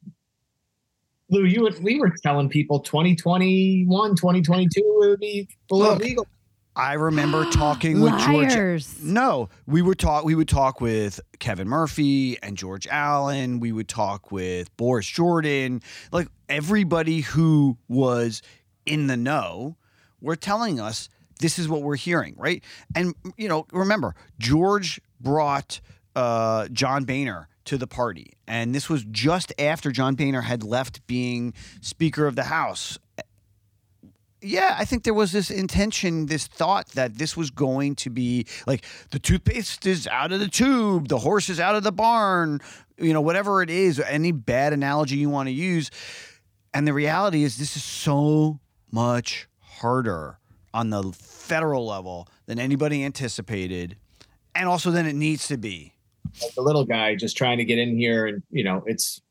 Lou, 1.30 1.46
you 1.46 1.64
would, 1.64 1.82
we 1.84 2.00
were 2.00 2.14
telling 2.24 2.50
people 2.50 2.80
2021, 2.80 4.16
2022 4.16 4.82
would 5.00 5.20
be 5.20 5.48
full 5.68 5.80
Look, 5.80 6.00
legal. 6.00 6.28
I 6.76 6.94
remember 6.94 7.46
talking 7.52 8.02
with 8.02 8.18
George. 8.20 8.86
No, 9.02 9.50
we 9.66 9.82
would 9.82 9.98
talk. 9.98 10.26
We 10.26 10.36
would 10.36 10.50
talk 10.50 10.82
with 10.82 11.20
Kevin 11.40 11.68
Murphy 11.68 12.38
and 12.44 12.58
George 12.58 12.88
Allen. 12.88 13.60
We 13.60 13.72
would 13.72 13.88
talk 13.88 14.32
with 14.32 14.76
Boris 14.78 15.08
Jordan. 15.08 15.82
Like 16.12 16.28
everybody 16.50 17.22
who 17.22 17.78
was 17.88 18.42
in 18.86 19.08
the 19.08 19.18
know 19.18 19.78
were 20.22 20.36
telling 20.36 20.80
us 20.80 21.10
this 21.40 21.58
is 21.58 21.68
what 21.68 21.82
we're 21.82 21.96
hearing, 21.96 22.36
right? 22.38 22.64
And 22.94 23.16
you 23.38 23.48
know, 23.48 23.66
remember 23.72 24.16
George 24.40 25.02
brought 25.20 25.80
uh, 26.16 26.68
John 26.70 27.06
Boehner 27.06 27.48
to 27.66 27.78
the 27.78 27.88
party, 27.88 28.34
and 28.48 28.74
this 28.74 28.90
was 28.90 29.04
just 29.06 29.54
after 29.60 29.92
John 29.92 30.16
Boehner 30.16 30.42
had 30.42 30.64
left 30.64 31.06
being 31.08 31.54
Speaker 31.82 32.28
of 32.28 32.36
the 32.36 32.44
House 32.44 32.98
yeah, 34.46 34.76
I 34.78 34.86
think 34.86 35.04
there 35.04 35.14
was 35.14 35.32
this 35.32 35.50
intention, 35.50 36.28
this 36.28 36.46
thought 36.46 36.90
that 36.90 37.18
this 37.18 37.36
was 37.36 37.50
going 37.50 37.96
to 37.96 38.10
be 38.10 38.46
like 38.68 38.86
the 39.10 39.20
toothpaste 39.20 39.86
is 39.86 40.08
out 40.08 40.32
of 40.32 40.40
the 40.40 40.48
tube, 40.48 41.08
the 41.08 41.18
horse 41.18 41.50
is 41.50 41.60
out 41.60 41.76
of 41.76 41.84
the 41.84 41.92
barn, 41.92 42.62
you 42.98 43.12
know, 43.12 43.22
whatever 43.22 43.64
it 43.64 43.70
is, 43.70 44.00
any 44.00 44.32
bad 44.32 44.72
analogy 44.72 45.18
you 45.18 45.30
want 45.30 45.48
to 45.48 45.54
use. 45.54 45.90
And 46.74 46.88
the 46.88 46.94
reality 46.94 47.44
is, 47.44 47.58
this 47.58 47.76
is 47.76 47.84
so 47.84 48.60
much 48.92 49.48
harder 49.60 50.38
on 50.74 50.90
the 50.90 51.12
federal 51.14 51.86
level 51.86 52.28
than 52.46 52.60
anybody 52.60 53.04
anticipated, 53.04 53.98
and 54.54 54.68
also 54.68 54.92
than 54.92 55.06
it 55.06 55.16
needs 55.16 55.48
to 55.48 55.58
be. 55.58 55.95
Like 56.42 56.54
the 56.54 56.62
little 56.62 56.86
guy 56.86 57.16
just 57.16 57.38
trying 57.38 57.58
to 57.60 57.66
get 57.66 57.78
in 57.78 57.98
here, 57.98 58.28
and 58.28 58.44
you 58.50 58.64
know, 58.64 58.84
it's 58.86 59.22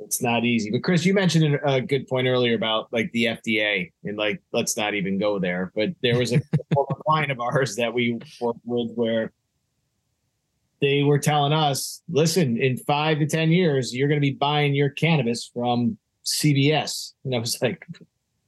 it's 0.00 0.22
not 0.22 0.44
easy. 0.44 0.70
But 0.70 0.82
Chris, 0.82 1.04
you 1.04 1.14
mentioned 1.14 1.58
a 1.64 1.80
good 1.80 2.06
point 2.06 2.26
earlier 2.26 2.54
about 2.54 2.92
like 2.92 3.10
the 3.12 3.24
FDA, 3.24 3.92
and 4.04 4.16
like 4.16 4.42
let's 4.52 4.76
not 4.76 4.94
even 4.94 5.18
go 5.18 5.38
there. 5.38 5.72
But 5.74 5.90
there 6.02 6.18
was 6.18 6.32
a 6.32 6.40
client 7.06 7.32
of 7.32 7.40
ours 7.40 7.76
that 7.76 7.92
we 7.92 8.20
worked 8.40 8.60
with 8.64 8.92
where 8.94 9.32
they 10.80 11.02
were 11.02 11.18
telling 11.18 11.52
us, 11.52 12.02
listen, 12.08 12.56
in 12.56 12.76
five 12.76 13.18
to 13.18 13.26
ten 13.26 13.50
years, 13.50 13.94
you're 13.94 14.08
going 14.08 14.20
to 14.20 14.26
be 14.26 14.34
buying 14.34 14.74
your 14.74 14.90
cannabis 14.90 15.50
from 15.52 15.98
CVS, 16.24 17.12
and 17.24 17.34
I 17.34 17.38
was 17.38 17.58
like, 17.60 17.86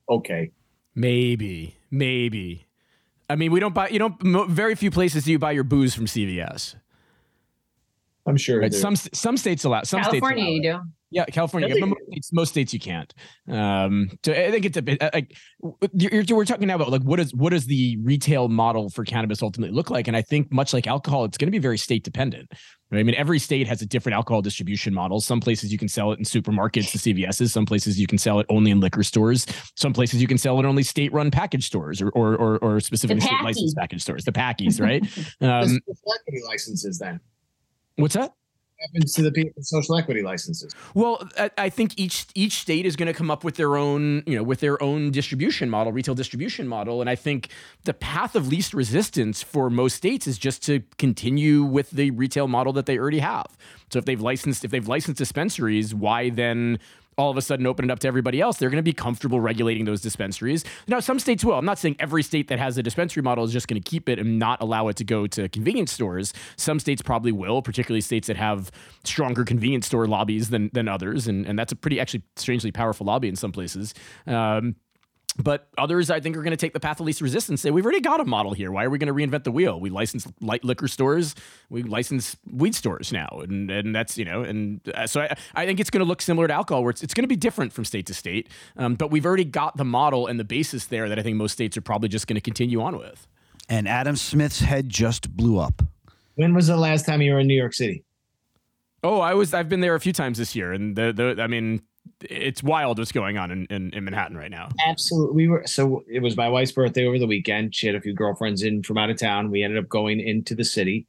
okay. 0.08 0.50
Maybe, 0.94 1.76
maybe. 1.90 2.66
I 3.28 3.36
mean, 3.36 3.52
we 3.52 3.60
don't 3.60 3.74
buy. 3.74 3.88
You 3.88 3.98
don't. 3.98 4.48
Very 4.48 4.74
few 4.74 4.90
places 4.90 5.24
do 5.24 5.32
you 5.32 5.38
buy 5.38 5.52
your 5.52 5.64
booze 5.64 5.94
from 5.94 6.06
CVS. 6.06 6.76
I'm 8.26 8.36
sure. 8.36 8.60
Right? 8.60 8.72
Some 8.74 8.96
some 8.96 9.36
states 9.36 9.64
allow. 9.64 9.82
Some 9.82 10.02
California, 10.02 10.42
states 10.44 10.64
you 10.64 10.72
allow 10.72 10.80
it. 10.80 10.82
do. 10.84 10.90
Yeah, 11.12 11.24
California. 11.26 11.68
Really? 11.68 11.82
Most 11.82 12.00
states, 12.10 12.32
most 12.32 12.48
states 12.50 12.74
you 12.74 12.80
can't. 12.80 13.14
Um, 13.48 14.10
so 14.24 14.32
I 14.32 14.50
think 14.50 14.64
it's 14.64 14.76
a 14.76 14.82
bit 14.82 15.00
uh, 15.00 15.10
like 15.14 15.36
you're, 15.94 16.10
you're- 16.10 16.36
we're 16.36 16.44
talking 16.44 16.66
now 16.66 16.74
about 16.74 16.90
like 16.90 17.02
what 17.02 17.20
is 17.20 17.32
what 17.32 17.50
does 17.50 17.64
the 17.66 17.96
retail 18.02 18.48
model 18.48 18.90
for 18.90 19.04
cannabis 19.04 19.40
ultimately 19.40 19.74
look 19.74 19.88
like? 19.88 20.08
And 20.08 20.16
I 20.16 20.22
think 20.22 20.50
much 20.52 20.72
like 20.74 20.88
alcohol, 20.88 21.24
it's 21.24 21.38
going 21.38 21.46
to 21.46 21.52
be 21.52 21.60
very 21.60 21.78
state 21.78 22.02
dependent. 22.02 22.50
Right? 22.90 22.98
I 22.98 23.02
mean, 23.04 23.14
every 23.14 23.38
state 23.38 23.68
has 23.68 23.82
a 23.82 23.86
different 23.86 24.14
alcohol 24.14 24.42
distribution 24.42 24.92
model. 24.92 25.20
Some 25.20 25.40
places 25.40 25.70
you 25.72 25.78
can 25.78 25.88
sell 25.88 26.10
it 26.10 26.18
in 26.18 26.24
supermarkets, 26.24 26.90
the 26.90 26.98
CVSs. 27.14 27.50
Some 27.50 27.66
places 27.66 28.00
you 28.00 28.08
can 28.08 28.18
sell 28.18 28.40
it 28.40 28.46
only 28.48 28.72
in 28.72 28.80
liquor 28.80 29.04
stores. 29.04 29.46
Some 29.76 29.92
places 29.92 30.20
you 30.20 30.26
can 30.26 30.38
sell 30.38 30.58
it 30.58 30.64
only 30.66 30.82
state-run 30.82 31.30
package 31.30 31.66
stores 31.66 32.02
or 32.02 32.10
or 32.10 32.34
or, 32.34 32.58
or 32.58 32.80
specifically 32.80 33.20
state 33.20 33.30
packy. 33.30 33.44
licensed 33.44 33.76
package 33.76 34.02
stores. 34.02 34.24
The 34.24 34.32
packies, 34.32 34.80
right? 34.80 35.02
What's 35.38 35.72
um, 35.72 35.80
social 35.94 36.48
licenses 36.48 36.98
then? 36.98 37.20
What's 37.96 38.14
that? 38.14 38.32
Happens 38.78 39.14
to 39.14 39.22
the 39.22 39.32
people 39.32 39.52
with 39.56 39.64
social 39.64 39.96
equity 39.96 40.22
licenses? 40.22 40.74
Well, 40.92 41.26
I, 41.38 41.50
I 41.56 41.68
think 41.70 41.98
each 41.98 42.26
each 42.34 42.60
state 42.60 42.84
is 42.84 42.94
going 42.94 43.06
to 43.06 43.14
come 43.14 43.30
up 43.30 43.42
with 43.42 43.56
their 43.56 43.78
own, 43.78 44.22
you 44.26 44.36
know, 44.36 44.42
with 44.42 44.60
their 44.60 44.80
own 44.82 45.10
distribution 45.10 45.70
model, 45.70 45.94
retail 45.94 46.14
distribution 46.14 46.68
model, 46.68 47.00
and 47.00 47.08
I 47.08 47.14
think 47.14 47.48
the 47.84 47.94
path 47.94 48.36
of 48.36 48.48
least 48.48 48.74
resistance 48.74 49.42
for 49.42 49.70
most 49.70 49.96
states 49.96 50.26
is 50.26 50.36
just 50.36 50.62
to 50.64 50.82
continue 50.98 51.64
with 51.64 51.90
the 51.90 52.10
retail 52.10 52.48
model 52.48 52.74
that 52.74 52.84
they 52.84 52.98
already 52.98 53.20
have. 53.20 53.56
So 53.90 53.98
if 53.98 54.04
they've 54.04 54.20
licensed 54.20 54.62
if 54.62 54.70
they've 54.70 54.86
licensed 54.86 55.18
dispensaries, 55.18 55.94
why 55.94 56.28
then 56.28 56.78
all 57.18 57.30
of 57.30 57.36
a 57.36 57.42
sudden 57.42 57.66
open 57.66 57.84
it 57.86 57.90
up 57.90 57.98
to 58.00 58.08
everybody 58.08 58.40
else? 58.40 58.58
They're 58.58 58.70
going 58.70 58.78
to 58.78 58.82
be 58.82 58.92
comfortable 58.92 59.40
regulating 59.40 59.84
those 59.84 60.00
dispensaries. 60.00 60.64
Now, 60.86 61.00
some 61.00 61.18
states 61.18 61.44
will. 61.44 61.54
I'm 61.54 61.64
not 61.64 61.78
saying 61.78 61.96
every 61.98 62.22
state 62.22 62.48
that 62.48 62.58
has 62.58 62.78
a 62.78 62.82
dispensary 62.82 63.22
model 63.22 63.44
is 63.44 63.52
just 63.52 63.68
going 63.68 63.80
to 63.80 63.90
keep 63.90 64.08
it 64.08 64.18
and 64.18 64.38
not 64.38 64.60
allow 64.60 64.88
it 64.88 64.96
to 64.96 65.04
go 65.04 65.26
to 65.26 65.48
convenience 65.48 65.92
stores. 65.92 66.32
Some 66.56 66.78
states 66.78 67.02
probably 67.02 67.32
will, 67.32 67.62
particularly 67.62 68.00
states 68.00 68.26
that 68.26 68.36
have 68.36 68.70
stronger 69.04 69.44
convenience 69.44 69.86
store 69.86 70.06
lobbies 70.06 70.50
than 70.50 70.70
than 70.72 70.88
others, 70.88 71.26
and 71.26 71.46
and 71.46 71.58
that's 71.58 71.72
a 71.72 71.76
pretty 71.76 72.00
actually 72.00 72.22
strangely 72.36 72.72
powerful 72.72 73.06
lobby 73.06 73.28
in 73.28 73.36
some 73.36 73.52
places. 73.52 73.94
Um, 74.26 74.76
but 75.42 75.68
others, 75.76 76.10
I 76.10 76.20
think, 76.20 76.36
are 76.36 76.42
going 76.42 76.52
to 76.52 76.56
take 76.56 76.72
the 76.72 76.80
path 76.80 77.00
of 77.00 77.06
least 77.06 77.20
resistance. 77.20 77.60
Say 77.60 77.70
we've 77.70 77.84
already 77.84 78.00
got 78.00 78.20
a 78.20 78.24
model 78.24 78.52
here. 78.52 78.70
Why 78.72 78.84
are 78.84 78.90
we 78.90 78.98
going 78.98 79.06
to 79.06 79.14
reinvent 79.14 79.44
the 79.44 79.52
wheel? 79.52 79.78
We 79.78 79.90
license 79.90 80.26
light 80.40 80.64
liquor 80.64 80.88
stores, 80.88 81.34
we 81.70 81.82
license 81.82 82.36
weed 82.50 82.74
stores 82.74 83.12
now, 83.12 83.28
and 83.42 83.70
and 83.70 83.94
that's 83.94 84.16
you 84.16 84.24
know, 84.24 84.42
and 84.42 84.80
uh, 84.94 85.06
so 85.06 85.22
I, 85.22 85.36
I 85.54 85.66
think 85.66 85.80
it's 85.80 85.90
going 85.90 86.00
to 86.00 86.08
look 86.08 86.22
similar 86.22 86.48
to 86.48 86.54
alcohol, 86.54 86.82
where 86.82 86.90
it's, 86.90 87.02
it's 87.02 87.14
going 87.14 87.24
to 87.24 87.28
be 87.28 87.36
different 87.36 87.72
from 87.72 87.84
state 87.84 88.06
to 88.06 88.14
state. 88.14 88.48
Um, 88.76 88.94
but 88.94 89.10
we've 89.10 89.26
already 89.26 89.44
got 89.44 89.76
the 89.76 89.84
model 89.84 90.26
and 90.26 90.40
the 90.40 90.44
basis 90.44 90.86
there 90.86 91.08
that 91.08 91.18
I 91.18 91.22
think 91.22 91.36
most 91.36 91.52
states 91.52 91.76
are 91.76 91.82
probably 91.82 92.08
just 92.08 92.26
going 92.26 92.36
to 92.36 92.40
continue 92.40 92.80
on 92.82 92.98
with. 92.98 93.26
And 93.68 93.88
Adam 93.88 94.16
Smith's 94.16 94.60
head 94.60 94.88
just 94.88 95.36
blew 95.36 95.58
up. 95.58 95.82
When 96.36 96.54
was 96.54 96.68
the 96.68 96.76
last 96.76 97.06
time 97.06 97.20
you 97.22 97.32
were 97.32 97.40
in 97.40 97.46
New 97.46 97.56
York 97.56 97.74
City? 97.74 98.04
Oh, 99.02 99.20
I 99.20 99.34
was 99.34 99.54
I've 99.54 99.68
been 99.68 99.80
there 99.80 99.94
a 99.94 100.00
few 100.00 100.12
times 100.12 100.38
this 100.38 100.56
year, 100.56 100.72
and 100.72 100.96
the 100.96 101.12
the 101.12 101.42
I 101.42 101.46
mean, 101.46 101.82
it's 102.30 102.62
wild 102.62 102.98
what's 102.98 103.12
going 103.12 103.38
on 103.38 103.50
in, 103.50 103.66
in, 103.66 103.92
in 103.92 104.04
Manhattan 104.04 104.36
right 104.36 104.50
now. 104.50 104.68
Absolutely. 104.86 105.34
We 105.34 105.48
were 105.48 105.62
so 105.66 106.04
it 106.08 106.20
was 106.20 106.36
my 106.36 106.48
wife's 106.48 106.72
birthday 106.72 107.06
over 107.06 107.18
the 107.18 107.26
weekend. 107.26 107.74
She 107.74 107.86
had 107.86 107.96
a 107.96 108.00
few 108.00 108.14
girlfriends 108.14 108.62
in 108.62 108.82
from 108.82 108.98
out 108.98 109.10
of 109.10 109.18
town. 109.18 109.50
We 109.50 109.62
ended 109.62 109.82
up 109.82 109.88
going 109.88 110.20
into 110.20 110.54
the 110.54 110.64
city. 110.64 111.06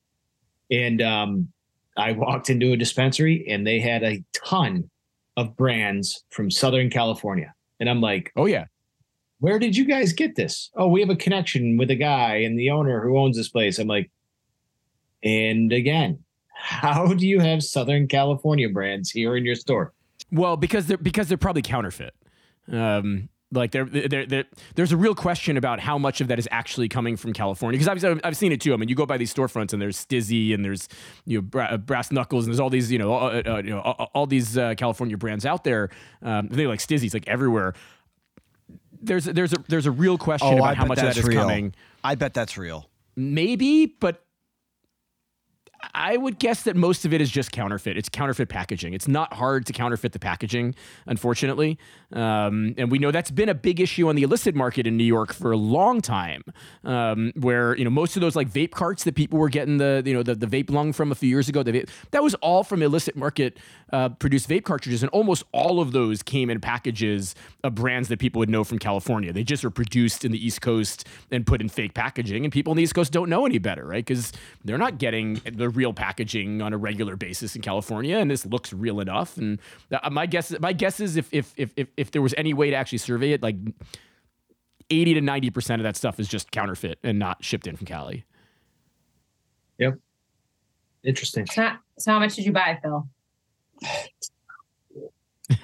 And 0.72 1.02
um 1.02 1.50
I 1.96 2.12
walked 2.12 2.50
into 2.50 2.72
a 2.72 2.78
dispensary 2.78 3.46
and 3.48 3.66
they 3.66 3.80
had 3.80 4.04
a 4.04 4.24
ton 4.34 4.90
of 5.36 5.56
brands 5.56 6.24
from 6.30 6.52
Southern 6.52 6.90
California. 6.90 7.54
And 7.80 7.90
I'm 7.90 8.02
like, 8.02 8.32
Oh 8.36 8.46
yeah, 8.46 8.66
where 9.40 9.60
did 9.60 9.76
you 9.78 9.86
guys 9.86 10.14
get 10.14 10.36
this? 10.36 10.70
Oh, 10.76 10.88
we 10.88 11.02
have 11.02 11.10
a 11.10 11.16
connection 11.16 11.78
with 11.78 11.92
a 11.92 11.96
guy 11.96 12.38
and 12.38 12.58
the 12.58 12.72
owner 12.72 13.02
who 13.02 13.18
owns 13.18 13.38
this 13.38 13.50
place. 13.50 13.78
I'm 13.80 13.88
like, 13.88 14.12
and 15.24 15.72
again, 15.72 16.24
how 16.56 17.14
do 17.14 17.28
you 17.28 17.40
have 17.40 17.64
Southern 17.64 18.08
California 18.08 18.70
brands 18.70 19.12
here 19.12 19.36
in 19.36 19.46
your 19.46 19.56
store? 19.56 19.94
Well, 20.32 20.58
because 20.58 20.88
they're 20.88 20.98
because 20.98 21.28
they're 21.28 21.38
probably 21.38 21.62
counterfeit. 21.62 22.14
Um, 22.72 23.30
like 23.50 23.72
there, 23.72 23.86
there, 23.86 24.26
there, 24.26 24.44
there's 24.76 24.92
a 24.92 24.98
real 24.98 25.16
question 25.16 25.56
about 25.56 25.80
how 25.80 25.98
much 25.98 26.20
of 26.20 26.28
that 26.28 26.38
is 26.38 26.50
actually 26.52 26.90
coming 26.90 27.16
from 27.16 27.32
California. 27.32 27.80
Because 27.80 28.04
I've, 28.04 28.20
I've 28.26 28.36
seen 28.36 28.52
it 28.52 28.60
too. 28.60 28.74
I 28.74 28.76
mean, 28.76 28.90
you 28.90 28.96
go 28.96 29.06
by 29.06 29.18
these 29.18 29.34
storefronts 29.34 29.72
and 29.72 29.82
there's 29.82 30.06
Stizzy 30.06 30.54
and 30.54 30.66
there's 30.66 30.90
you 31.26 31.38
know 31.38 31.42
bra- 31.44 31.78
brass 31.78 32.12
knuckles 32.12 32.44
and 32.46 32.52
there's 32.54 32.60
all 32.60 32.70
these 32.70 32.92
you 32.92 33.00
know 33.00 33.14
uh, 33.14 33.42
uh, 33.46 33.62
you 33.64 33.70
know 33.70 33.80
all, 33.80 34.12
all 34.14 34.26
these 34.26 34.58
uh, 34.58 34.74
California 34.76 35.16
brands 35.18 35.46
out 35.46 35.64
there. 35.64 35.90
Um, 36.22 36.50
they 36.50 36.68
like 36.68 36.80
Stizzy's 36.82 37.14
like 37.14 37.26
everywhere. 37.28 37.74
There's 39.02 39.24
there's 39.26 39.54
a 39.54 39.64
there's 39.70 39.86
a 39.86 39.92
real 39.92 40.18
question 40.18 40.50
Oh, 40.54 40.58
about 40.58 40.76
how 40.76 40.86
much 40.86 40.98
of 40.98 41.06
that 41.06 41.18
is 41.18 41.24
real. 41.24 41.42
coming. 41.42 41.74
I 42.04 42.16
bet 42.16 42.34
that's 42.34 42.58
real. 42.58 42.90
Maybe, 43.16 43.86
but 43.86 44.26
I 45.94 46.18
would 46.18 46.40
guess 46.40 46.64
that 46.64 46.76
most 46.76 47.06
of 47.06 47.14
it 47.14 47.22
is 47.22 47.30
just 47.30 47.52
counterfeit. 47.52 47.98
It's 47.98 48.10
counterfeit 48.10 48.50
packaging. 48.50 48.94
It's 48.94 49.08
not 49.08 49.34
hard 49.34 49.66
to 49.68 49.74
counterfeit 49.74 50.12
the 50.12 50.20
packaging, 50.20 50.76
unfortunately. 51.06 51.78
Um, 52.14 52.74
and 52.78 52.90
we 52.90 53.00
know 53.00 53.12
that's 53.12 53.32
been 53.32 53.50
a 53.50 53.54
big 53.54 53.80
issue 53.80 54.08
on 54.08 54.16
the 54.16 54.24
illicit 54.24 54.56
market 54.56 54.88
in 54.88 54.98
New 54.98 55.04
York 55.04 55.34
for 55.34 55.52
a 55.52 55.58
long 55.58 56.02
time, 56.02 56.44
um, 56.84 57.32
where 57.36 57.76
you 57.76 57.84
know 57.84 57.90
most 57.90 58.16
of 58.16 58.22
those 58.22 58.36
like 58.36 58.50
vape 58.50 58.72
carts 58.72 59.04
that 59.04 59.16
people 59.16 59.38
were 59.38 59.50
getting 59.50 59.78
the 59.78 60.02
you 60.06 60.14
know 60.14 60.24
the, 60.24 60.36
the 60.36 60.48
vape 60.48 60.70
lung 60.72 60.94
from 60.94 61.12
a 61.12 61.16
few 61.16 61.30
years 61.30 61.50
ago, 61.50 61.64
vape, 61.64 61.90
that 62.12 62.24
was 62.24 62.34
all 62.36 62.64
from 62.64 62.82
illicit 62.82 63.16
market 63.16 63.58
uh, 63.92 64.10
produced 64.10 64.50
vape 64.50 64.64
cartridges, 64.64 65.04
and 65.04 65.10
almost 65.12 65.44
all 65.52 65.80
of 65.82 65.92
those 65.92 66.24
came 66.24 66.50
in 66.50 66.60
packages 66.60 67.36
of 67.64 67.76
brands 67.76 68.08
that 68.10 68.20
people 68.20 68.40
would 68.40 68.50
know 68.50 68.64
from 68.64 68.80
California. 68.80 69.34
They 69.34 69.44
just 69.44 69.64
were 69.64 69.70
produced 69.70 70.24
in 70.24 70.32
the 70.32 70.44
East 70.44 70.62
Coast 70.62 71.08
and 71.32 71.46
put 71.46 71.62
in 71.62 71.70
fake 71.70 71.94
packaging, 71.94 72.46
and 72.46 72.52
people 72.52 72.72
in 72.72 72.78
the 72.78 72.84
East 72.84 72.96
Coast 72.96 73.12
don't 73.12 73.30
know 73.30 73.46
any 73.46 73.58
better, 73.58 73.86
right? 73.86 74.06
Because 74.06 74.32
they're 74.64 74.78
not 74.78 74.98
getting 74.98 75.42
the 75.46 75.67
the 75.68 75.74
real 75.78 75.92
packaging 75.92 76.62
on 76.62 76.72
a 76.72 76.78
regular 76.78 77.18
basis 77.18 77.56
in 77.56 77.62
California, 77.62 78.18
and 78.18 78.32
this 78.32 78.46
looks 78.46 78.72
real 78.72 79.02
enough. 79.02 79.36
And 79.36 79.60
uh, 79.92 80.10
my 80.10 80.26
guess, 80.26 80.58
my 80.60 80.72
guess 80.72 81.02
is 81.02 81.18
if 81.18 81.28
if 81.34 81.54
if 81.58 81.74
if, 81.76 81.90
if 81.98 82.12
there 82.12 82.22
was 82.22 82.34
any 82.38 82.54
way 82.54 82.70
to 82.70 82.76
actually 82.76 83.00
survey 83.00 83.34
it, 83.34 83.44
like 83.44 83.58
eighty 84.90 85.14
to 85.14 85.20
ninety 85.20 85.50
percent 85.50 85.82
of 85.82 85.84
that 85.84 85.98
stuff 85.98 86.22
is 86.22 86.30
just 86.30 86.52
counterfeit 86.52 87.00
and 87.04 87.20
not 87.20 87.44
shipped 87.44 87.68
in 87.68 87.76
from 87.76 87.86
Cali. 87.86 88.24
Yep. 89.78 89.96
Interesting. 91.04 91.46
So, 91.48 91.72
so 92.00 92.12
how 92.14 92.20
much 92.20 92.36
did 92.36 92.46
you 92.46 92.54
buy, 92.54 92.80
Phil? 92.82 93.08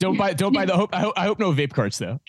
don't 0.00 0.16
buy 0.16 0.34
don't 0.34 0.52
buy 0.52 0.66
the 0.66 0.76
hope. 0.76 0.94
I 0.94 1.00
hope, 1.00 1.14
I 1.16 1.24
hope 1.24 1.38
no 1.38 1.52
vape 1.52 1.72
carts 1.72 1.96
though. 1.98 2.20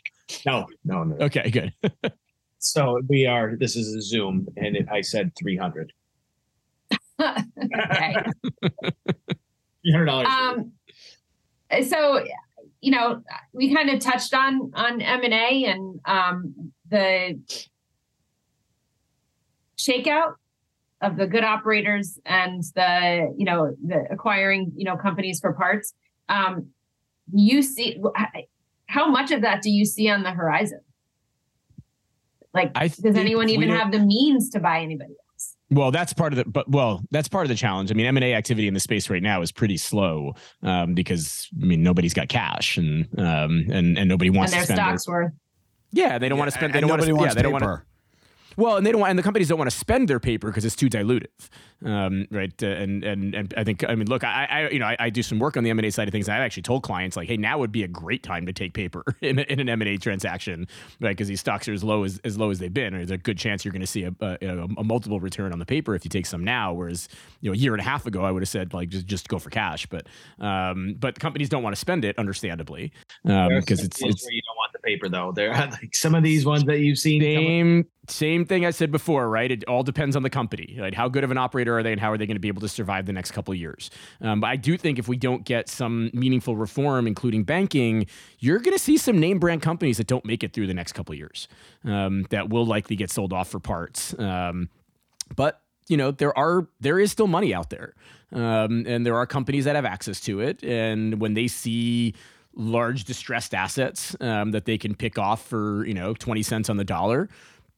No, 0.45 0.65
no, 0.85 1.03
no. 1.03 1.25
Okay, 1.25 1.49
good. 1.49 1.73
So 2.59 3.01
we 3.07 3.25
are. 3.25 3.55
This 3.55 3.75
is 3.75 3.93
a 3.95 4.01
Zoom, 4.01 4.47
and 4.57 4.75
it, 4.75 4.87
I 4.91 5.01
said 5.01 5.31
three 5.37 5.57
hundred. 5.57 5.93
okay. 7.19 8.15
Three 9.83 9.91
hundred 9.91 10.05
dollars. 10.05 10.27
Um, 10.27 10.73
so 11.87 12.23
you 12.81 12.91
know, 12.91 13.21
we 13.53 13.73
kind 13.73 13.89
of 13.89 13.99
touched 13.99 14.33
on 14.33 14.71
on 14.75 15.01
M 15.01 15.23
and 15.23 15.33
A 15.33 15.65
and 15.65 15.99
um, 16.05 16.71
the 16.89 17.39
shakeout 19.77 20.33
of 21.01 21.15
the 21.15 21.27
good 21.27 21.43
operators 21.43 22.19
and 22.25 22.63
the 22.75 23.33
you 23.37 23.45
know 23.45 23.75
the 23.85 24.05
acquiring 24.11 24.71
you 24.75 24.85
know 24.85 24.97
companies 24.97 25.39
for 25.39 25.53
parts. 25.53 25.93
Um, 26.29 26.67
you 27.33 27.61
see 27.61 28.01
how 28.87 29.07
much 29.07 29.31
of 29.31 29.41
that 29.41 29.61
do 29.61 29.69
you 29.69 29.85
see 29.85 30.09
on 30.09 30.23
the 30.23 30.31
horizon? 30.31 30.81
Like, 32.57 32.71
I 32.75 32.87
does 32.89 33.15
anyone 33.15 33.49
even 33.49 33.69
have 33.69 33.91
the 33.91 33.99
means 33.99 34.49
to 34.51 34.59
buy 34.59 34.79
anybody 34.81 35.11
else? 35.11 35.55
Well, 35.69 35.91
that's 35.91 36.13
part 36.13 36.31
of 36.33 36.37
the 36.37 36.45
but 36.45 36.69
well, 36.69 37.01
that's 37.11 37.27
part 37.27 37.45
of 37.45 37.49
the 37.49 37.55
challenge. 37.55 37.91
I 37.91 37.93
mean, 37.93 38.05
M 38.05 38.15
and 38.17 38.23
A 38.23 38.33
activity 38.33 38.67
in 38.67 38.73
the 38.73 38.79
space 38.79 39.09
right 39.09 39.21
now 39.23 39.41
is 39.41 39.51
pretty 39.51 39.77
slow 39.77 40.33
um, 40.63 40.93
because 40.93 41.47
I 41.61 41.65
mean 41.65 41.83
nobody's 41.83 42.13
got 42.13 42.29
cash 42.29 42.77
and 42.77 43.07
um, 43.19 43.67
and 43.71 43.97
and 43.97 44.07
nobody 44.09 44.29
And 44.29 44.37
wants 44.37 44.51
their 44.53 44.61
to 44.61 44.65
spend. 44.65 44.77
their- 44.79 44.85
stocks 44.97 45.07
worth. 45.07 45.31
yeah, 45.91 46.17
they 46.19 46.29
don't 46.29 46.39
want 46.39 46.49
to 46.51 46.57
spend. 46.57 46.73
They 46.73 46.79
don't 46.81 46.89
want 46.89 47.01
to. 47.01 47.07
Yeah, 47.07 47.13
wants 47.13 47.35
they 47.35 47.41
don't 47.41 47.51
want 47.51 47.63
to. 47.63 47.81
Well, 48.57 48.77
and 48.77 48.85
they 48.85 48.91
don't 48.91 48.99
want, 48.99 49.11
and 49.11 49.19
the 49.19 49.23
companies 49.23 49.47
don't 49.47 49.59
want 49.59 49.69
to 49.69 49.77
spend 49.77 50.07
their 50.07 50.19
paper 50.19 50.47
because 50.47 50.65
it's 50.65 50.75
too 50.75 50.89
dilutive, 50.89 51.27
um, 51.85 52.25
right? 52.31 52.51
Uh, 52.61 52.65
and 52.67 53.03
and 53.03 53.35
and 53.35 53.53
I 53.55 53.63
think, 53.63 53.83
I 53.87 53.93
mean, 53.93 54.07
look, 54.07 54.23
I, 54.23 54.47
I 54.49 54.69
you 54.69 54.79
know, 54.79 54.87
I, 54.87 54.95
I 54.99 55.09
do 55.11 55.21
some 55.21 55.37
work 55.37 55.55
on 55.57 55.63
the 55.63 55.69
M 55.69 55.77
and 55.77 55.85
A 55.85 55.91
side 55.91 56.07
of 56.07 56.11
things. 56.11 56.27
I've 56.27 56.41
actually 56.41 56.63
told 56.63 56.81
clients 56.81 57.15
like, 57.15 57.27
hey, 57.27 57.37
now 57.37 57.59
would 57.59 57.71
be 57.71 57.83
a 57.83 57.87
great 57.87 58.23
time 58.23 58.47
to 58.47 58.53
take 58.53 58.73
paper 58.73 59.03
in, 59.21 59.37
a, 59.37 59.43
in 59.43 59.59
an 59.59 59.69
M 59.69 59.81
and 59.81 59.89
A 59.89 59.97
transaction, 59.97 60.67
right? 60.99 61.11
Because 61.11 61.27
these 61.27 61.39
stocks 61.39 61.67
are 61.67 61.73
as 61.73 61.83
low 61.83 62.03
as 62.03 62.19
as 62.23 62.37
low 62.37 62.49
as 62.49 62.57
they've 62.57 62.73
been. 62.73 62.95
or 62.95 62.97
There's 62.97 63.11
a 63.11 63.17
good 63.17 63.37
chance 63.37 63.63
you're 63.63 63.71
going 63.71 63.81
to 63.81 63.87
see 63.87 64.03
a, 64.03 64.13
a, 64.21 64.37
a 64.77 64.83
multiple 64.83 65.19
return 65.19 65.53
on 65.53 65.59
the 65.59 65.65
paper 65.65 65.93
if 65.93 66.03
you 66.03 66.09
take 66.09 66.25
some 66.25 66.43
now. 66.43 66.73
Whereas, 66.73 67.09
you 67.41 67.51
know, 67.51 67.53
a 67.53 67.57
year 67.57 67.73
and 67.75 67.81
a 67.81 67.85
half 67.85 68.07
ago, 68.07 68.25
I 68.25 68.31
would 68.31 68.41
have 68.41 68.49
said 68.49 68.73
like 68.73 68.89
just 68.89 69.05
just 69.05 69.27
go 69.27 69.37
for 69.37 69.51
cash. 69.51 69.85
But 69.85 70.07
um, 70.39 70.95
but 70.99 71.19
companies 71.19 71.49
don't 71.49 71.61
want 71.61 71.75
to 71.75 71.79
spend 71.79 72.05
it, 72.05 72.17
understandably, 72.17 72.91
because 73.23 73.79
some 73.79 73.85
it's 73.85 74.01
it's 74.01 74.27
paper 74.87 75.09
though. 75.09 75.31
There 75.31 75.51
are 75.51 75.69
like 75.69 75.95
some 75.95 76.15
of 76.15 76.23
these 76.23 76.45
ones 76.45 76.63
that 76.63 76.79
you've 76.79 76.97
seen. 76.97 77.21
same 77.21 77.85
same 78.09 78.45
thing 78.45 78.65
I 78.65 78.71
said 78.71 78.89
before, 78.89 79.29
right? 79.29 79.51
It 79.51 79.65
all 79.65 79.83
depends 79.83 80.15
on 80.15 80.23
the 80.23 80.29
company. 80.29 80.77
Right? 80.79 80.93
How 80.93 81.09
good 81.09 81.23
of 81.23 81.31
an 81.31 81.37
operator 81.37 81.77
are 81.77 81.83
they, 81.83 81.91
and 81.91 81.99
how 81.99 82.11
are 82.11 82.17
they 82.17 82.25
going 82.25 82.35
to 82.35 82.41
be 82.41 82.47
able 82.47 82.61
to 82.61 82.69
survive 82.69 83.05
the 83.05 83.13
next 83.13 83.31
couple 83.31 83.53
years? 83.53 83.89
Um, 84.21 84.39
but 84.39 84.47
I 84.47 84.55
do 84.55 84.77
think 84.77 84.97
if 84.97 85.07
we 85.07 85.17
don't 85.17 85.43
get 85.43 85.67
some 85.69 86.09
meaningful 86.13 86.55
reform, 86.55 87.05
including 87.05 87.43
banking, 87.43 88.07
you're 88.39 88.59
going 88.59 88.75
to 88.75 88.83
see 88.83 88.97
some 88.97 89.19
name 89.19 89.39
brand 89.39 89.61
companies 89.61 89.97
that 89.97 90.07
don't 90.07 90.25
make 90.25 90.43
it 90.43 90.53
through 90.53 90.67
the 90.67 90.73
next 90.73 90.93
couple 90.93 91.13
years 91.15 91.47
um, 91.83 92.25
that 92.29 92.49
will 92.49 92.65
likely 92.65 92.95
get 92.95 93.11
sold 93.11 93.33
off 93.33 93.49
for 93.49 93.59
parts. 93.59 94.17
Um, 94.17 94.69
but 95.35 95.61
you 95.87 95.97
know 95.97 96.11
there 96.11 96.37
are 96.37 96.67
there 96.79 96.99
is 96.99 97.11
still 97.11 97.27
money 97.27 97.53
out 97.53 97.69
there, 97.69 97.93
um, 98.31 98.85
and 98.87 99.05
there 99.05 99.15
are 99.15 99.25
companies 99.25 99.65
that 99.65 99.75
have 99.75 99.85
access 99.85 100.19
to 100.21 100.39
it, 100.39 100.63
and 100.63 101.19
when 101.19 101.33
they 101.33 101.47
see 101.47 102.13
large 102.57 103.03
distressed 103.03 103.53
assets 103.53 104.15
um, 104.19 104.51
that 104.51 104.65
they 104.65 104.77
can 104.77 104.95
pick 104.95 105.17
off 105.17 105.45
for 105.45 105.85
you 105.85 105.93
know 105.93 106.13
20 106.13 106.41
cents 106.43 106.69
on 106.69 106.77
the 106.77 106.83
dollar 106.83 107.29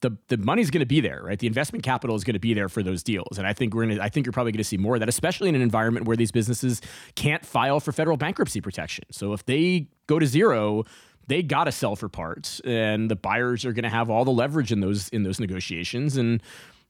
the, 0.02 0.16
the 0.30 0.38
money's 0.38 0.70
going 0.70 0.80
to 0.80 0.86
be 0.86 1.02
there 1.02 1.22
right? 1.24 1.38
The 1.38 1.48
investment 1.48 1.84
capital 1.84 2.16
is 2.16 2.24
going 2.24 2.36
to 2.36 2.40
be 2.40 2.54
there 2.54 2.70
for 2.70 2.82
those 2.82 3.04
deals. 3.04 3.38
And 3.38 3.46
i 3.46 3.54
think 3.54 3.74
we're 3.74 3.86
going 3.86 3.98
to 3.98 4.04
i 4.04 4.10
think 4.10 4.26
you're 4.26 4.34
probably 4.34 4.52
going 4.52 4.60
to 4.60 4.64
see 4.64 4.78
more 4.78 4.96
of 4.96 5.02
that 5.02 5.10
especially 5.10 5.50
in 5.50 5.56
an 5.56 5.62
environment 5.62 6.06
where 6.08 6.18
these 6.18 6.32
businesses 6.32 6.82
can't 7.16 7.46
file 7.46 7.80
for 7.80 7.92
federal 7.92 8.18
bankruptcy 8.18 8.62
protection. 8.62 9.06
So 9.12 9.34
if 9.34 9.46
they 9.46 9.88
go 10.08 10.18
to 10.20 10.26
zero 10.26 10.86
they 11.30 11.44
got 11.44 11.66
to 11.66 11.72
sell 11.72 11.96
for 11.96 12.10
parts 12.10 12.60
and 12.66 13.10
the 13.10 13.16
buyers 13.16 13.64
are 13.64 13.72
going 13.72 13.84
to 13.84 13.90
have 13.90 14.10
all 14.10 14.26
the 14.26 14.32
leverage 14.32 14.72
in 14.72 14.80
those 14.80 15.10
in 15.10 15.24
those 15.24 15.40
negotiations. 15.40 16.18
And 16.18 16.42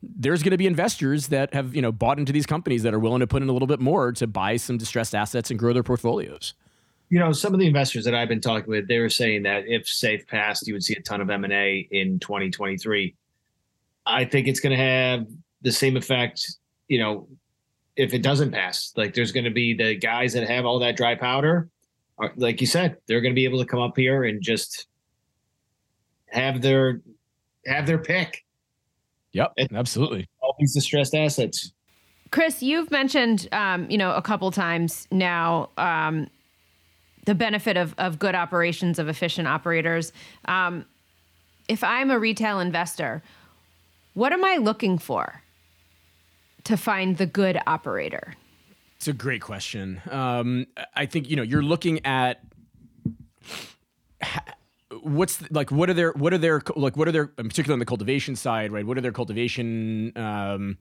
there's 0.01 0.43
going 0.43 0.51
to 0.51 0.57
be 0.57 0.65
investors 0.65 1.27
that 1.27 1.53
have 1.53 1.75
you 1.75 1.81
know 1.81 1.91
bought 1.91 2.17
into 2.17 2.31
these 2.31 2.45
companies 2.45 2.83
that 2.83 2.93
are 2.93 2.99
willing 2.99 3.19
to 3.19 3.27
put 3.27 3.43
in 3.43 3.49
a 3.49 3.51
little 3.51 3.67
bit 3.67 3.81
more 3.81 4.13
to 4.13 4.25
buy 4.27 4.55
some 4.55 4.77
distressed 4.77 5.13
assets 5.13 5.51
and 5.51 5.59
grow 5.59 5.73
their 5.73 5.83
portfolios 5.83 6.53
you 7.09 7.17
know, 7.17 7.31
some 7.31 7.53
of 7.53 7.59
the 7.59 7.65
investors 7.65 8.05
that 8.05 8.13
I've 8.13 8.29
been 8.29 8.41
talking 8.41 8.69
with, 8.69 8.87
they 8.87 8.99
were 8.99 9.09
saying 9.09 9.43
that 9.43 9.63
if 9.67 9.87
safe 9.87 10.27
passed, 10.27 10.67
you 10.67 10.73
would 10.73 10.83
see 10.83 10.93
a 10.95 11.01
ton 11.01 11.21
of 11.21 11.29
M 11.29 11.43
and 11.43 11.53
A 11.53 11.87
in 11.91 12.19
2023. 12.19 13.15
I 14.05 14.25
think 14.25 14.47
it's 14.47 14.59
going 14.59 14.77
to 14.77 14.83
have 14.83 15.25
the 15.61 15.71
same 15.71 15.97
effect. 15.97 16.57
You 16.87 16.99
know, 16.99 17.27
if 17.95 18.13
it 18.13 18.21
doesn't 18.21 18.51
pass, 18.51 18.93
like 18.95 19.13
there's 19.15 19.31
going 19.31 19.43
to 19.43 19.49
be 19.49 19.73
the 19.73 19.95
guys 19.95 20.33
that 20.33 20.47
have 20.47 20.65
all 20.65 20.79
that 20.79 20.95
dry 20.95 21.15
powder, 21.15 21.69
are, 22.19 22.31
like 22.35 22.61
you 22.61 22.67
said, 22.67 22.97
they're 23.07 23.21
going 23.21 23.33
to 23.33 23.35
be 23.35 23.45
able 23.45 23.59
to 23.59 23.65
come 23.65 23.81
up 23.81 23.97
here 23.97 24.25
and 24.25 24.41
just 24.41 24.87
have 26.27 26.61
their 26.61 27.01
have 27.65 27.87
their 27.87 27.97
pick. 27.97 28.45
yep 29.31 29.51
It- 29.57 29.71
absolutely 29.73 30.27
All 30.41 30.55
these 30.59 30.73
distressed 30.73 31.15
assets. 31.15 31.73
Chris, 32.31 32.61
you've 32.61 32.91
mentioned, 32.91 33.47
um, 33.51 33.89
you 33.89 33.97
know, 33.97 34.13
a 34.13 34.21
couple 34.21 34.51
times 34.51 35.07
now 35.11 35.69
um, 35.77 36.27
the 37.25 37.35
benefit 37.35 37.77
of, 37.77 37.93
of 37.97 38.19
good 38.19 38.35
operations, 38.35 38.99
of 38.99 39.07
efficient 39.07 39.47
operators. 39.47 40.11
Um, 40.45 40.85
if 41.67 41.83
I'm 41.83 42.09
a 42.11 42.19
retail 42.19 42.59
investor, 42.59 43.21
what 44.13 44.33
am 44.33 44.43
I 44.43 44.57
looking 44.57 44.97
for 44.97 45.41
to 46.63 46.75
find 46.75 47.17
the 47.17 47.25
good 47.25 47.59
operator? 47.67 48.33
It's 48.97 49.07
a 49.07 49.13
great 49.13 49.41
question. 49.41 50.01
Um, 50.09 50.67
I 50.95 51.05
think 51.05 51.29
you 51.29 51.37
know 51.37 51.43
you're 51.43 51.63
looking 51.63 52.05
at 52.05 52.43
what's 55.03 55.37
the, 55.37 55.47
like 55.51 55.71
what 55.71 55.89
are 55.89 55.93
their 55.93 56.11
what 56.11 56.33
are 56.33 56.37
their 56.37 56.61
like 56.75 56.97
what 56.97 57.07
are 57.07 57.11
their 57.11 57.27
particularly 57.27 57.73
on 57.73 57.79
the 57.79 57.85
cultivation 57.85 58.35
side, 58.35 58.71
right? 58.71 58.85
What 58.85 58.97
are 58.97 59.01
their 59.01 59.13
cultivation 59.13 60.11
um, 60.17 60.77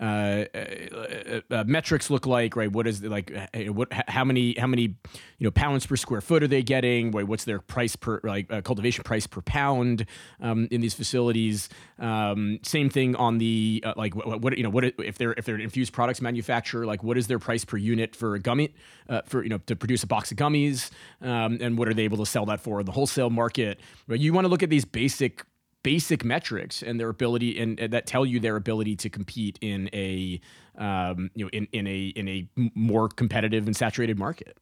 uh, 0.00 0.46
uh, 0.54 1.40
uh, 1.50 1.64
metrics 1.66 2.08
look 2.08 2.26
like, 2.26 2.56
right? 2.56 2.72
What 2.72 2.86
is 2.86 3.02
the, 3.02 3.10
like 3.10 3.30
uh, 3.36 3.72
what 3.72 3.92
how 3.92 4.24
many 4.24 4.54
how 4.58 4.66
many 4.66 4.82
you 4.82 5.44
know 5.44 5.50
pounds 5.50 5.84
per 5.84 5.96
square 5.96 6.22
foot 6.22 6.42
are 6.42 6.48
they 6.48 6.62
getting? 6.62 7.10
What's 7.10 7.44
their 7.44 7.58
price 7.58 7.96
per 7.96 8.20
like 8.24 8.50
uh, 8.50 8.62
cultivation 8.62 9.04
price 9.04 9.26
per 9.26 9.42
pound 9.42 10.06
um, 10.40 10.68
in 10.70 10.80
these 10.80 10.94
facilities? 10.94 11.68
Um, 11.98 12.60
same 12.62 12.88
thing 12.88 13.14
on 13.16 13.38
the 13.38 13.82
uh, 13.84 13.92
like 13.96 14.16
what, 14.16 14.40
what 14.40 14.56
you 14.56 14.64
know 14.64 14.70
what 14.70 14.84
if 14.84 15.18
they're 15.18 15.34
if 15.34 15.44
they're 15.44 15.56
an 15.56 15.60
infused 15.60 15.92
products 15.92 16.22
manufacturer 16.22 16.86
like 16.86 17.02
what 17.02 17.18
is 17.18 17.26
their 17.26 17.38
price 17.38 17.66
per 17.66 17.76
unit 17.76 18.16
for 18.16 18.34
a 18.34 18.40
gummy 18.40 18.74
uh, 19.10 19.20
for 19.26 19.42
you 19.42 19.50
know 19.50 19.58
to 19.66 19.76
produce 19.76 20.02
a 20.02 20.06
box 20.06 20.30
of 20.30 20.38
gummies 20.38 20.90
um, 21.20 21.58
and 21.60 21.76
what 21.76 21.88
are 21.88 21.94
they 21.94 22.04
able 22.04 22.18
to 22.18 22.26
sell 22.26 22.46
that 22.46 22.60
for 22.60 22.80
in 22.80 22.86
the 22.86 22.92
wholesale 22.92 23.28
market? 23.28 23.78
Right? 24.08 24.18
You 24.18 24.32
want 24.32 24.46
to 24.46 24.48
look 24.48 24.62
at 24.62 24.70
these 24.70 24.86
basic 24.86 25.44
basic 25.82 26.24
metrics 26.24 26.82
and 26.82 27.00
their 27.00 27.08
ability 27.08 27.58
and, 27.58 27.78
and 27.80 27.92
that 27.92 28.06
tell 28.06 28.26
you 28.26 28.40
their 28.40 28.56
ability 28.56 28.96
to 28.96 29.08
compete 29.08 29.58
in 29.60 29.88
a 29.92 30.40
um, 30.78 31.30
you 31.34 31.44
know 31.44 31.50
in, 31.50 31.66
in 31.72 31.86
a 31.86 32.06
in 32.08 32.28
a 32.28 32.48
more 32.74 33.08
competitive 33.08 33.66
and 33.66 33.76
saturated 33.76 34.18
market. 34.18 34.56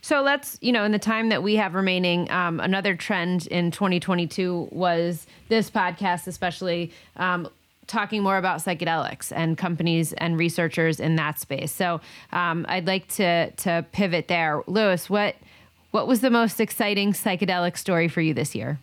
So 0.00 0.20
let's, 0.20 0.58
you 0.60 0.72
know, 0.72 0.84
in 0.84 0.92
the 0.92 0.98
time 0.98 1.30
that 1.30 1.42
we 1.42 1.56
have 1.56 1.74
remaining, 1.74 2.30
um, 2.30 2.60
another 2.60 2.94
trend 2.94 3.46
in 3.46 3.70
2022 3.70 4.68
was 4.70 5.26
this 5.48 5.70
podcast, 5.70 6.26
especially 6.26 6.92
um, 7.16 7.48
talking 7.86 8.22
more 8.22 8.36
about 8.36 8.60
psychedelics 8.60 9.32
and 9.34 9.56
companies 9.56 10.12
and 10.14 10.38
researchers 10.38 11.00
in 11.00 11.16
that 11.16 11.38
space. 11.38 11.72
So 11.72 12.00
um, 12.32 12.66
I'd 12.68 12.86
like 12.86 13.08
to 13.08 13.50
to 13.50 13.84
pivot 13.92 14.28
there. 14.28 14.62
Lewis, 14.66 15.08
what 15.08 15.36
what 15.92 16.06
was 16.08 16.20
the 16.20 16.30
most 16.30 16.60
exciting 16.60 17.12
psychedelic 17.12 17.76
story 17.76 18.08
for 18.08 18.20
you 18.20 18.34
this 18.34 18.54
year? 18.54 18.80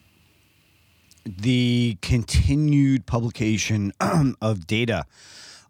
the 1.38 1.97
continued 2.01 3.05
publication 3.05 3.91
of 4.41 4.68
data 4.68 5.05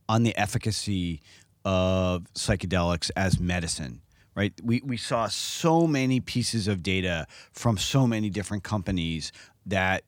on 0.08 0.24
the 0.24 0.36
efficacy 0.38 1.22
of 1.66 2.26
psychedelics 2.34 3.12
as 3.16 3.40
medicine 3.40 4.02
right 4.36 4.54
we, 4.64 4.82
we 4.86 4.96
saw 4.96 5.28
so 5.28 5.86
many 5.86 6.20
pieces 6.20 6.68
of 6.68 6.82
data 6.82 7.28
from 7.52 7.78
so 7.78 8.08
many 8.08 8.30
different 8.30 8.64
companies 8.64 9.32
that 9.66 10.04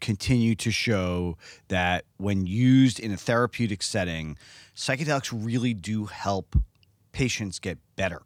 continue 0.00 0.54
to 0.54 0.70
show 0.70 1.36
that 1.68 2.04
when 2.16 2.46
used 2.46 2.98
in 2.98 3.12
a 3.12 3.16
therapeutic 3.16 3.82
setting 3.82 4.38
psychedelics 4.74 5.30
really 5.32 5.74
do 5.74 6.06
help 6.06 6.56
patients 7.12 7.58
get 7.58 7.78
better 7.96 8.22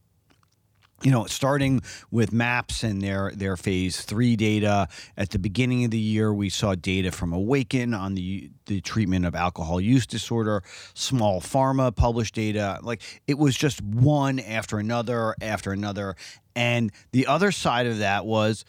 you 1.03 1.13
know, 1.13 1.27
starting 1.27 1.81
with 2.11 2.33
MAPS 2.33 2.83
and 2.83 3.01
their 3.01 3.33
their 3.35 3.57
phase 3.57 4.01
three 4.03 4.35
data 4.35 4.89
at 5.17 5.31
the 5.31 5.39
beginning 5.39 5.85
of 5.85 5.91
the 5.91 5.99
year, 5.99 6.35
we 6.35 6.51
saw 6.51 6.75
data 6.75 7.13
from 7.13 7.31
Awakn 7.31 7.99
on 7.99 8.15
the 8.15 8.51
the 8.67 8.81
treatment 8.81 9.25
of 9.25 9.35
alcohol 9.35 9.81
use 9.81 10.07
disorder. 10.07 10.63
Small 10.95 11.41
Pharma 11.41 11.95
published 11.95 12.35
data. 12.35 12.81
Like 12.83 13.03
it 13.27 13.39
was 13.39 13.57
just 13.57 13.81
one 13.83 14.41
after 14.41 14.79
another 14.79 15.37
after 15.41 15.73
another, 15.73 16.17
and 16.57 16.91
the 17.13 17.27
other 17.27 17.53
side 17.53 17.87
of 17.87 17.99
that 17.99 18.27
was 18.27 18.65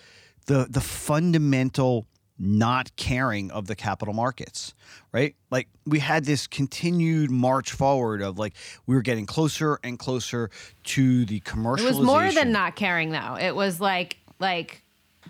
the 0.45 0.67
the 0.69 0.81
fundamental 0.81 2.05
not 2.39 2.95
caring 2.95 3.51
of 3.51 3.67
the 3.67 3.75
capital 3.75 4.13
markets, 4.13 4.73
right? 5.11 5.35
Like 5.51 5.67
we 5.85 5.99
had 5.99 6.23
this 6.23 6.47
continued 6.47 7.29
march 7.29 7.73
forward 7.73 8.21
of 8.21 8.39
like 8.39 8.53
we 8.87 8.95
were 8.95 9.01
getting 9.01 9.25
closer 9.25 9.79
and 9.83 9.99
closer 9.99 10.49
to 10.85 11.25
the 11.25 11.41
commercialization. 11.41 11.79
It 11.79 11.85
was 11.85 11.99
more 11.99 12.31
than 12.31 12.51
not 12.51 12.75
caring 12.75 13.11
though. 13.11 13.37
It 13.39 13.55
was 13.55 13.81
like 13.81 14.17
like 14.39 14.81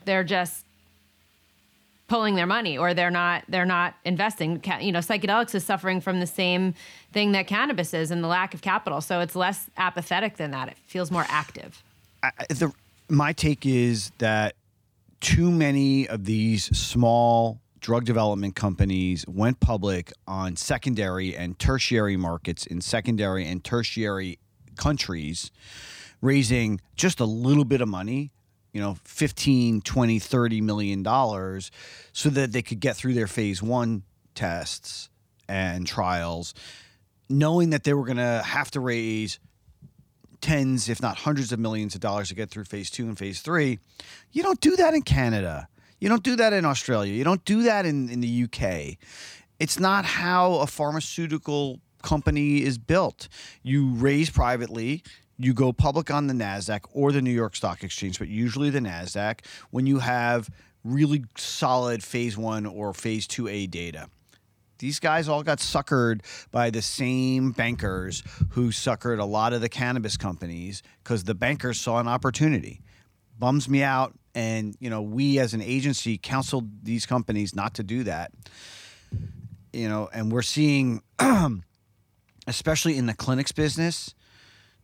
they're 0.06 0.24
just 0.24 0.66
pulling 2.08 2.36
their 2.36 2.48
money 2.48 2.78
or 2.78 2.94
they're 2.94 3.12
not 3.12 3.44
they're 3.48 3.66
not 3.66 3.94
investing 4.04 4.62
you 4.82 4.92
know 4.92 5.00
psychedelics 5.00 5.54
is 5.54 5.64
suffering 5.64 6.02
from 6.02 6.20
the 6.20 6.28
same 6.28 6.74
thing 7.14 7.34
that 7.34 7.46
cannabis 7.46 7.94
is 7.94 8.10
and 8.10 8.24
the 8.24 8.28
lack 8.28 8.56
of 8.56 8.62
capital 8.64 9.00
so 9.00 9.20
it's 9.20 9.36
less 9.36 9.70
apathetic 9.78 10.38
than 10.38 10.50
that 10.50 10.68
it 10.68 10.78
feels 10.88 11.12
more 11.12 11.26
active 11.30 11.84
I, 12.24 12.32
the, 12.50 12.74
my 13.10 13.32
take 13.32 13.64
is 13.64 14.12
that 14.18 14.56
too 15.20 15.52
many 15.52 16.08
of 16.08 16.26
these 16.26 16.66
small 16.78 17.60
drug 17.80 18.06
development 18.06 18.56
companies 18.56 19.26
went 19.28 19.60
public 19.60 20.12
on 20.28 20.56
secondary 20.56 21.36
and 21.36 21.58
tertiary 21.60 22.18
markets 22.18 22.66
in 22.66 22.82
secondary 22.82 23.46
and 23.46 23.64
tertiary 23.64 24.38
countries 24.76 25.52
raising 26.22 26.80
just 26.96 27.20
a 27.20 27.26
little 27.26 27.66
bit 27.66 27.82
of 27.82 27.88
money 27.88 28.32
you 28.74 28.82
know 28.82 28.98
15 29.04 29.82
20 29.82 30.20
30 30.20 30.62
million 30.62 31.04
dollars 31.04 31.72
so 32.12 32.30
that 32.30 32.52
they 32.52 32.62
could 32.62 32.80
get 32.80 32.96
through 32.96 33.14
their 33.14 33.28
phase 33.28 33.64
1 33.64 34.04
tests 34.36 35.10
and 35.48 35.88
trials 35.88 36.54
knowing 37.30 37.70
that 37.70 37.84
they 37.84 37.94
were 37.94 38.06
going 38.06 38.18
to 38.18 38.42
have 38.46 38.72
to 38.72 38.80
raise 38.80 39.40
tens, 40.42 40.90
if 40.90 41.02
not 41.02 41.18
hundreds 41.18 41.52
of 41.52 41.60
millions 41.60 41.96
of 41.96 42.02
dollars 42.02 42.30
to 42.30 42.36
get 42.36 42.50
through 42.50 42.66
phase 42.66 42.90
two 42.90 43.08
and 43.08 43.18
phase 43.18 43.42
three. 43.42 43.80
You 44.32 44.44
don't 44.44 44.60
do 44.62 44.76
that 44.76 44.94
in 44.94 45.02
Canada. 45.02 45.68
You 46.00 46.10
don't 46.10 46.24
do 46.24 46.36
that 46.38 46.54
in 46.54 46.66
Australia. 46.66 47.14
You 47.14 47.24
don't 47.24 47.44
do 47.46 47.64
that 47.64 47.86
in, 47.86 48.10
in 48.10 48.22
the 48.22 48.44
UK. 48.44 48.98
It's 49.60 49.80
not 49.80 50.06
how 50.06 50.56
a 50.56 50.68
pharmaceutical 50.68 51.82
company 52.02 52.64
is 52.64 52.78
built. 52.78 53.28
You 53.62 53.94
raise 53.94 54.30
privately, 54.30 55.04
you 55.38 55.54
go 55.54 55.74
public 55.74 56.12
on 56.12 56.28
the 56.28 56.34
NASDAQ 56.34 56.82
or 56.94 57.12
the 57.12 57.22
New 57.22 57.32
York 57.32 57.56
Stock 57.56 57.84
Exchange, 57.84 58.20
but 58.20 58.28
usually 58.28 58.70
the 58.70 58.80
NASDAQ 58.80 59.40
when 59.72 59.86
you 59.86 60.00
have 60.00 60.50
really 60.84 61.26
solid 61.38 62.04
phase 62.04 62.38
one 62.38 62.66
or 62.66 62.94
phase 62.94 63.28
2A 63.28 63.70
data. 63.70 64.10
These 64.80 65.00
guys 65.00 65.28
all 65.28 65.44
got 65.44 65.60
suckered 65.60 66.22
by 66.52 66.70
the 66.70 66.82
same 66.82 67.52
bankers 67.52 68.24
who 68.52 68.70
suckered 68.70 69.20
a 69.20 69.26
lot 69.26 69.54
of 69.54 69.62
the 69.62 69.70
cannabis 69.70 70.18
companies 70.18 70.82
because 71.04 71.26
the 71.26 71.36
bankers 71.36 71.80
saw 71.80 72.00
an 72.00 72.08
opportunity. 72.08 72.82
Bums 73.38 73.70
me 73.70 73.84
out. 73.84 74.14
And, 74.36 74.76
you 74.80 74.90
know, 74.90 75.02
we 75.02 75.40
as 75.40 75.54
an 75.54 75.62
agency 75.62 76.18
counseled 76.18 76.84
these 76.84 77.06
companies 77.06 77.56
not 77.56 77.74
to 77.76 77.84
do 77.84 78.04
that. 78.04 78.32
You 79.74 79.90
know, 79.90 80.10
and 80.14 80.32
we're 80.32 80.44
seeing, 80.44 81.02
especially 82.48 82.98
in 82.98 83.06
the 83.06 83.14
clinics 83.14 83.52
business, 83.52 84.16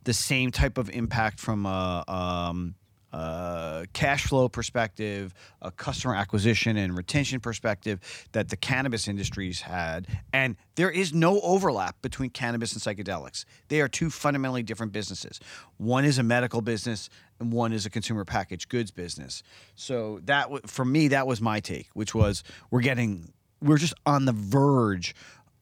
the 0.04 0.12
same 0.12 0.50
type 0.50 0.78
of 0.78 0.90
impact 0.90 1.40
from 1.40 1.64
a, 1.64 2.04
um, 2.06 2.74
uh, 3.12 3.84
cash 3.92 4.26
flow 4.26 4.48
perspective, 4.48 5.32
a 5.62 5.70
customer 5.70 6.14
acquisition 6.14 6.76
and 6.76 6.96
retention 6.96 7.40
perspective 7.40 8.00
that 8.32 8.48
the 8.48 8.56
cannabis 8.56 9.08
industries 9.08 9.60
had. 9.60 10.06
And 10.32 10.56
there 10.74 10.90
is 10.90 11.14
no 11.14 11.40
overlap 11.40 12.00
between 12.02 12.30
cannabis 12.30 12.72
and 12.72 12.82
psychedelics. 12.82 13.44
They 13.68 13.80
are 13.80 13.88
two 13.88 14.10
fundamentally 14.10 14.62
different 14.62 14.92
businesses. 14.92 15.40
One 15.78 16.04
is 16.04 16.18
a 16.18 16.22
medical 16.22 16.60
business 16.60 17.08
and 17.40 17.52
one 17.52 17.72
is 17.72 17.86
a 17.86 17.90
consumer 17.90 18.24
packaged 18.24 18.68
goods 18.68 18.90
business. 18.90 19.42
So 19.74 20.20
that 20.24 20.68
for 20.68 20.84
me 20.84 21.08
that 21.08 21.26
was 21.26 21.40
my 21.40 21.60
take, 21.60 21.88
which 21.94 22.14
was 22.14 22.42
we're 22.70 22.80
getting 22.80 23.32
we're 23.62 23.78
just 23.78 23.94
on 24.04 24.24
the 24.24 24.32
verge 24.32 25.14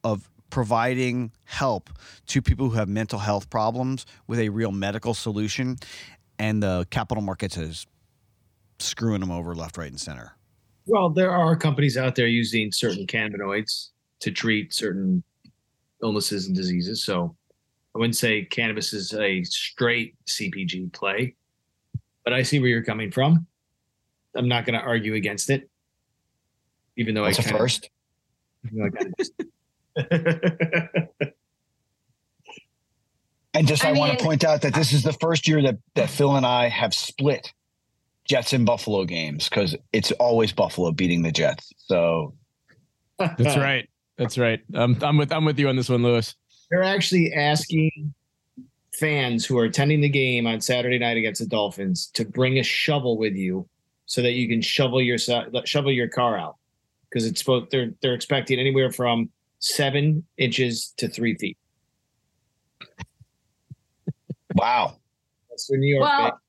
of 0.02 0.28
providing 0.50 1.32
help 1.44 1.90
to 2.26 2.40
people 2.40 2.70
who 2.70 2.76
have 2.76 2.88
mental 2.88 3.18
health 3.18 3.50
problems 3.50 4.06
with 4.28 4.38
a 4.38 4.48
real 4.50 4.70
medical 4.70 5.12
solution 5.12 5.76
and 6.38 6.62
the 6.62 6.86
capital 6.90 7.22
markets 7.22 7.56
is 7.56 7.86
screwing 8.78 9.20
them 9.20 9.30
over 9.30 9.54
left, 9.54 9.76
right, 9.76 9.90
and 9.90 10.00
center. 10.00 10.36
Well, 10.86 11.10
there 11.10 11.30
are 11.30 11.56
companies 11.56 11.96
out 11.96 12.14
there 12.14 12.26
using 12.26 12.70
certain 12.70 13.06
cannabinoids 13.06 13.90
to 14.20 14.30
treat 14.30 14.74
certain 14.74 15.22
illnesses 16.02 16.46
and 16.46 16.54
diseases. 16.54 17.04
So 17.04 17.34
I 17.94 17.98
wouldn't 17.98 18.16
say 18.16 18.44
cannabis 18.44 18.92
is 18.92 19.14
a 19.14 19.42
straight 19.44 20.16
CPG 20.26 20.92
play, 20.92 21.34
but 22.24 22.32
I 22.32 22.42
see 22.42 22.58
where 22.58 22.68
you're 22.68 22.84
coming 22.84 23.10
from. 23.10 23.46
I'm 24.34 24.48
not 24.48 24.66
going 24.66 24.78
to 24.78 24.84
argue 24.84 25.14
against 25.14 25.48
it, 25.48 25.70
even 26.96 27.14
though 27.14 27.24
That's 27.24 27.38
I 27.38 27.50
a 27.50 27.58
first. 27.58 27.90
And 33.54 33.68
just 33.68 33.84
I, 33.84 33.90
I 33.90 33.92
want 33.92 34.18
to 34.18 34.24
point 34.24 34.44
out 34.44 34.62
that 34.62 34.74
this 34.74 34.92
is 34.92 35.04
the 35.04 35.12
first 35.12 35.46
year 35.46 35.62
that 35.62 35.76
that 35.94 36.10
Phil 36.10 36.36
and 36.36 36.44
I 36.44 36.68
have 36.68 36.92
split 36.92 37.52
Jets 38.24 38.52
and 38.52 38.66
Buffalo 38.66 39.04
games 39.04 39.48
because 39.48 39.76
it's 39.92 40.12
always 40.12 40.52
Buffalo 40.52 40.92
beating 40.92 41.22
the 41.22 41.32
Jets. 41.32 41.72
So 41.76 42.34
That's 43.18 43.56
right. 43.56 43.88
That's 44.16 44.38
right. 44.38 44.60
Um, 44.74 44.96
I'm 45.02 45.16
with 45.16 45.32
I'm 45.32 45.44
with 45.44 45.58
you 45.58 45.68
on 45.68 45.76
this 45.76 45.88
one, 45.88 46.02
Lewis. 46.02 46.34
They're 46.70 46.82
actually 46.82 47.32
asking 47.32 48.14
fans 48.94 49.44
who 49.44 49.58
are 49.58 49.64
attending 49.64 50.00
the 50.00 50.08
game 50.08 50.46
on 50.46 50.60
Saturday 50.60 50.98
night 50.98 51.16
against 51.16 51.40
the 51.40 51.46
Dolphins 51.46 52.10
to 52.14 52.24
bring 52.24 52.58
a 52.58 52.62
shovel 52.62 53.18
with 53.18 53.34
you 53.34 53.68
so 54.06 54.22
that 54.22 54.32
you 54.32 54.48
can 54.48 54.62
shovel 54.62 55.02
your 55.02 55.18
shovel 55.18 55.92
your 55.92 56.08
car 56.08 56.38
out 56.38 56.56
because 57.08 57.26
it's 57.26 57.40
supposed 57.40 57.70
they're 57.70 57.90
they're 58.02 58.14
expecting 58.14 58.58
anywhere 58.58 58.90
from 58.90 59.30
seven 59.58 60.24
inches 60.36 60.92
to 60.98 61.08
three 61.08 61.34
feet. 61.36 61.58
Wow. 64.54 64.96
That's 65.50 65.66
the 65.68 65.76
New 65.76 65.96
York. 65.96 66.08
well 66.08 66.40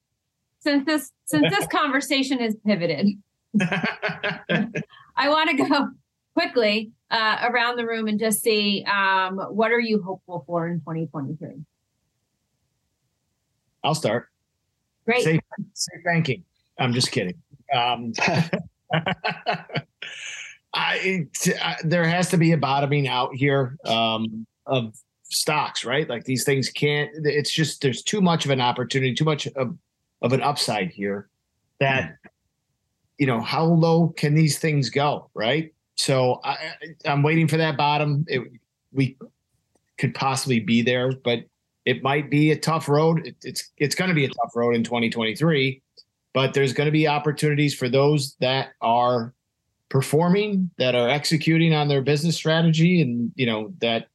since 0.60 0.86
this 0.86 1.12
since 1.26 1.56
this 1.56 1.68
conversation 1.68 2.40
is 2.40 2.56
pivoted 2.66 3.08
i 5.16 5.30
want 5.30 5.50
to 5.52 5.58
go 5.58 5.90
quickly 6.34 6.92
uh, 7.12 7.38
around 7.44 7.78
the 7.78 7.86
room 7.86 8.08
and 8.08 8.20
just 8.20 8.42
see 8.42 8.84
um, 8.92 9.38
what 9.38 9.72
are 9.72 9.80
you 9.80 10.02
hopeful 10.02 10.44
for 10.48 10.68
in 10.68 10.80
2023 10.80 11.64
I'll 13.86 13.96
start. 13.96 14.30
great 15.06 15.24
Safe, 15.24 15.40
safe 15.74 16.04
banking. 16.04 16.44
I'm 16.80 16.92
just 16.92 17.12
kidding. 17.12 17.36
Um, 17.72 18.14
I, 20.74 21.28
I, 21.62 21.76
there 21.84 22.04
has 22.06 22.30
to 22.32 22.38
be 22.38 22.52
a 22.54 22.58
bottoming 22.58 23.08
out 23.08 23.36
here 23.36 23.78
um, 23.86 24.48
of 24.66 24.96
stocks, 25.30 25.86
right? 25.86 26.10
Like 26.10 26.26
these 26.26 26.44
things 26.44 26.70
can't. 26.70 27.10
It's 27.24 27.52
just 27.52 27.82
there's 27.82 28.04
too 28.04 28.22
much 28.22 28.46
of 28.46 28.52
an 28.52 28.62
opportunity, 28.62 29.14
too 29.14 29.26
much 29.26 29.48
of, 29.48 29.78
of 30.22 30.34
an 30.34 30.42
upside 30.42 30.90
here. 30.90 31.30
That 31.80 32.04
hmm. 32.04 32.28
you 33.18 33.28
know, 33.28 33.42
how 33.42 33.66
low 33.66 34.10
can 34.10 34.34
these 34.34 34.60
things 34.60 34.90
go, 34.90 35.30
right? 35.34 35.74
So 35.96 36.42
I, 36.44 36.58
I'm 37.06 37.24
waiting 37.24 37.48
for 37.48 37.58
that 37.58 37.78
bottom. 37.78 38.26
It, 38.28 38.42
we 38.92 39.18
could 39.98 40.14
possibly 40.14 40.60
be 40.60 40.82
there, 40.82 41.12
but 41.12 41.40
it 41.86 42.04
might 42.04 42.30
be 42.30 42.52
a 42.52 42.58
tough 42.58 42.90
road. 42.90 43.26
It, 43.26 43.36
it's 43.44 43.72
it's 43.78 43.96
going 43.96 44.10
to 44.10 44.16
be 44.16 44.26
a 44.26 44.30
tough 44.30 44.56
road 44.56 44.76
in 44.76 44.84
2023, 44.84 45.82
but 46.34 46.54
there's 46.54 46.74
going 46.74 46.88
to 46.88 46.92
be 46.92 47.08
opportunities 47.08 47.74
for 47.74 47.90
those 47.90 48.36
that 48.40 48.70
are 48.82 49.34
performing, 49.90 50.70
that 50.78 50.96
are 50.96 51.10
executing 51.10 51.74
on 51.74 51.88
their 51.88 52.02
business 52.02 52.36
strategy, 52.36 53.02
and 53.02 53.32
you 53.36 53.46
know 53.46 53.74
that 53.80 54.08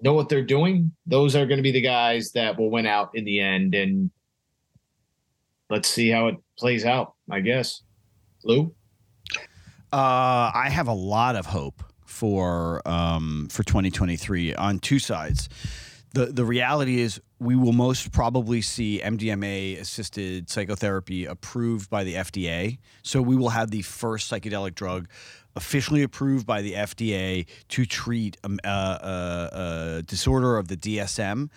know 0.00 0.12
what 0.12 0.28
they're 0.28 0.44
doing. 0.44 0.92
Those 1.06 1.34
are 1.36 1.46
going 1.46 1.58
to 1.58 1.62
be 1.62 1.72
the 1.72 1.80
guys 1.80 2.32
that 2.32 2.58
will 2.58 2.70
win 2.70 2.86
out 2.86 3.10
in 3.14 3.24
the 3.24 3.40
end. 3.40 3.74
And 3.74 4.10
let's 5.70 5.88
see 5.88 6.10
how 6.10 6.28
it 6.28 6.36
plays 6.58 6.84
out. 6.84 7.14
I 7.30 7.40
guess, 7.40 7.82
Lou. 8.44 8.74
Uh, 9.92 10.50
I 10.54 10.68
have 10.70 10.88
a 10.88 10.94
lot 10.94 11.36
of 11.36 11.46
hope 11.46 11.82
for 12.04 12.86
um, 12.86 13.48
for 13.50 13.62
2023 13.62 14.54
on 14.54 14.78
two 14.78 14.98
sides. 14.98 15.48
The 16.12 16.26
the 16.26 16.44
reality 16.44 17.00
is 17.00 17.20
we 17.38 17.54
will 17.54 17.72
most 17.72 18.10
probably 18.12 18.60
see 18.60 19.00
MDMA 19.02 19.78
assisted 19.80 20.50
psychotherapy 20.50 21.24
approved 21.26 21.88
by 21.88 22.04
the 22.04 22.14
FDA. 22.14 22.78
So 23.02 23.22
we 23.22 23.36
will 23.36 23.50
have 23.50 23.70
the 23.70 23.82
first 23.82 24.30
psychedelic 24.30 24.74
drug 24.74 25.08
officially 25.56 26.02
approved 26.02 26.46
by 26.46 26.62
the 26.62 26.74
FDA 26.74 27.46
to 27.68 27.84
treat 27.84 28.36
a, 28.44 28.50
a, 28.64 29.98
a, 29.98 30.02
disorder 30.02 30.56
of 30.56 30.68
the 30.68 30.76
DSM, 30.76 31.50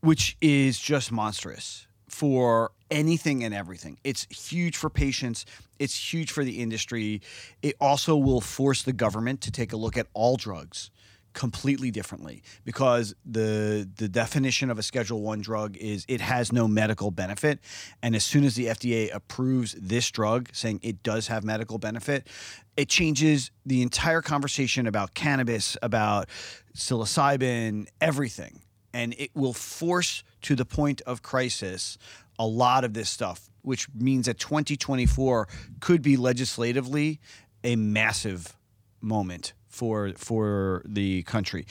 which 0.00 0.36
is 0.40 0.78
just 0.78 1.10
monstrous 1.10 1.86
for 2.08 2.70
anything 2.90 3.42
and 3.42 3.52
everything. 3.52 3.98
It's 4.04 4.26
huge 4.30 4.76
for 4.76 4.88
patients, 4.88 5.44
it's 5.78 6.12
huge 6.12 6.30
for 6.30 6.44
the 6.44 6.60
industry. 6.62 7.22
It 7.62 7.74
also 7.80 8.16
will 8.16 8.40
force 8.40 8.82
the 8.82 8.92
government 8.92 9.40
to 9.42 9.50
take 9.50 9.72
a 9.72 9.76
look 9.76 9.96
at 9.96 10.06
all 10.14 10.36
drugs 10.36 10.90
completely 11.34 11.90
differently 11.90 12.42
because 12.64 13.14
the 13.24 13.88
the 13.96 14.08
definition 14.08 14.70
of 14.70 14.78
a 14.78 14.82
schedule 14.82 15.20
1 15.20 15.40
drug 15.40 15.76
is 15.76 16.04
it 16.08 16.20
has 16.20 16.52
no 16.52 16.66
medical 16.66 17.10
benefit. 17.10 17.60
And 18.02 18.16
as 18.16 18.24
soon 18.24 18.44
as 18.44 18.54
the 18.54 18.66
FDA 18.66 19.14
approves 19.14 19.74
this 19.74 20.10
drug 20.10 20.48
saying 20.52 20.80
it 20.82 21.02
does 21.02 21.26
have 21.28 21.44
medical 21.44 21.78
benefit 21.78 22.28
it 22.76 22.88
changes 22.88 23.50
the 23.64 23.82
entire 23.82 24.22
conversation 24.22 24.86
about 24.86 25.14
cannabis 25.14 25.76
about 25.82 26.28
psilocybin 26.74 27.86
everything. 28.00 28.62
And 28.92 29.14
it 29.18 29.30
will 29.34 29.52
force 29.52 30.22
to 30.42 30.54
the 30.54 30.64
point 30.64 31.02
of 31.02 31.22
crisis 31.22 31.98
a 32.38 32.46
lot 32.46 32.84
of 32.84 32.94
this 32.94 33.10
stuff 33.10 33.50
which 33.64 33.88
means 33.94 34.26
that 34.26 34.38
2024 34.38 35.48
could 35.80 36.02
be 36.02 36.16
legislatively 36.16 37.18
a 37.64 37.76
massive 37.76 38.56
moment 39.00 39.54
for 39.74 40.12
for 40.16 40.82
the 40.84 41.22
country. 41.24 41.66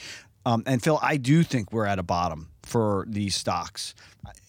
Um, 0.46 0.62
and 0.66 0.82
Phil, 0.82 0.98
I 1.02 1.16
do 1.16 1.42
think 1.42 1.72
we're 1.72 1.86
at 1.86 1.98
a 1.98 2.02
bottom 2.02 2.50
for 2.62 3.06
these 3.08 3.34
stocks. 3.34 3.94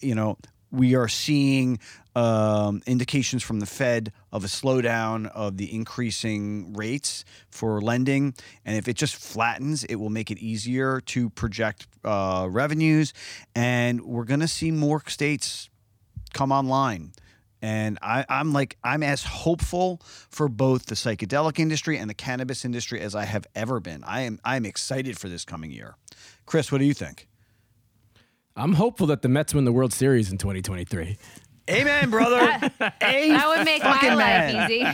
You 0.00 0.14
know, 0.14 0.36
we 0.70 0.94
are 0.94 1.08
seeing 1.08 1.78
um, 2.14 2.82
indications 2.86 3.42
from 3.42 3.60
the 3.60 3.66
Fed 3.66 4.12
of 4.32 4.44
a 4.44 4.46
slowdown 4.46 5.30
of 5.32 5.56
the 5.56 5.74
increasing 5.74 6.74
rates 6.74 7.24
for 7.50 7.80
lending. 7.80 8.34
And 8.64 8.76
if 8.76 8.88
it 8.88 8.96
just 8.96 9.16
flattens, 9.16 9.84
it 9.84 9.96
will 9.96 10.10
make 10.10 10.30
it 10.30 10.38
easier 10.38 11.00
to 11.02 11.30
project 11.30 11.86
uh, 12.04 12.46
revenues. 12.50 13.12
And 13.54 14.02
we're 14.02 14.24
going 14.24 14.40
to 14.40 14.48
see 14.48 14.70
more 14.70 15.02
states 15.08 15.70
come 16.34 16.52
online. 16.52 17.12
And 17.62 17.98
I, 18.02 18.24
am 18.28 18.52
like, 18.52 18.76
I'm 18.84 19.02
as 19.02 19.24
hopeful 19.24 20.00
for 20.30 20.48
both 20.48 20.86
the 20.86 20.94
psychedelic 20.94 21.58
industry 21.58 21.98
and 21.98 22.08
the 22.08 22.14
cannabis 22.14 22.64
industry 22.64 23.00
as 23.00 23.14
I 23.14 23.24
have 23.24 23.46
ever 23.54 23.80
been. 23.80 24.04
I 24.04 24.22
am, 24.22 24.38
I'm 24.44 24.66
excited 24.66 25.18
for 25.18 25.28
this 25.28 25.44
coming 25.44 25.70
year. 25.70 25.96
Chris, 26.44 26.70
what 26.70 26.78
do 26.78 26.84
you 26.84 26.94
think? 26.94 27.28
I'm 28.56 28.74
hopeful 28.74 29.06
that 29.08 29.22
the 29.22 29.28
Mets 29.28 29.54
win 29.54 29.64
the 29.64 29.72
World 29.72 29.92
Series 29.92 30.30
in 30.30 30.38
2023. 30.38 31.16
Amen, 31.68 32.10
brother. 32.10 32.70
that 32.78 33.54
would 33.56 33.64
make 33.64 33.82
my 33.82 34.14
life 34.14 34.70
easy. 34.70 34.86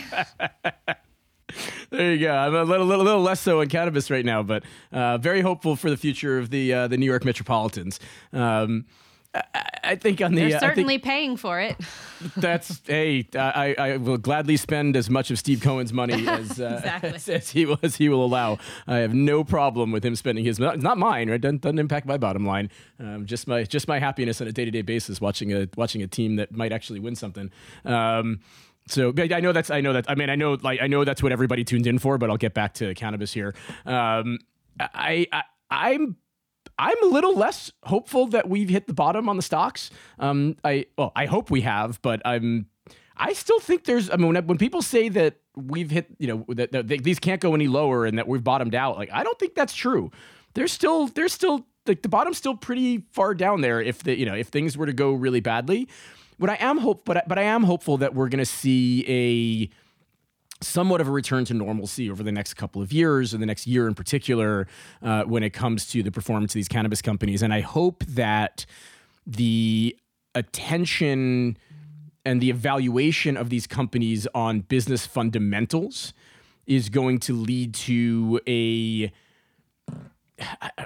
there 1.91 2.13
you 2.13 2.19
go. 2.19 2.35
I'm 2.35 2.55
a 2.55 2.65
little, 2.65 2.87
little, 2.87 3.05
little 3.05 3.21
less 3.21 3.41
so 3.41 3.61
in 3.61 3.69
cannabis 3.69 4.11
right 4.11 4.25
now, 4.25 4.43
but 4.43 4.65
uh, 4.91 5.19
very 5.19 5.43
hopeful 5.43 5.77
for 5.77 5.91
the 5.91 5.97
future 5.97 6.39
of 6.39 6.51
the 6.51 6.73
uh, 6.73 6.89
the 6.89 6.97
New 6.97 7.07
York 7.07 7.25
Metropolitans. 7.25 8.01
Um, 8.33 8.87
I 9.35 9.62
think 9.97 10.21
on 10.21 10.35
the 10.35 10.49
they're 10.49 10.61
certainly 10.61 10.95
think, 10.95 11.05
paying 11.05 11.37
for 11.37 11.61
it. 11.61 11.77
That's 12.37 12.81
hey, 12.87 13.27
I, 13.35 13.75
I 13.79 13.97
will 13.97 14.19
gladly 14.19 14.57
spend 14.57 14.97
as 14.97 15.11
much 15.11 15.31
of 15.31 15.39
Steve 15.39 15.61
Cohen's 15.61 15.93
money 15.93 16.15
as, 16.29 16.61
uh, 16.61 16.77
exactly. 16.79 17.11
as, 17.11 17.29
as, 17.29 17.51
he 17.51 17.67
will 17.67 17.79
as 17.83 17.97
he 17.97 18.09
will 18.09 18.25
allow. 18.25 18.59
I 18.87 18.99
have 18.99 19.15
no 19.15 19.45
problem 19.45 19.93
with 19.93 20.05
him 20.05 20.15
spending 20.17 20.45
his 20.45 20.61
money. 20.61 20.79
not 20.79 20.99
mine. 20.99 21.31
Right, 21.31 21.41
doesn't, 21.41 21.63
doesn't 21.63 21.79
impact 21.79 22.07
my 22.07 22.17
bottom 22.17 22.47
line. 22.47 22.71
Um, 22.99 23.27
just 23.27 23.47
my 23.47 23.65
just 23.65 23.89
my 23.89 23.99
happiness 23.99 24.41
on 24.41 24.49
a 24.49 24.53
day 24.53 24.65
to 24.65 24.71
day 24.71 24.83
basis 24.83 25.21
watching 25.21 25.53
a 25.53 25.69
watching 25.77 26.03
a 26.03 26.07
team 26.07 26.37
that 26.37 26.53
might 26.53 26.73
actually 26.73 27.01
win 27.01 27.17
something. 27.17 27.51
Um, 27.85 28.41
so 28.89 29.13
I 29.17 29.41
know 29.41 29.53
that's 29.53 29.71
I 29.71 29.81
know 29.81 29.93
that 29.93 30.07
I 30.09 30.15
mean 30.15 30.31
I 30.31 30.37
know 30.37 30.59
like 30.61 30.81
I 30.81 30.87
know 30.87 31.05
that's 31.05 31.23
what 31.23 31.33
everybody 31.33 31.65
tuned 31.65 31.87
in 31.87 31.99
for, 31.99 32.19
but 32.19 32.31
I'll 32.31 32.37
get 32.37 32.55
back 32.55 32.75
to 32.75 32.95
cannabis 32.95 33.33
here. 33.33 33.55
Um, 33.87 34.39
I, 34.81 35.27
I 35.33 35.43
I'm 35.71 36.17
I'm 36.83 37.01
a 37.05 37.07
little 37.07 37.37
less 37.37 37.71
hopeful 37.85 38.27
that 38.29 38.49
we've 38.49 38.69
hit 38.69 38.89
the 38.89 38.93
bottom 38.93 39.29
on 39.29 39.37
the 39.37 39.43
stocks. 39.43 39.91
Um, 40.19 40.57
I 40.65 40.87
well, 40.99 41.13
I 41.15 41.27
hope 41.27 41.49
we 41.49 41.61
have, 41.61 42.03
but 42.03 42.21
I'm. 42.25 42.67
I 43.17 43.35
still 43.35 43.61
think 43.61 43.85
there's. 43.85 44.11
I 44.11 44.17
mean, 44.17 44.35
when, 44.35 44.47
when 44.47 44.59
people 44.59 44.83
say 44.83 45.09
that 45.11 45.37
we've 45.55 45.93
hit, 45.93 46.09
you 46.19 46.27
know, 46.27 46.45
that, 46.49 46.73
that 46.73 46.89
they, 46.89 46.97
these 46.97 47.21
can't 47.21 47.41
go 47.41 47.55
any 47.55 47.69
lower 47.69 48.05
and 48.05 48.19
that 48.19 48.27
we've 48.27 48.43
bottomed 48.43 48.75
out, 48.75 48.97
like 48.97 49.11
I 49.13 49.23
don't 49.23 49.39
think 49.39 49.55
that's 49.55 49.75
true. 49.75 50.11
There's 50.55 50.73
still, 50.73 51.07
there's 51.07 51.33
still, 51.33 51.67
like 51.87 52.03
the 52.03 52.09
bottom's 52.09 52.39
still 52.39 52.57
pretty 52.57 53.05
far 53.13 53.35
down 53.35 53.61
there. 53.61 53.81
If 53.81 54.03
the, 54.03 54.19
you 54.19 54.27
know, 54.27 54.35
if 54.35 54.49
things 54.49 54.77
were 54.77 54.87
to 54.87 54.93
go 54.93 55.13
really 55.13 55.41
badly, 55.41 55.89
what 56.39 56.51
I 56.51 56.57
am 56.59 56.79
hope, 56.79 57.05
but 57.05 57.29
but 57.29 57.39
I 57.39 57.43
am 57.43 57.63
hopeful 57.63 57.99
that 57.99 58.13
we're 58.13 58.29
to 58.29 58.45
see 58.45 59.05
a 59.07 59.71
somewhat 60.63 61.01
of 61.01 61.09
a 61.09 61.11
return 61.11 61.45
to 61.47 61.55
normalcy 61.55 62.11
over 62.11 62.23
the 62.23 62.33
next 62.33 62.55
couple 62.55 62.83
of 62.83 62.93
years, 62.93 63.35
or 63.35 63.39
the 63.39 63.47
next 63.47 63.67
year 63.67 63.87
in 63.87 63.95
particular, 63.95 64.67
uh, 65.03 65.25
when 65.25 65.43
it 65.43 65.51
comes 65.51 65.87
to 65.89 66.03
the 66.03 66.11
performance 66.11 66.53
of 66.53 66.55
these 66.55 66.69
cannabis 66.69 67.03
companies. 67.03 67.43
And 67.43 67.53
I 67.53 67.61
hope 67.61 68.05
that 68.05 68.67
the 69.27 69.97
attention 70.35 71.57
and 72.25 72.41
the 72.41 72.51
evaluation 72.51 73.37
of 73.37 73.51
these 73.51 73.67
companies 73.67 74.27
on 74.35 74.61
business 74.61 75.07
fundamentals 75.07 76.13
is 76.67 76.89
going 76.89 77.19
to 77.19 77.35
lead 77.35 77.75
to 77.75 78.41
a, 78.47 79.13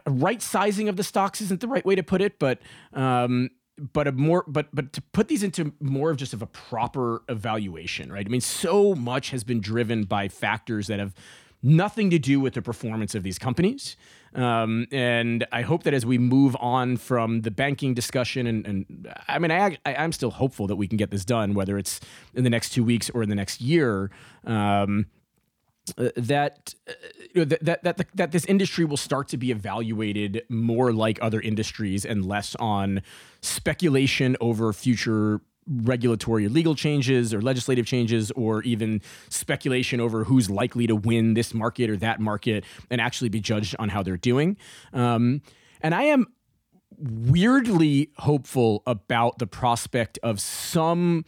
right 0.06 0.42
sizing 0.42 0.88
of 0.88 0.96
the 0.96 1.04
stocks 1.04 1.40
isn't 1.40 1.60
the 1.60 1.68
right 1.68 1.84
way 1.84 1.94
to 1.94 2.02
put 2.02 2.20
it, 2.20 2.38
but 2.38 2.58
um, 2.92 3.50
but 3.92 4.06
a 4.06 4.12
more 4.12 4.44
but 4.46 4.68
but 4.72 4.92
to 4.92 5.02
put 5.12 5.28
these 5.28 5.42
into 5.42 5.72
more 5.80 6.10
of 6.10 6.16
just 6.16 6.32
of 6.32 6.42
a 6.42 6.46
proper 6.46 7.22
evaluation 7.28 8.12
right? 8.12 8.26
I 8.26 8.28
mean 8.28 8.40
so 8.40 8.94
much 8.94 9.30
has 9.30 9.44
been 9.44 9.60
driven 9.60 10.04
by 10.04 10.28
factors 10.28 10.86
that 10.86 10.98
have 10.98 11.14
nothing 11.62 12.10
to 12.10 12.18
do 12.18 12.38
with 12.38 12.54
the 12.54 12.62
performance 12.62 13.14
of 13.14 13.22
these 13.22 13.38
companies. 13.38 13.96
Um, 14.34 14.86
and 14.92 15.46
i 15.50 15.62
hope 15.62 15.84
that 15.84 15.94
as 15.94 16.04
we 16.04 16.18
move 16.18 16.56
on 16.60 16.98
from 16.98 17.40
the 17.40 17.50
banking 17.50 17.94
discussion 17.94 18.46
and, 18.46 18.66
and 18.66 19.14
i 19.28 19.38
mean 19.38 19.50
I, 19.50 19.78
I 19.86 19.94
am 19.94 20.12
still 20.12 20.30
hopeful 20.30 20.66
that 20.66 20.76
we 20.76 20.86
can 20.86 20.98
get 20.98 21.10
this 21.10 21.24
done 21.24 21.54
whether 21.54 21.78
it's 21.78 22.00
in 22.34 22.44
the 22.44 22.50
next 22.50 22.70
two 22.70 22.84
weeks 22.84 23.08
or 23.08 23.22
in 23.22 23.30
the 23.30 23.34
next 23.34 23.62
year 23.62 24.10
um, 24.44 25.06
uh, 25.98 26.08
that, 26.16 26.74
uh, 26.88 26.92
you 27.36 27.44
know, 27.44 27.44
that 27.44 27.84
that 27.84 27.96
that, 27.96 28.06
that 28.14 28.32
this 28.32 28.46
industry 28.46 28.84
will 28.84 28.96
start 28.96 29.28
to 29.28 29.36
be 29.36 29.50
evaluated 29.50 30.42
more 30.48 30.92
like 30.92 31.18
other 31.20 31.40
industries 31.40 32.04
and 32.06 32.24
less 32.24 32.56
on 32.56 33.02
speculation 33.42 34.36
over 34.40 34.72
future 34.72 35.42
regulatory 35.68 36.46
or 36.46 36.48
legal 36.48 36.74
changes 36.74 37.34
or 37.34 37.42
legislative 37.42 37.86
changes 37.86 38.30
or 38.32 38.62
even 38.62 39.02
speculation 39.28 40.00
over 40.00 40.24
who's 40.24 40.48
likely 40.48 40.86
to 40.86 40.96
win 40.96 41.34
this 41.34 41.52
market 41.52 41.90
or 41.90 41.96
that 41.96 42.20
market 42.20 42.64
and 42.90 43.00
actually 43.00 43.28
be 43.28 43.40
judged 43.40 43.74
on 43.78 43.88
how 43.88 44.02
they're 44.02 44.16
doing. 44.16 44.56
Um, 44.92 45.42
and 45.80 45.94
I 45.94 46.04
am 46.04 46.26
weirdly 46.96 48.12
hopeful 48.16 48.82
about 48.86 49.38
the 49.38 49.46
prospect 49.46 50.18
of 50.22 50.40
some 50.40 51.24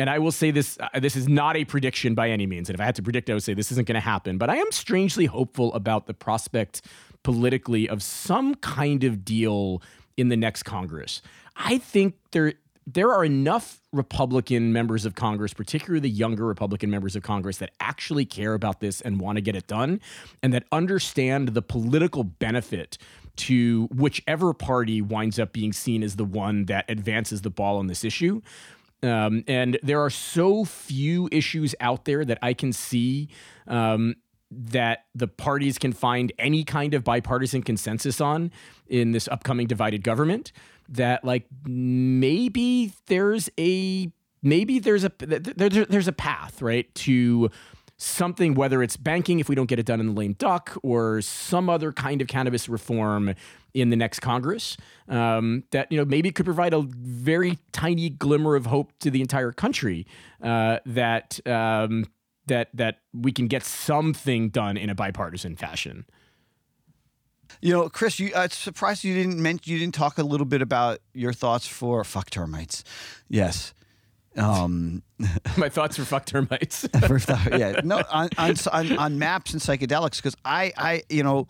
and 0.00 0.08
I 0.08 0.18
will 0.18 0.32
say 0.32 0.50
this 0.50 0.78
uh, 0.80 0.98
this 0.98 1.14
is 1.14 1.28
not 1.28 1.56
a 1.56 1.64
prediction 1.64 2.14
by 2.14 2.30
any 2.30 2.46
means. 2.46 2.68
And 2.68 2.74
if 2.74 2.80
I 2.80 2.84
had 2.84 2.94
to 2.96 3.02
predict, 3.02 3.28
I 3.28 3.34
would 3.34 3.42
say 3.42 3.54
this 3.54 3.70
isn't 3.70 3.86
going 3.86 3.94
to 3.94 4.00
happen. 4.00 4.38
But 4.38 4.50
I 4.50 4.56
am 4.56 4.72
strangely 4.72 5.26
hopeful 5.26 5.72
about 5.74 6.06
the 6.06 6.14
prospect 6.14 6.82
politically 7.22 7.88
of 7.88 8.02
some 8.02 8.54
kind 8.56 9.04
of 9.04 9.24
deal 9.24 9.82
in 10.16 10.28
the 10.28 10.36
next 10.36 10.62
Congress. 10.62 11.20
I 11.54 11.78
think 11.78 12.14
there 12.30 12.54
there 12.86 13.12
are 13.12 13.24
enough 13.24 13.78
Republican 13.92 14.72
members 14.72 15.04
of 15.04 15.14
Congress, 15.14 15.52
particularly 15.52 16.00
the 16.00 16.10
younger 16.10 16.46
Republican 16.46 16.90
members 16.90 17.14
of 17.14 17.22
Congress, 17.22 17.58
that 17.58 17.70
actually 17.78 18.24
care 18.24 18.54
about 18.54 18.80
this 18.80 19.00
and 19.02 19.20
want 19.20 19.36
to 19.36 19.42
get 19.42 19.54
it 19.54 19.66
done 19.66 20.00
and 20.42 20.52
that 20.54 20.64
understand 20.72 21.48
the 21.48 21.62
political 21.62 22.24
benefit 22.24 22.96
to 23.36 23.88
whichever 23.92 24.52
party 24.52 25.00
winds 25.00 25.38
up 25.38 25.52
being 25.52 25.72
seen 25.72 26.02
as 26.02 26.16
the 26.16 26.24
one 26.24 26.64
that 26.66 26.84
advances 26.88 27.42
the 27.42 27.50
ball 27.50 27.78
on 27.78 27.86
this 27.86 28.02
issue. 28.02 28.40
Um, 29.02 29.44
and 29.46 29.78
there 29.82 30.00
are 30.00 30.10
so 30.10 30.64
few 30.64 31.28
issues 31.32 31.74
out 31.80 32.04
there 32.04 32.24
that 32.24 32.38
I 32.42 32.52
can 32.52 32.72
see 32.72 33.28
um, 33.66 34.16
that 34.50 35.06
the 35.14 35.28
parties 35.28 35.78
can 35.78 35.92
find 35.92 36.32
any 36.38 36.64
kind 36.64 36.92
of 36.94 37.04
bipartisan 37.04 37.62
consensus 37.62 38.20
on 38.20 38.50
in 38.88 39.12
this 39.12 39.28
upcoming 39.28 39.66
divided 39.66 40.02
government. 40.02 40.52
That 40.88 41.24
like 41.24 41.46
maybe 41.64 42.92
there's 43.06 43.48
a 43.58 44.10
maybe 44.42 44.80
there's 44.80 45.04
a 45.04 45.12
there, 45.18 45.68
there's 45.68 46.08
a 46.08 46.12
path 46.12 46.60
right 46.60 46.92
to 46.96 47.50
something, 47.96 48.54
whether 48.54 48.82
it's 48.82 48.96
banking 48.96 49.40
if 49.40 49.48
we 49.48 49.54
don't 49.54 49.66
get 49.66 49.78
it 49.78 49.86
done 49.86 50.00
in 50.00 50.06
the 50.06 50.12
lame 50.12 50.32
duck, 50.32 50.76
or 50.82 51.20
some 51.20 51.68
other 51.70 51.92
kind 51.92 52.20
of 52.20 52.28
cannabis 52.28 52.68
reform 52.68 53.34
in 53.74 53.90
the 53.90 53.96
next 53.96 54.20
Congress 54.20 54.76
um, 55.08 55.64
that 55.70 55.90
you 55.90 55.98
know 55.98 56.04
maybe 56.04 56.30
could 56.30 56.44
provide 56.44 56.72
a 56.74 56.82
very 56.82 57.58
tiny 57.72 58.10
glimmer 58.10 58.54
of 58.56 58.66
hope 58.66 58.92
to 59.00 59.10
the 59.10 59.20
entire 59.20 59.52
country 59.52 60.06
uh, 60.42 60.78
that 60.86 61.44
um, 61.46 62.06
that 62.46 62.68
that 62.74 62.98
we 63.12 63.32
can 63.32 63.46
get 63.46 63.64
something 63.64 64.50
done 64.50 64.76
in 64.76 64.90
a 64.90 64.94
bipartisan 64.94 65.56
fashion. 65.56 66.04
You 67.60 67.72
know, 67.72 67.88
Chris, 67.88 68.20
you, 68.20 68.32
uh, 68.32 68.48
surprised 68.48 69.02
you 69.04 69.14
didn't 69.14 69.42
mention 69.42 69.72
you 69.72 69.78
didn't 69.78 69.94
talk 69.94 70.18
a 70.18 70.22
little 70.22 70.46
bit 70.46 70.62
about 70.62 71.00
your 71.14 71.32
thoughts 71.32 71.66
for 71.66 72.04
fuck 72.04 72.30
termites. 72.30 72.84
Yes. 73.28 73.74
Um, 74.36 75.02
My 75.56 75.68
thoughts 75.68 75.96
for 75.96 76.04
fuck 76.04 76.24
termites. 76.24 76.88
for, 77.06 77.18
yeah, 77.56 77.80
no, 77.82 78.02
on, 78.10 78.28
on, 78.38 78.54
on, 78.72 78.98
on 78.98 79.18
maps 79.18 79.52
and 79.52 79.60
psychedelics 79.60 80.16
because 80.16 80.36
I, 80.44 80.72
I, 80.76 81.02
you 81.10 81.22
know, 81.22 81.48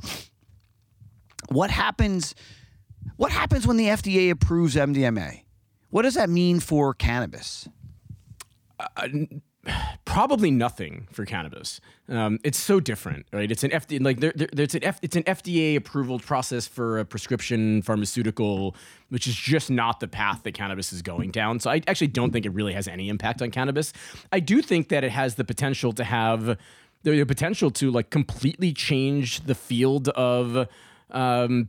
what 1.49 1.71
happens 1.71 2.35
what 3.17 3.33
happens 3.33 3.67
when 3.67 3.77
the 3.77 3.87
FDA 3.87 4.31
approves 4.31 4.77
MDMA? 4.77 5.43
What 5.91 6.03
does 6.03 6.15
that 6.15 6.31
mean 6.31 6.61
for 6.61 6.95
cannabis? 6.95 7.69
probably 10.07 10.51
nothing 10.51 11.07
for 11.13 11.27
cannabis. 11.27 11.81
Um, 12.09 12.39
it's 12.43 12.59
so 12.59 12.81
different, 12.81 13.27
right? 13.33 13.51
It's 13.51 13.63
an 13.63 13.71
FDA 13.71 14.03
like 14.03 14.21
there, 14.21 14.33
there, 14.35 14.67
an 14.73 14.85
F, 14.85 14.99
it's 15.03 15.17
an 15.17 15.25
FDA 15.25 15.77
approval 15.77 16.19
process 16.19 16.67
for 16.67 16.99
a 16.99 17.05
prescription 17.05 17.83
pharmaceutical, 17.83 18.75
which 19.11 19.27
is 19.27 19.35
just 19.35 19.71
not 19.71 20.01
the 20.01 20.09
path 20.09 20.43
that 20.45 20.53
cannabis 20.53 20.93
is 20.93 21.03
going 21.03 21.31
down. 21.31 21.61
So 21.61 21.71
I 21.71 21.83
actually 21.87 22.09
don't 22.09 22.33
think 22.33 22.47
it 22.47 22.55
really 22.55 22.73
has 22.73 22.89
any 22.89 23.09
impact 23.09 23.43
on 23.43 23.51
cannabis. 23.51 23.93
I 24.33 24.41
do 24.41 24.63
think 24.63 24.89
that 24.89 25.05
it 25.05 25.11
has 25.11 25.35
the 25.35 25.45
potential 25.45 25.93
to 25.93 26.05
have 26.05 26.59
the 27.03 27.25
potential 27.25 27.71
to 27.71 27.91
like 27.91 28.11
completely 28.11 28.73
change 28.73 29.41
the 29.41 29.55
field 29.55 30.09
of 30.11 30.69
um, 31.11 31.69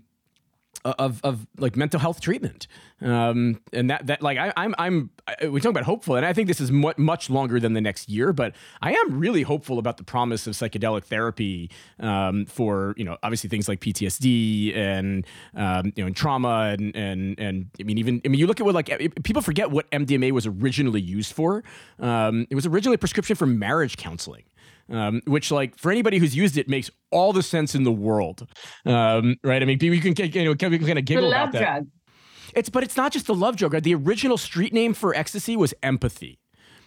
of 0.84 1.22
of 1.24 1.48
like 1.58 1.76
mental 1.76 2.00
health 2.00 2.22
treatment, 2.22 2.68
um, 3.02 3.62
and 3.72 3.90
that 3.90 4.08
that 4.08 4.22
like 4.22 4.38
I, 4.38 4.52
I'm 4.58 4.74
I'm 4.78 5.10
we 5.50 5.62
talk 5.62 5.70
about 5.70 5.84
hopeful, 5.84 6.16
and 6.16 6.26
I 6.26 6.34
think 6.34 6.48
this 6.48 6.60
is 6.60 6.72
mu- 6.72 6.94
much 6.98 7.30
longer 7.30 7.60
than 7.60 7.74
the 7.74 7.82
next 7.82 8.10
year, 8.10 8.34
but 8.34 8.56
I 8.82 8.94
am 8.94 9.20
really 9.20 9.44
hopeful 9.44 9.78
about 9.78 9.98
the 9.98 10.04
promise 10.04 10.48
of 10.48 10.54
psychedelic 10.54 11.04
therapy 11.04 11.70
um, 12.00 12.46
for 12.46 12.96
you 12.98 13.04
know 13.04 13.18
obviously 13.22 13.50
things 13.50 13.68
like 13.68 13.80
PTSD 13.80 14.76
and 14.76 15.26
um, 15.56 15.94
you 15.96 16.04
know 16.04 16.08
and 16.08 16.16
trauma 16.16 16.76
and 16.78 16.96
and 16.96 17.40
and 17.40 17.70
I 17.80 17.84
mean 17.84 17.98
even 17.98 18.22
I 18.26 18.30
mean 18.30 18.40
you 18.40 18.48
look 18.48 18.60
at 18.60 18.66
what 18.66 18.76
like 18.76 18.88
people 19.24 19.42
forget 19.42 19.70
what 19.70 19.90
MDMA 19.92 20.32
was 20.32 20.48
originally 20.48 21.02
used 21.02 21.34
for. 21.34 21.64
Um, 22.00 22.48
it 22.50 22.56
was 22.56 22.66
originally 22.66 22.96
a 22.96 23.00
prescription 23.00 23.36
for 23.36 23.46
marriage 23.46 23.98
counseling 23.98 24.44
um, 24.92 25.22
which 25.26 25.52
like 25.52 25.78
for 25.78 25.92
anybody 25.92 26.18
who's 26.18 26.36
used 26.36 26.58
it 26.58 26.70
makes 26.70 26.92
all 27.12 27.34
the 27.34 27.44
sense 27.44 27.76
in 27.76 27.84
the 27.84 27.92
world, 27.92 28.48
um, 28.86 29.38
right? 29.44 29.62
I 29.62 29.66
mean, 29.66 29.80
you 29.82 30.02
can 30.02 30.14
you 30.16 30.46
know 30.46 30.56
kind 30.56 30.74
of 30.74 31.06
giggle 31.06 31.24
the 31.24 31.30
love 31.30 31.50
about 31.50 31.54
that. 31.54 31.60
drug. 31.60 31.88
It's 32.54 32.70
but 32.70 32.84
it's 32.84 32.98
not 32.98 33.12
just 33.12 33.28
the 33.28 33.36
love 33.36 33.56
drug. 33.56 33.74
Right? 33.74 33.84
The 33.84 33.96
original 33.96 34.38
street 34.38 34.74
name 34.74 34.94
for 34.94 35.16
ecstasy 35.16 35.56
was 35.56 35.74
empathy. 35.82 36.40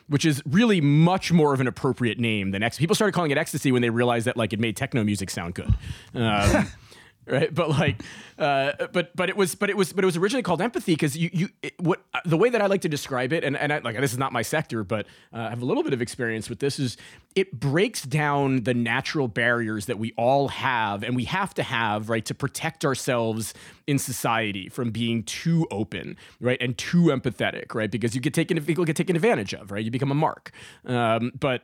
Which 0.06 0.26
is 0.26 0.42
really 0.44 0.82
much 0.82 1.32
more 1.32 1.54
of 1.54 1.62
an 1.62 1.66
appropriate 1.66 2.18
name 2.18 2.50
than 2.50 2.62
ecstasy. 2.62 2.82
People 2.82 2.94
started 2.94 3.14
calling 3.14 3.30
it 3.30 3.38
ecstasy 3.38 3.72
when 3.72 3.80
they 3.80 3.88
realized 3.88 4.26
that 4.26 4.36
like 4.36 4.52
it 4.52 4.60
made 4.60 4.76
techno 4.76 5.02
music 5.02 5.30
sound 5.30 5.54
good. 5.54 5.72
Um, 6.14 6.68
right? 7.26 7.52
But 7.54 7.70
like 7.70 8.02
uh, 8.38 8.72
but 8.92 9.14
but 9.14 9.28
it 9.28 9.36
was 9.36 9.54
but 9.54 9.70
it 9.70 9.76
was 9.76 9.92
but 9.92 10.04
it 10.04 10.06
was 10.06 10.16
originally 10.16 10.42
called 10.42 10.60
empathy 10.60 10.92
because 10.92 11.16
you 11.16 11.30
you 11.32 11.48
it, 11.62 11.74
what 11.80 12.02
uh, 12.14 12.20
the 12.24 12.36
way 12.36 12.48
that 12.50 12.60
i 12.60 12.66
like 12.66 12.80
to 12.80 12.88
describe 12.88 13.32
it 13.32 13.44
and 13.44 13.56
and 13.56 13.72
I, 13.72 13.78
like 13.78 13.98
this 14.00 14.12
is 14.12 14.18
not 14.18 14.32
my 14.32 14.42
sector 14.42 14.82
but 14.82 15.06
uh, 15.32 15.38
i 15.38 15.50
have 15.50 15.62
a 15.62 15.64
little 15.64 15.82
bit 15.82 15.92
of 15.92 16.02
experience 16.02 16.48
with 16.48 16.58
this 16.58 16.78
is 16.78 16.96
it 17.34 17.52
breaks 17.52 18.02
down 18.02 18.64
the 18.64 18.74
natural 18.74 19.28
barriers 19.28 19.86
that 19.86 19.98
we 19.98 20.12
all 20.16 20.48
have 20.48 21.02
and 21.02 21.14
we 21.14 21.24
have 21.24 21.54
to 21.54 21.62
have 21.62 22.10
right 22.10 22.24
to 22.24 22.34
protect 22.34 22.84
ourselves 22.84 23.54
in 23.86 23.98
society 23.98 24.68
from 24.68 24.90
being 24.90 25.22
too 25.22 25.66
open 25.70 26.16
right 26.40 26.60
and 26.60 26.76
too 26.76 27.04
empathetic 27.04 27.74
right? 27.74 27.90
Because 27.90 28.14
you 28.14 28.20
get 28.20 28.34
taken 28.34 28.62
people 28.64 28.84
get 28.84 28.96
taken 28.96 29.16
advantage 29.16 29.54
of 29.54 29.70
right? 29.70 29.84
You 29.84 29.90
become 29.90 30.10
a 30.10 30.14
mark. 30.14 30.50
Um, 30.86 31.32
but 31.38 31.62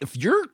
if 0.00 0.16
you're 0.16 0.46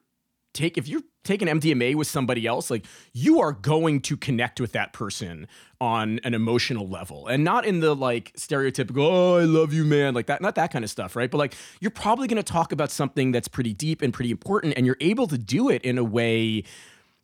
take 0.55 0.79
if 0.79 0.89
you're 0.89 1.03
taking 1.25 1.47
MDMA 1.47 1.95
with 1.95 2.07
somebody 2.07 2.47
else, 2.47 2.71
like 2.71 2.85
you 3.13 3.41
are 3.41 3.53
going 3.53 4.01
to 4.01 4.17
connect 4.17 4.61
with 4.61 4.73
that 4.73 4.93
person 4.93 5.47
on 5.81 6.21
an 6.25 6.35
emotional 6.35 6.89
level 6.89 7.27
and 7.27 7.45
not 7.45 7.65
in 7.67 7.81
the 7.81 7.95
like 7.95 8.33
stereotypical, 8.33 9.07
oh, 9.07 9.37
I 9.37 9.45
love 9.45 9.73
you, 9.73 9.85
man, 9.85 10.15
like 10.15 10.27
that, 10.27 10.41
not 10.41 10.55
that 10.55 10.73
kind 10.73 10.85
of 10.85 10.91
stuff, 10.91 11.17
right? 11.17 11.31
But 11.31 11.39
like 11.39 11.55
you're 11.81 11.91
probably 11.91 12.29
going 12.29 12.43
to 12.43 12.53
talk 12.53 12.73
about 12.73 12.91
something 12.91 13.31
that's 13.31 13.49
pretty 13.49 13.75
deep 13.75 14.03
and 14.03 14.13
pretty 14.13 14.31
important, 14.31 14.75
and 14.77 14.87
you're 14.87 14.97
able 15.01 15.27
to 15.29 15.39
do 15.39 15.69
it 15.69 15.83
in 15.83 15.99
a 15.99 16.05
way 16.05 16.65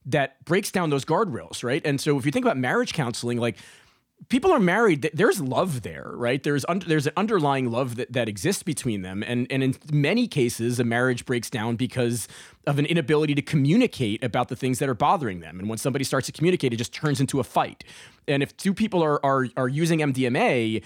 that 0.07 0.45
breaks 0.45 0.71
down 0.71 0.91
those 0.91 1.05
guardrails, 1.05 1.65
right? 1.65 1.81
And 1.85 2.01
so 2.01 2.19
if 2.19 2.27
you 2.27 2.33
think 2.33 2.45
about 2.45 2.59
marriage 2.59 2.93
counseling, 2.93 3.39
like 3.39 3.57
people 4.29 4.51
are 4.53 4.61
married 4.61 5.11
there's 5.13 5.41
love 5.41 5.83
there 5.83 6.11
right? 6.15 6.43
There's 6.43 6.65
un- 6.69 6.83
there's 6.87 7.07
an 7.07 7.13
underlying 7.17 7.71
love 7.71 7.97
that, 7.97 8.13
that 8.13 8.29
exists 8.29 8.63
between 8.63 9.03
them 9.03 9.23
and 9.23 9.47
and 9.51 9.63
in 9.63 9.77
many 9.93 10.27
cases 10.27 10.81
a 10.81 10.85
marriage 10.85 11.25
breaks 11.27 11.51
down 11.51 11.77
because 11.77 12.29
of 12.67 12.79
an 12.79 12.87
inability 12.87 13.35
to 13.35 13.43
communicate 13.43 14.23
about 14.25 14.49
the 14.49 14.57
things 14.57 14.79
that 14.79 14.89
are 14.89 14.95
bothering 14.95 15.41
them. 15.41 15.59
And 15.59 15.69
when 15.69 15.79
somebody 15.79 16.05
starts 16.05 16.27
to 16.27 16.33
communicate 16.33 16.73
it 16.73 16.77
just 16.77 16.95
turns 16.95 17.21
into 17.21 17.41
a 17.41 17.45
fight. 17.45 17.85
And 18.27 18.43
if 18.43 18.57
two 18.57 18.73
people 18.73 19.03
are 19.03 19.25
are, 19.25 19.47
are 19.57 19.69
using 19.69 20.01
MDMA 20.01 20.83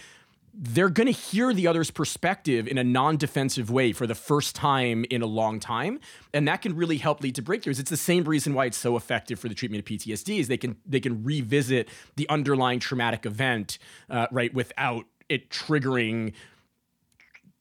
they're 0.61 0.88
going 0.88 1.06
to 1.06 1.12
hear 1.12 1.54
the 1.54 1.68
other's 1.68 1.90
perspective 1.92 2.66
in 2.66 2.78
a 2.78 2.82
non-defensive 2.84 3.70
way 3.70 3.92
for 3.92 4.09
the 4.09 4.14
first 4.14 4.56
time 4.56 5.04
in 5.09 5.22
a 5.22 5.26
long 5.26 5.61
time 5.61 6.00
and 6.34 6.48
that 6.48 6.62
can 6.62 6.74
really 6.74 6.96
help 6.96 7.22
lead 7.22 7.36
to 7.36 7.42
breakthroughs. 7.42 7.78
It's 7.78 7.90
the 7.90 7.96
same 7.96 8.24
reason 8.24 8.54
why 8.54 8.64
it's 8.66 8.76
so 8.76 8.96
effective 8.96 9.38
for 9.38 9.48
the 9.48 9.54
treatment 9.54 9.80
of 9.82 9.86
ptsd 9.86 10.40
is 10.40 10.48
they 10.48 10.56
can 10.56 10.76
they 10.84 10.98
can 10.98 11.22
revisit 11.22 11.88
the 12.16 12.28
underlying 12.28 12.80
traumatic 12.80 13.24
event 13.24 13.78
uh, 14.11 14.26
right 14.32 14.52
without 14.52 15.04
it 15.28 15.48
triggering 15.48 16.32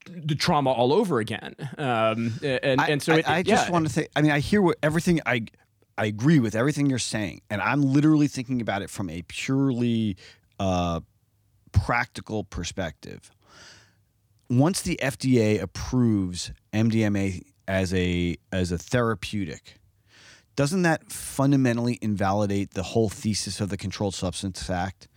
the 0.07 0.35
trauma 0.35 0.71
all 0.71 0.93
over 0.93 1.19
again. 1.19 1.53
Um, 1.77 2.33
and, 2.41 2.79
I, 2.81 2.87
and 2.87 3.03
so 3.03 3.13
it, 3.15 3.29
I, 3.29 3.35
I 3.35 3.39
it- 3.39 3.45
just 3.45 3.69
want 3.69 3.85
to 3.87 3.93
say, 3.93 4.07
I 4.15 4.21
mean, 4.21 4.31
I 4.31 4.39
hear 4.39 4.61
what 4.61 4.77
everything 4.81 5.19
I 5.25 5.45
I 5.99 6.05
agree 6.05 6.39
with 6.39 6.55
everything 6.55 6.89
you're 6.89 6.99
saying, 6.99 7.41
and 7.49 7.61
I'm 7.61 7.81
literally 7.81 8.27
thinking 8.27 8.61
about 8.61 8.81
it 8.83 8.89
from 8.89 9.09
a 9.09 9.21
purely 9.23 10.15
uh, 10.59 11.01
practical 11.85 12.43
perspective. 12.43 13.31
Once 14.49 14.81
the 14.81 14.99
FDA 15.01 15.61
approves 15.61 16.51
MDMA 16.73 17.43
as 17.67 17.93
a 17.93 18.37
as 18.51 18.71
a 18.71 18.77
therapeutic, 18.77 19.75
doesn't 20.55 20.81
that 20.83 21.11
fundamentally 21.11 21.99
invalidate 22.01 22.73
the 22.73 22.83
whole 22.83 23.09
thesis 23.09 23.61
of 23.61 23.69
the 23.69 23.77
Controlled 23.77 24.15
Substance 24.15 24.69
Act? 24.69 25.07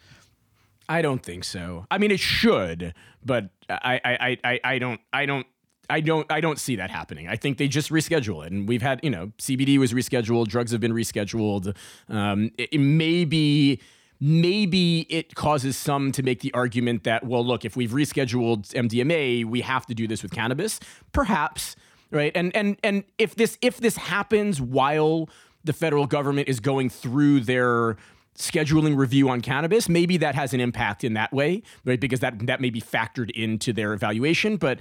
I 0.88 1.02
don't 1.02 1.22
think 1.22 1.44
so. 1.44 1.86
I 1.90 1.98
mean, 1.98 2.10
it 2.10 2.18
should, 2.18 2.94
but 3.24 3.50
I, 3.68 4.00
I, 4.04 4.38
I, 4.42 4.60
I, 4.64 4.78
don't, 4.78 5.00
I 5.12 5.24
don't. 5.24 5.46
I 5.88 6.00
don't 6.00 6.30
I 6.30 6.40
don't 6.40 6.58
see 6.58 6.76
that 6.76 6.88
happening. 6.90 7.26
I 7.26 7.34
think 7.34 7.58
they 7.58 7.66
just 7.66 7.90
reschedule 7.90 8.46
it, 8.46 8.52
and 8.52 8.68
we've 8.68 8.82
had 8.82 9.00
you 9.02 9.10
know 9.10 9.32
CBD 9.38 9.76
was 9.76 9.92
rescheduled, 9.92 10.46
drugs 10.46 10.70
have 10.70 10.80
been 10.80 10.92
rescheduled. 10.92 11.76
Um, 12.08 12.52
it, 12.56 12.68
it 12.70 12.78
maybe 12.78 13.80
maybe 14.20 15.06
it 15.08 15.34
causes 15.34 15.76
some 15.76 16.12
to 16.12 16.22
make 16.22 16.40
the 16.40 16.52
argument 16.52 17.04
that 17.04 17.24
well, 17.24 17.44
look, 17.44 17.64
if 17.64 17.76
we've 17.76 17.92
rescheduled 17.92 18.68
MDMA, 18.74 19.44
we 19.44 19.62
have 19.62 19.86
to 19.86 19.94
do 19.94 20.06
this 20.06 20.22
with 20.22 20.32
cannabis. 20.32 20.78
Perhaps 21.12 21.76
right, 22.10 22.32
and 22.34 22.54
and 22.54 22.76
and 22.82 23.04
if 23.18 23.34
this 23.34 23.58
if 23.62 23.78
this 23.78 23.96
happens 23.96 24.60
while 24.60 25.28
the 25.64 25.72
federal 25.72 26.06
government 26.06 26.48
is 26.48 26.60
going 26.60 26.88
through 26.88 27.40
their 27.40 27.96
scheduling 28.36 28.96
review 28.96 29.28
on 29.28 29.40
cannabis, 29.40 29.88
maybe 29.88 30.16
that 30.16 30.34
has 30.34 30.54
an 30.54 30.60
impact 30.60 31.04
in 31.04 31.14
that 31.14 31.32
way, 31.32 31.62
right? 31.84 32.00
Because 32.00 32.20
that 32.20 32.46
that 32.46 32.60
may 32.60 32.70
be 32.70 32.80
factored 32.80 33.30
into 33.30 33.72
their 33.72 33.92
evaluation. 33.92 34.56
But 34.56 34.78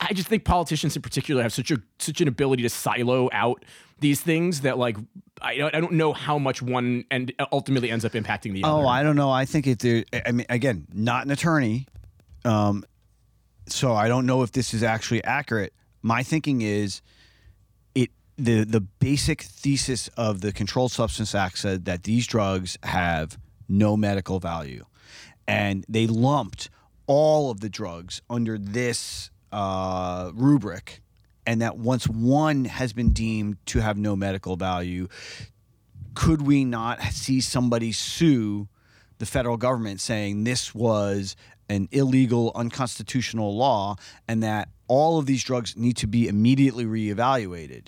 I 0.00 0.12
just 0.12 0.28
think 0.28 0.44
politicians 0.44 0.96
in 0.96 1.02
particular 1.02 1.42
have 1.42 1.52
such 1.52 1.70
a 1.70 1.78
such 1.98 2.20
an 2.20 2.28
ability 2.28 2.62
to 2.62 2.70
silo 2.70 3.28
out 3.32 3.64
these 4.00 4.20
things 4.20 4.62
that 4.62 4.78
like 4.78 4.96
I 5.40 5.56
don't, 5.56 5.74
I 5.74 5.80
don't 5.80 5.92
know 5.92 6.12
how 6.12 6.38
much 6.38 6.62
one 6.62 7.04
and 7.10 7.32
ultimately 7.52 7.90
ends 7.90 8.04
up 8.04 8.12
impacting 8.12 8.52
the 8.52 8.64
other. 8.64 8.84
Oh, 8.84 8.86
I 8.86 9.02
don't 9.02 9.16
know. 9.16 9.30
I 9.30 9.44
think 9.44 9.66
if 9.66 10.04
I 10.26 10.32
mean, 10.32 10.46
again, 10.48 10.86
not 10.92 11.24
an 11.24 11.30
attorney, 11.30 11.86
um, 12.44 12.84
so 13.66 13.94
I 13.94 14.08
don't 14.08 14.26
know 14.26 14.42
if 14.42 14.52
this 14.52 14.74
is 14.74 14.82
actually 14.82 15.22
accurate. 15.24 15.72
My 16.02 16.22
thinking 16.22 16.62
is, 16.62 17.02
it 17.94 18.10
the 18.36 18.64
the 18.64 18.80
basic 18.80 19.42
thesis 19.42 20.08
of 20.16 20.40
the 20.40 20.52
Controlled 20.52 20.92
Substance 20.92 21.34
Act 21.34 21.58
said 21.58 21.84
that 21.84 22.04
these 22.04 22.26
drugs 22.26 22.78
have 22.82 23.38
no 23.68 23.96
medical 23.96 24.40
value, 24.40 24.84
and 25.46 25.84
they 25.88 26.06
lumped 26.06 26.70
all 27.06 27.50
of 27.50 27.60
the 27.60 27.68
drugs 27.68 28.22
under 28.28 28.58
this 28.58 29.30
uh, 29.52 30.30
rubric. 30.34 31.00
And 31.48 31.62
that 31.62 31.78
once 31.78 32.06
one 32.06 32.66
has 32.66 32.92
been 32.92 33.14
deemed 33.14 33.56
to 33.68 33.80
have 33.80 33.96
no 33.96 34.14
medical 34.14 34.56
value, 34.56 35.08
could 36.12 36.42
we 36.42 36.62
not 36.62 37.02
see 37.04 37.40
somebody 37.40 37.90
sue 37.90 38.68
the 39.16 39.24
federal 39.24 39.56
government 39.56 40.02
saying 40.02 40.44
this 40.44 40.74
was 40.74 41.36
an 41.70 41.88
illegal, 41.90 42.52
unconstitutional 42.54 43.56
law 43.56 43.96
and 44.28 44.42
that 44.42 44.68
all 44.88 45.18
of 45.18 45.24
these 45.24 45.42
drugs 45.42 45.74
need 45.74 45.96
to 45.96 46.06
be 46.06 46.28
immediately 46.28 46.84
reevaluated? 46.84 47.86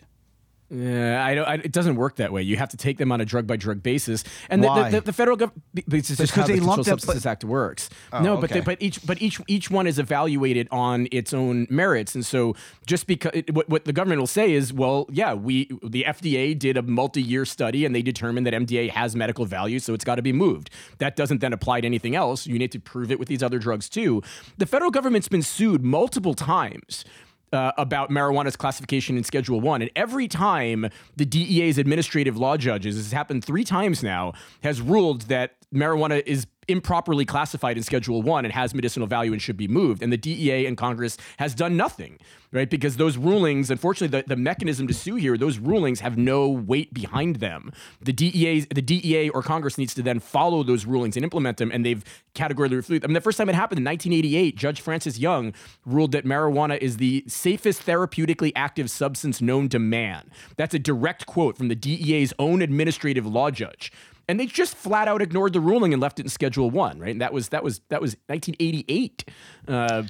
Yeah, 0.71 1.25
I 1.25 1.35
don't. 1.35 1.49
I, 1.49 1.55
it 1.55 1.73
doesn't 1.73 1.97
work 1.97 2.17
that 2.17 2.33
way. 2.33 2.43
You 2.43 2.57
have 2.57 2.69
to 2.69 2.77
take 2.77 2.99
them 2.99 3.11
on 3.11 3.21
a 3.21 3.25
drug 3.25 3.45
by 3.45 3.57
drug 3.57 3.83
basis, 3.83 4.23
and 4.49 4.63
the, 4.63 4.69
Why? 4.69 4.89
the, 4.89 5.01
the, 5.01 5.07
the 5.07 5.13
federal 5.13 5.37
government 5.37 5.65
because 5.75 6.11
it's 6.11 6.21
just 6.21 6.33
how 6.33 6.47
they 6.47 6.55
the 6.55 6.59
Controlled 6.61 6.79
lumped 6.79 6.89
up- 6.89 7.01
Substances 7.01 7.27
Act 7.27 7.45
works. 7.45 7.91
Oh, 8.13 8.21
no, 8.21 8.37
but 8.37 8.53
okay. 8.53 8.61
they, 8.61 8.65
but 8.65 8.81
each 8.81 9.05
but 9.05 9.21
each 9.21 9.41
each 9.49 9.69
one 9.69 9.89
is 9.89 9.99
evaluated 9.99 10.69
on 10.71 11.09
its 11.11 11.35
own 11.35 11.67
merits, 11.71 12.15
and 12.15 12.25
so 12.25 12.55
just 12.87 13.09
because 13.09 13.33
it, 13.35 13.53
what, 13.53 13.69
what 13.69 13.85
the 13.85 13.93
government 13.93 14.21
will 14.21 14.29
say 14.29 14.53
is, 14.53 14.73
well, 14.73 15.09
yeah, 15.11 15.35
we 15.35 15.69
the 15.83 16.05
FDA 16.07 16.57
did 16.57 16.77
a 16.77 16.83
multi-year 16.83 17.45
study 17.45 17.85
and 17.85 17.93
they 17.93 18.03
determined 18.03 18.47
that 18.47 18.55
MDA 18.55 18.91
has 18.91 19.17
medical 19.17 19.47
value, 19.47 19.81
so 19.81 19.93
it's 19.93 20.05
got 20.05 20.17
to 20.17 20.23
be 20.23 20.33
moved. 20.33 20.71
That 20.99 21.17
doesn't 21.17 21.41
then 21.41 21.53
apply 21.53 21.81
to 21.81 21.87
anything 21.87 22.15
else. 22.15 22.47
You 22.47 22.61
need 22.61 22.71
to 22.71 22.79
prove 22.79 23.11
it 23.11 23.19
with 23.19 23.27
these 23.27 23.43
other 23.43 23.59
drugs 23.59 23.89
too. 23.89 24.23
The 24.59 24.67
federal 24.67 24.93
government's 24.93 25.27
been 25.29 25.43
sued 25.43 25.83
multiple 25.83 26.35
times 26.35 27.05
uh, 27.53 27.73
about 27.77 28.11
marijuana's 28.11 28.57
classification 28.57 29.17
in 29.17 29.25
Schedule 29.25 29.61
One, 29.61 29.83
and 29.83 29.91
every 29.97 30.29
time 30.29 30.89
the 31.17 31.25
DEA's 31.25 31.79
administrative 31.79 32.37
law 32.37 32.57
judges, 32.57 32.97
this 32.97 33.07
has 33.07 33.13
happened 33.13 33.45
three 33.45 33.65
times 33.65 34.03
now, 34.03 34.33
has 34.63 34.81
ruled 34.81 35.23
that 35.23 35.55
marijuana 35.75 36.23
is 36.27 36.47
improperly 36.69 37.25
classified 37.25 37.77
in 37.77 37.83
Schedule 37.83 38.23
One 38.23 38.45
and 38.45 38.55
has 38.55 38.75
medicinal 38.75 39.09
value 39.09 39.33
and 39.33 39.43
should 39.43 39.57
be 39.57 39.69
moved. 39.69 40.03
And 40.03 40.13
the 40.13 40.17
DEA 40.17 40.67
and 40.67 40.77
Congress 40.77 41.17
has 41.39 41.55
done 41.55 41.77
nothing, 41.77 42.19
right? 42.53 42.69
Because 42.71 42.97
those 42.97 43.17
rulings, 43.17 43.71
unfortunately, 43.71 44.21
the, 44.21 44.29
the 44.29 44.37
mechanism 44.37 44.87
to 44.87 44.95
sue 44.95 45.17
here, 45.17 45.37
those 45.37 45.59
rulings 45.59 46.01
have 46.01 46.17
no 46.17 46.49
weight 46.49 46.95
behind 46.95 47.37
them. 47.37 47.73
The 48.01 48.13
DEA, 48.13 48.61
the 48.61 48.83
DEA 48.83 49.31
or 49.31 49.43
Congress 49.43 49.79
needs 49.79 49.95
to 49.95 50.03
then 50.03 50.21
follow 50.21 50.63
those 50.63 50.85
rulings 50.85 51.17
and 51.17 51.25
implement 51.25 51.59
them. 51.59 51.71
And 51.73 51.85
they've 51.85 52.05
categorically 52.35 52.77
refused. 52.77 53.05
I 53.05 53.09
mean, 53.09 53.15
the 53.15 53.21
first 53.21 53.39
time 53.39 53.49
it 53.49 53.55
happened 53.55 53.79
in 53.79 53.85
1988, 53.85 54.57
Judge 54.57 54.81
Francis 54.81 55.19
Young 55.19 55.53
ruled 55.85 56.13
that 56.13 56.25
marijuana 56.25 56.79
is 56.79 56.99
the 56.99 57.25
safest 57.27 57.85
therapeutically 57.85 58.53
active 58.55 58.91
substance 58.91 59.41
known 59.41 59.69
to 59.71 59.79
man. 59.79 60.31
That's 60.57 60.75
a 60.75 60.79
direct 60.79 61.27
quote 61.27 61.57
from 61.57 61.69
the 61.69 61.75
DEA's 61.75 62.33
own 62.39 62.63
administrative 62.63 63.27
law 63.27 63.51
judge 63.51 63.93
and 64.31 64.39
they 64.39 64.47
just 64.47 64.77
flat 64.77 65.09
out 65.09 65.21
ignored 65.21 65.53
the 65.53 65.61
ruling 65.61 65.93
and 65.93 66.01
left 66.01 66.21
it 66.21 66.23
in 66.23 66.29
Schedule 66.29 66.71
One, 66.71 67.01
right? 67.01 67.11
And 67.11 67.21
that 67.21 67.33
was 67.33 67.49
that 67.49 67.65
was 67.65 67.81
that 67.89 68.01
was 68.01 68.17
1988. 68.29 69.25
Uh, 69.67 70.05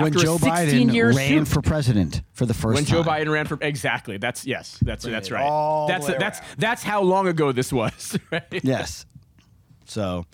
when 0.00 0.12
Joe 0.14 0.38
Biden 0.38 1.14
ran 1.14 1.44
for 1.44 1.60
president 1.60 2.22
for 2.32 2.46
the 2.46 2.54
first 2.54 2.76
when 2.76 2.86
time. 2.86 3.04
Joe 3.04 3.08
Biden 3.08 3.30
ran 3.30 3.46
for 3.46 3.58
exactly 3.60 4.16
that's 4.16 4.46
yes 4.46 4.78
that's 4.80 5.04
that's 5.04 5.30
right 5.30 5.86
that's 5.86 6.06
that's 6.06 6.40
that's 6.56 6.82
how 6.82 7.02
long 7.02 7.28
ago 7.28 7.52
this 7.52 7.70
was 7.70 8.18
right? 8.30 8.42
yes 8.62 9.04
so 9.84 10.24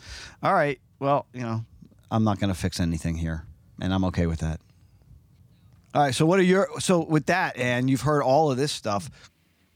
all 0.44 0.54
right 0.54 0.78
well 1.00 1.26
you 1.32 1.40
know 1.40 1.64
I'm 2.08 2.22
not 2.22 2.38
going 2.38 2.54
to 2.54 2.58
fix 2.58 2.78
anything 2.78 3.16
here 3.16 3.46
and 3.80 3.92
I'm 3.92 4.04
okay 4.04 4.26
with 4.26 4.38
that 4.40 4.60
all 5.92 6.02
right 6.02 6.14
so 6.14 6.24
what 6.24 6.38
are 6.38 6.44
your 6.44 6.68
so 6.78 7.04
with 7.04 7.26
that 7.26 7.56
and 7.56 7.90
you've 7.90 8.02
heard 8.02 8.22
all 8.22 8.52
of 8.52 8.56
this 8.56 8.70
stuff 8.70 9.10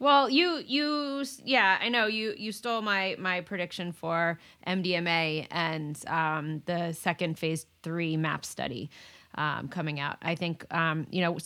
well, 0.03 0.29
you 0.29 0.61
you 0.67 1.25
yeah, 1.45 1.79
I 1.81 1.89
know 1.89 2.07
you 2.07 2.35
you 2.37 2.51
stole 2.51 2.83
my 2.83 3.15
my 3.21 3.41
prediction 3.41 3.93
for 3.93 4.37
MDMA 4.67 5.47
and 5.53 5.97
um, 6.09 6.61
the 6.67 6.93
second 6.93 7.39
phase 7.39 7.67
three 7.85 8.17
map 8.17 8.45
study 8.45 8.91
um, 9.37 9.69
coming 9.69 10.01
out. 10.01 10.17
I 10.21 10.35
think 10.35 10.67
um, 10.75 11.07
you 11.13 11.21
know 11.21 11.39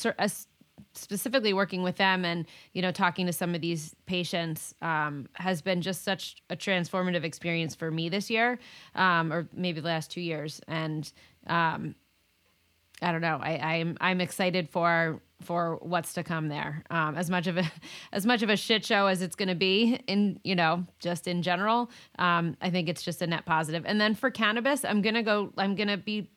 specifically 0.95 1.53
working 1.53 1.83
with 1.83 1.97
them 1.97 2.25
and 2.25 2.47
you 2.73 2.81
know 2.81 2.91
talking 2.91 3.27
to 3.27 3.33
some 3.35 3.55
of 3.55 3.61
these 3.61 3.95
patients 4.07 4.75
um, 4.81 5.29
has 5.35 5.61
been 5.61 5.83
just 5.83 6.03
such 6.03 6.37
a 6.49 6.57
transformative 6.57 7.25
experience 7.25 7.75
for 7.75 7.91
me 7.91 8.09
this 8.09 8.31
year, 8.31 8.59
um, 8.95 9.35
or 9.35 9.47
maybe 9.53 9.83
the 9.83 9.87
last 9.87 10.11
two 10.11 10.23
years, 10.23 10.63
and 10.67 11.13
um, 11.47 11.95
I 13.03 13.13
don't 13.13 13.21
know. 13.21 13.39
I, 13.39 13.59
I'm 13.59 13.99
I'm 14.01 14.23
excited 14.23 14.71
for 14.71 15.21
for 15.43 15.79
what's 15.83 16.15
to 16.15 16.23
come 16.23 16.49
there. 16.49 16.83
Um, 16.91 17.17
as 17.17 17.31
much 17.31 17.47
of 17.47 17.57
a 17.57 17.65
as 18.13 18.27
much 18.27 18.43
of 18.43 18.51
a 18.51 18.57
shit 18.57 18.85
show 18.85 19.07
as 19.07 19.23
it's 19.23 19.37
going 19.37 19.49
to 19.49 19.55
be 19.55 20.01
in 20.07 20.41
you 20.45 20.55
know 20.55 20.87
just 20.99 21.27
in 21.27 21.43
general, 21.43 21.91
um, 22.19 22.57
I 22.61 22.71
think 22.71 22.89
it's 22.89 23.03
just 23.03 23.23
a 23.23 23.27
net 23.27 23.47
positive. 23.47 23.85
And 23.87 24.01
then 24.01 24.15
for 24.15 24.31
cannabis, 24.31 24.85
I'm 24.85 25.03
gonna 25.03 25.23
go. 25.23 25.53
I'm 25.57 25.75
gonna 25.75 25.97
be 25.97 26.31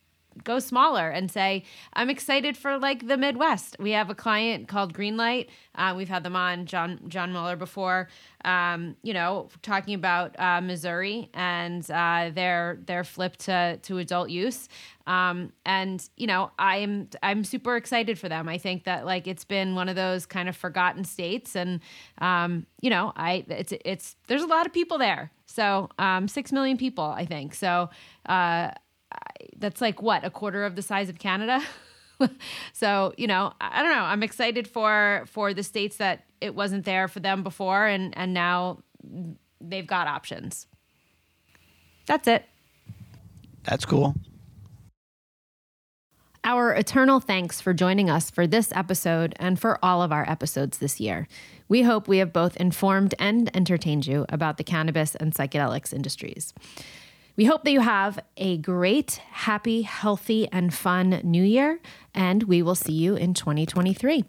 go 0.43 0.59
smaller 0.59 1.09
and 1.09 1.29
say 1.31 1.63
i'm 1.93 2.09
excited 2.09 2.55
for 2.57 2.77
like 2.77 3.07
the 3.07 3.17
midwest. 3.17 3.75
We 3.79 3.91
have 3.91 4.09
a 4.09 4.15
client 4.15 4.67
called 4.67 4.93
greenlight. 4.93 5.47
Uh, 5.75 5.93
we've 5.95 6.09
had 6.09 6.23
them 6.23 6.35
on 6.35 6.65
john 6.65 6.99
john 7.07 7.31
Mueller 7.31 7.55
before. 7.55 8.09
Um, 8.45 8.95
you 9.03 9.13
know 9.13 9.49
talking 9.61 9.93
about 9.93 10.39
uh, 10.39 10.61
missouri 10.61 11.29
and 11.33 11.89
uh, 11.91 12.31
their 12.33 12.79
their 12.85 13.03
flip 13.03 13.37
to 13.37 13.77
to 13.77 13.97
adult 13.97 14.29
use. 14.29 14.69
Um, 15.07 15.51
and 15.65 16.07
you 16.17 16.27
know 16.27 16.51
i'm 16.59 17.09
i'm 17.23 17.43
super 17.43 17.75
excited 17.75 18.17
for 18.19 18.29
them. 18.29 18.47
I 18.47 18.57
think 18.57 18.83
that 18.85 19.05
like 19.05 19.27
it's 19.27 19.45
been 19.45 19.75
one 19.75 19.89
of 19.89 19.95
those 19.95 20.25
kind 20.25 20.47
of 20.47 20.55
forgotten 20.55 21.03
states 21.03 21.55
and 21.55 21.79
um, 22.19 22.65
you 22.81 22.89
know 22.89 23.11
i 23.15 23.43
it's 23.47 23.73
it's 23.85 24.15
there's 24.27 24.43
a 24.43 24.47
lot 24.47 24.65
of 24.65 24.73
people 24.73 24.97
there. 24.97 25.31
So 25.45 25.89
um, 25.97 26.27
six 26.27 26.51
million 26.51 26.77
people 26.77 27.03
i 27.05 27.25
think. 27.25 27.53
So 27.55 27.89
uh, 28.25 28.71
that's 29.57 29.81
like 29.81 30.01
what 30.01 30.23
a 30.23 30.29
quarter 30.29 30.65
of 30.65 30.75
the 30.75 30.81
size 30.81 31.09
of 31.09 31.19
Canada. 31.19 31.61
so 32.73 33.13
you 33.17 33.27
know, 33.27 33.53
I 33.61 33.81
don't 33.81 33.91
know. 33.91 34.03
I'm 34.03 34.23
excited 34.23 34.67
for 34.67 35.23
for 35.27 35.53
the 35.53 35.63
states 35.63 35.97
that 35.97 36.25
it 36.41 36.55
wasn't 36.55 36.85
there 36.85 37.07
for 37.07 37.19
them 37.19 37.43
before, 37.43 37.85
and 37.85 38.17
and 38.17 38.33
now 38.33 38.83
they've 39.61 39.87
got 39.87 40.07
options. 40.07 40.67
That's 42.05 42.27
it. 42.27 42.45
That's 43.63 43.85
cool. 43.85 44.15
Our 46.43 46.73
eternal 46.73 47.19
thanks 47.19 47.59
for 47.59 47.73
joining 47.73 48.09
us 48.09 48.31
for 48.31 48.47
this 48.47 48.71
episode 48.73 49.35
and 49.39 49.59
for 49.59 49.77
all 49.83 50.01
of 50.01 50.11
our 50.11 50.27
episodes 50.27 50.77
this 50.77 50.99
year. 50.99 51.27
We 51.67 51.83
hope 51.83 52.07
we 52.07 52.19
have 52.19 52.31
both 52.31 52.55
informed 52.57 53.13
and 53.19 53.55
entertained 53.55 54.07
you 54.07 54.25
about 54.29 54.57
the 54.57 54.63
cannabis 54.63 55.15
and 55.15 55.33
psychedelics 55.33 55.93
industries. 55.93 56.53
We 57.35 57.45
hope 57.45 57.63
that 57.63 57.71
you 57.71 57.79
have 57.79 58.19
a 58.37 58.57
great, 58.57 59.21
happy, 59.31 59.83
healthy, 59.83 60.47
and 60.51 60.73
fun 60.73 61.21
new 61.23 61.43
year, 61.43 61.79
and 62.13 62.43
we 62.43 62.61
will 62.61 62.75
see 62.75 62.93
you 62.93 63.15
in 63.15 63.33
2023. 63.33 64.25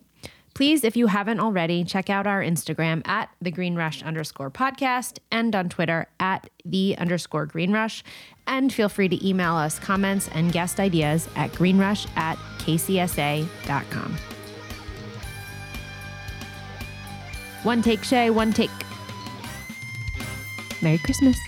Please, 0.55 0.85
if 0.85 0.97
you 0.97 1.07
haven't 1.07 1.41
already, 1.41 1.85
check 1.85 2.11
out 2.11 2.27
our 2.27 2.43
Instagram 2.43 3.07
at 3.07 3.31
the 3.41 3.51
Green 3.51 3.77
Rush 3.77 4.03
underscore 4.03 4.51
podcast 4.51 5.19
and 5.31 5.55
on 5.55 5.69
Twitter 5.69 6.09
at 6.19 6.51
the 6.65 6.97
underscore 6.99 7.47
Green 7.47 7.73
Rush. 7.73 8.03
And 8.47 8.73
feel 8.73 8.89
free 8.89 9.09
to 9.09 9.27
email 9.27 9.55
us 9.55 9.79
comments 9.79 10.29
and 10.33 10.53
guest 10.53 10.81
ideas 10.81 11.29
at 11.37 11.53
greenrush 11.53 12.07
at 12.17 12.37
kcsa.com. 12.59 14.17
One 17.63 17.83
take, 17.83 18.03
Shay, 18.03 18.31
one 18.31 18.53
take. 18.53 18.71
Merry 20.83 20.99
Christmas. 20.99 21.39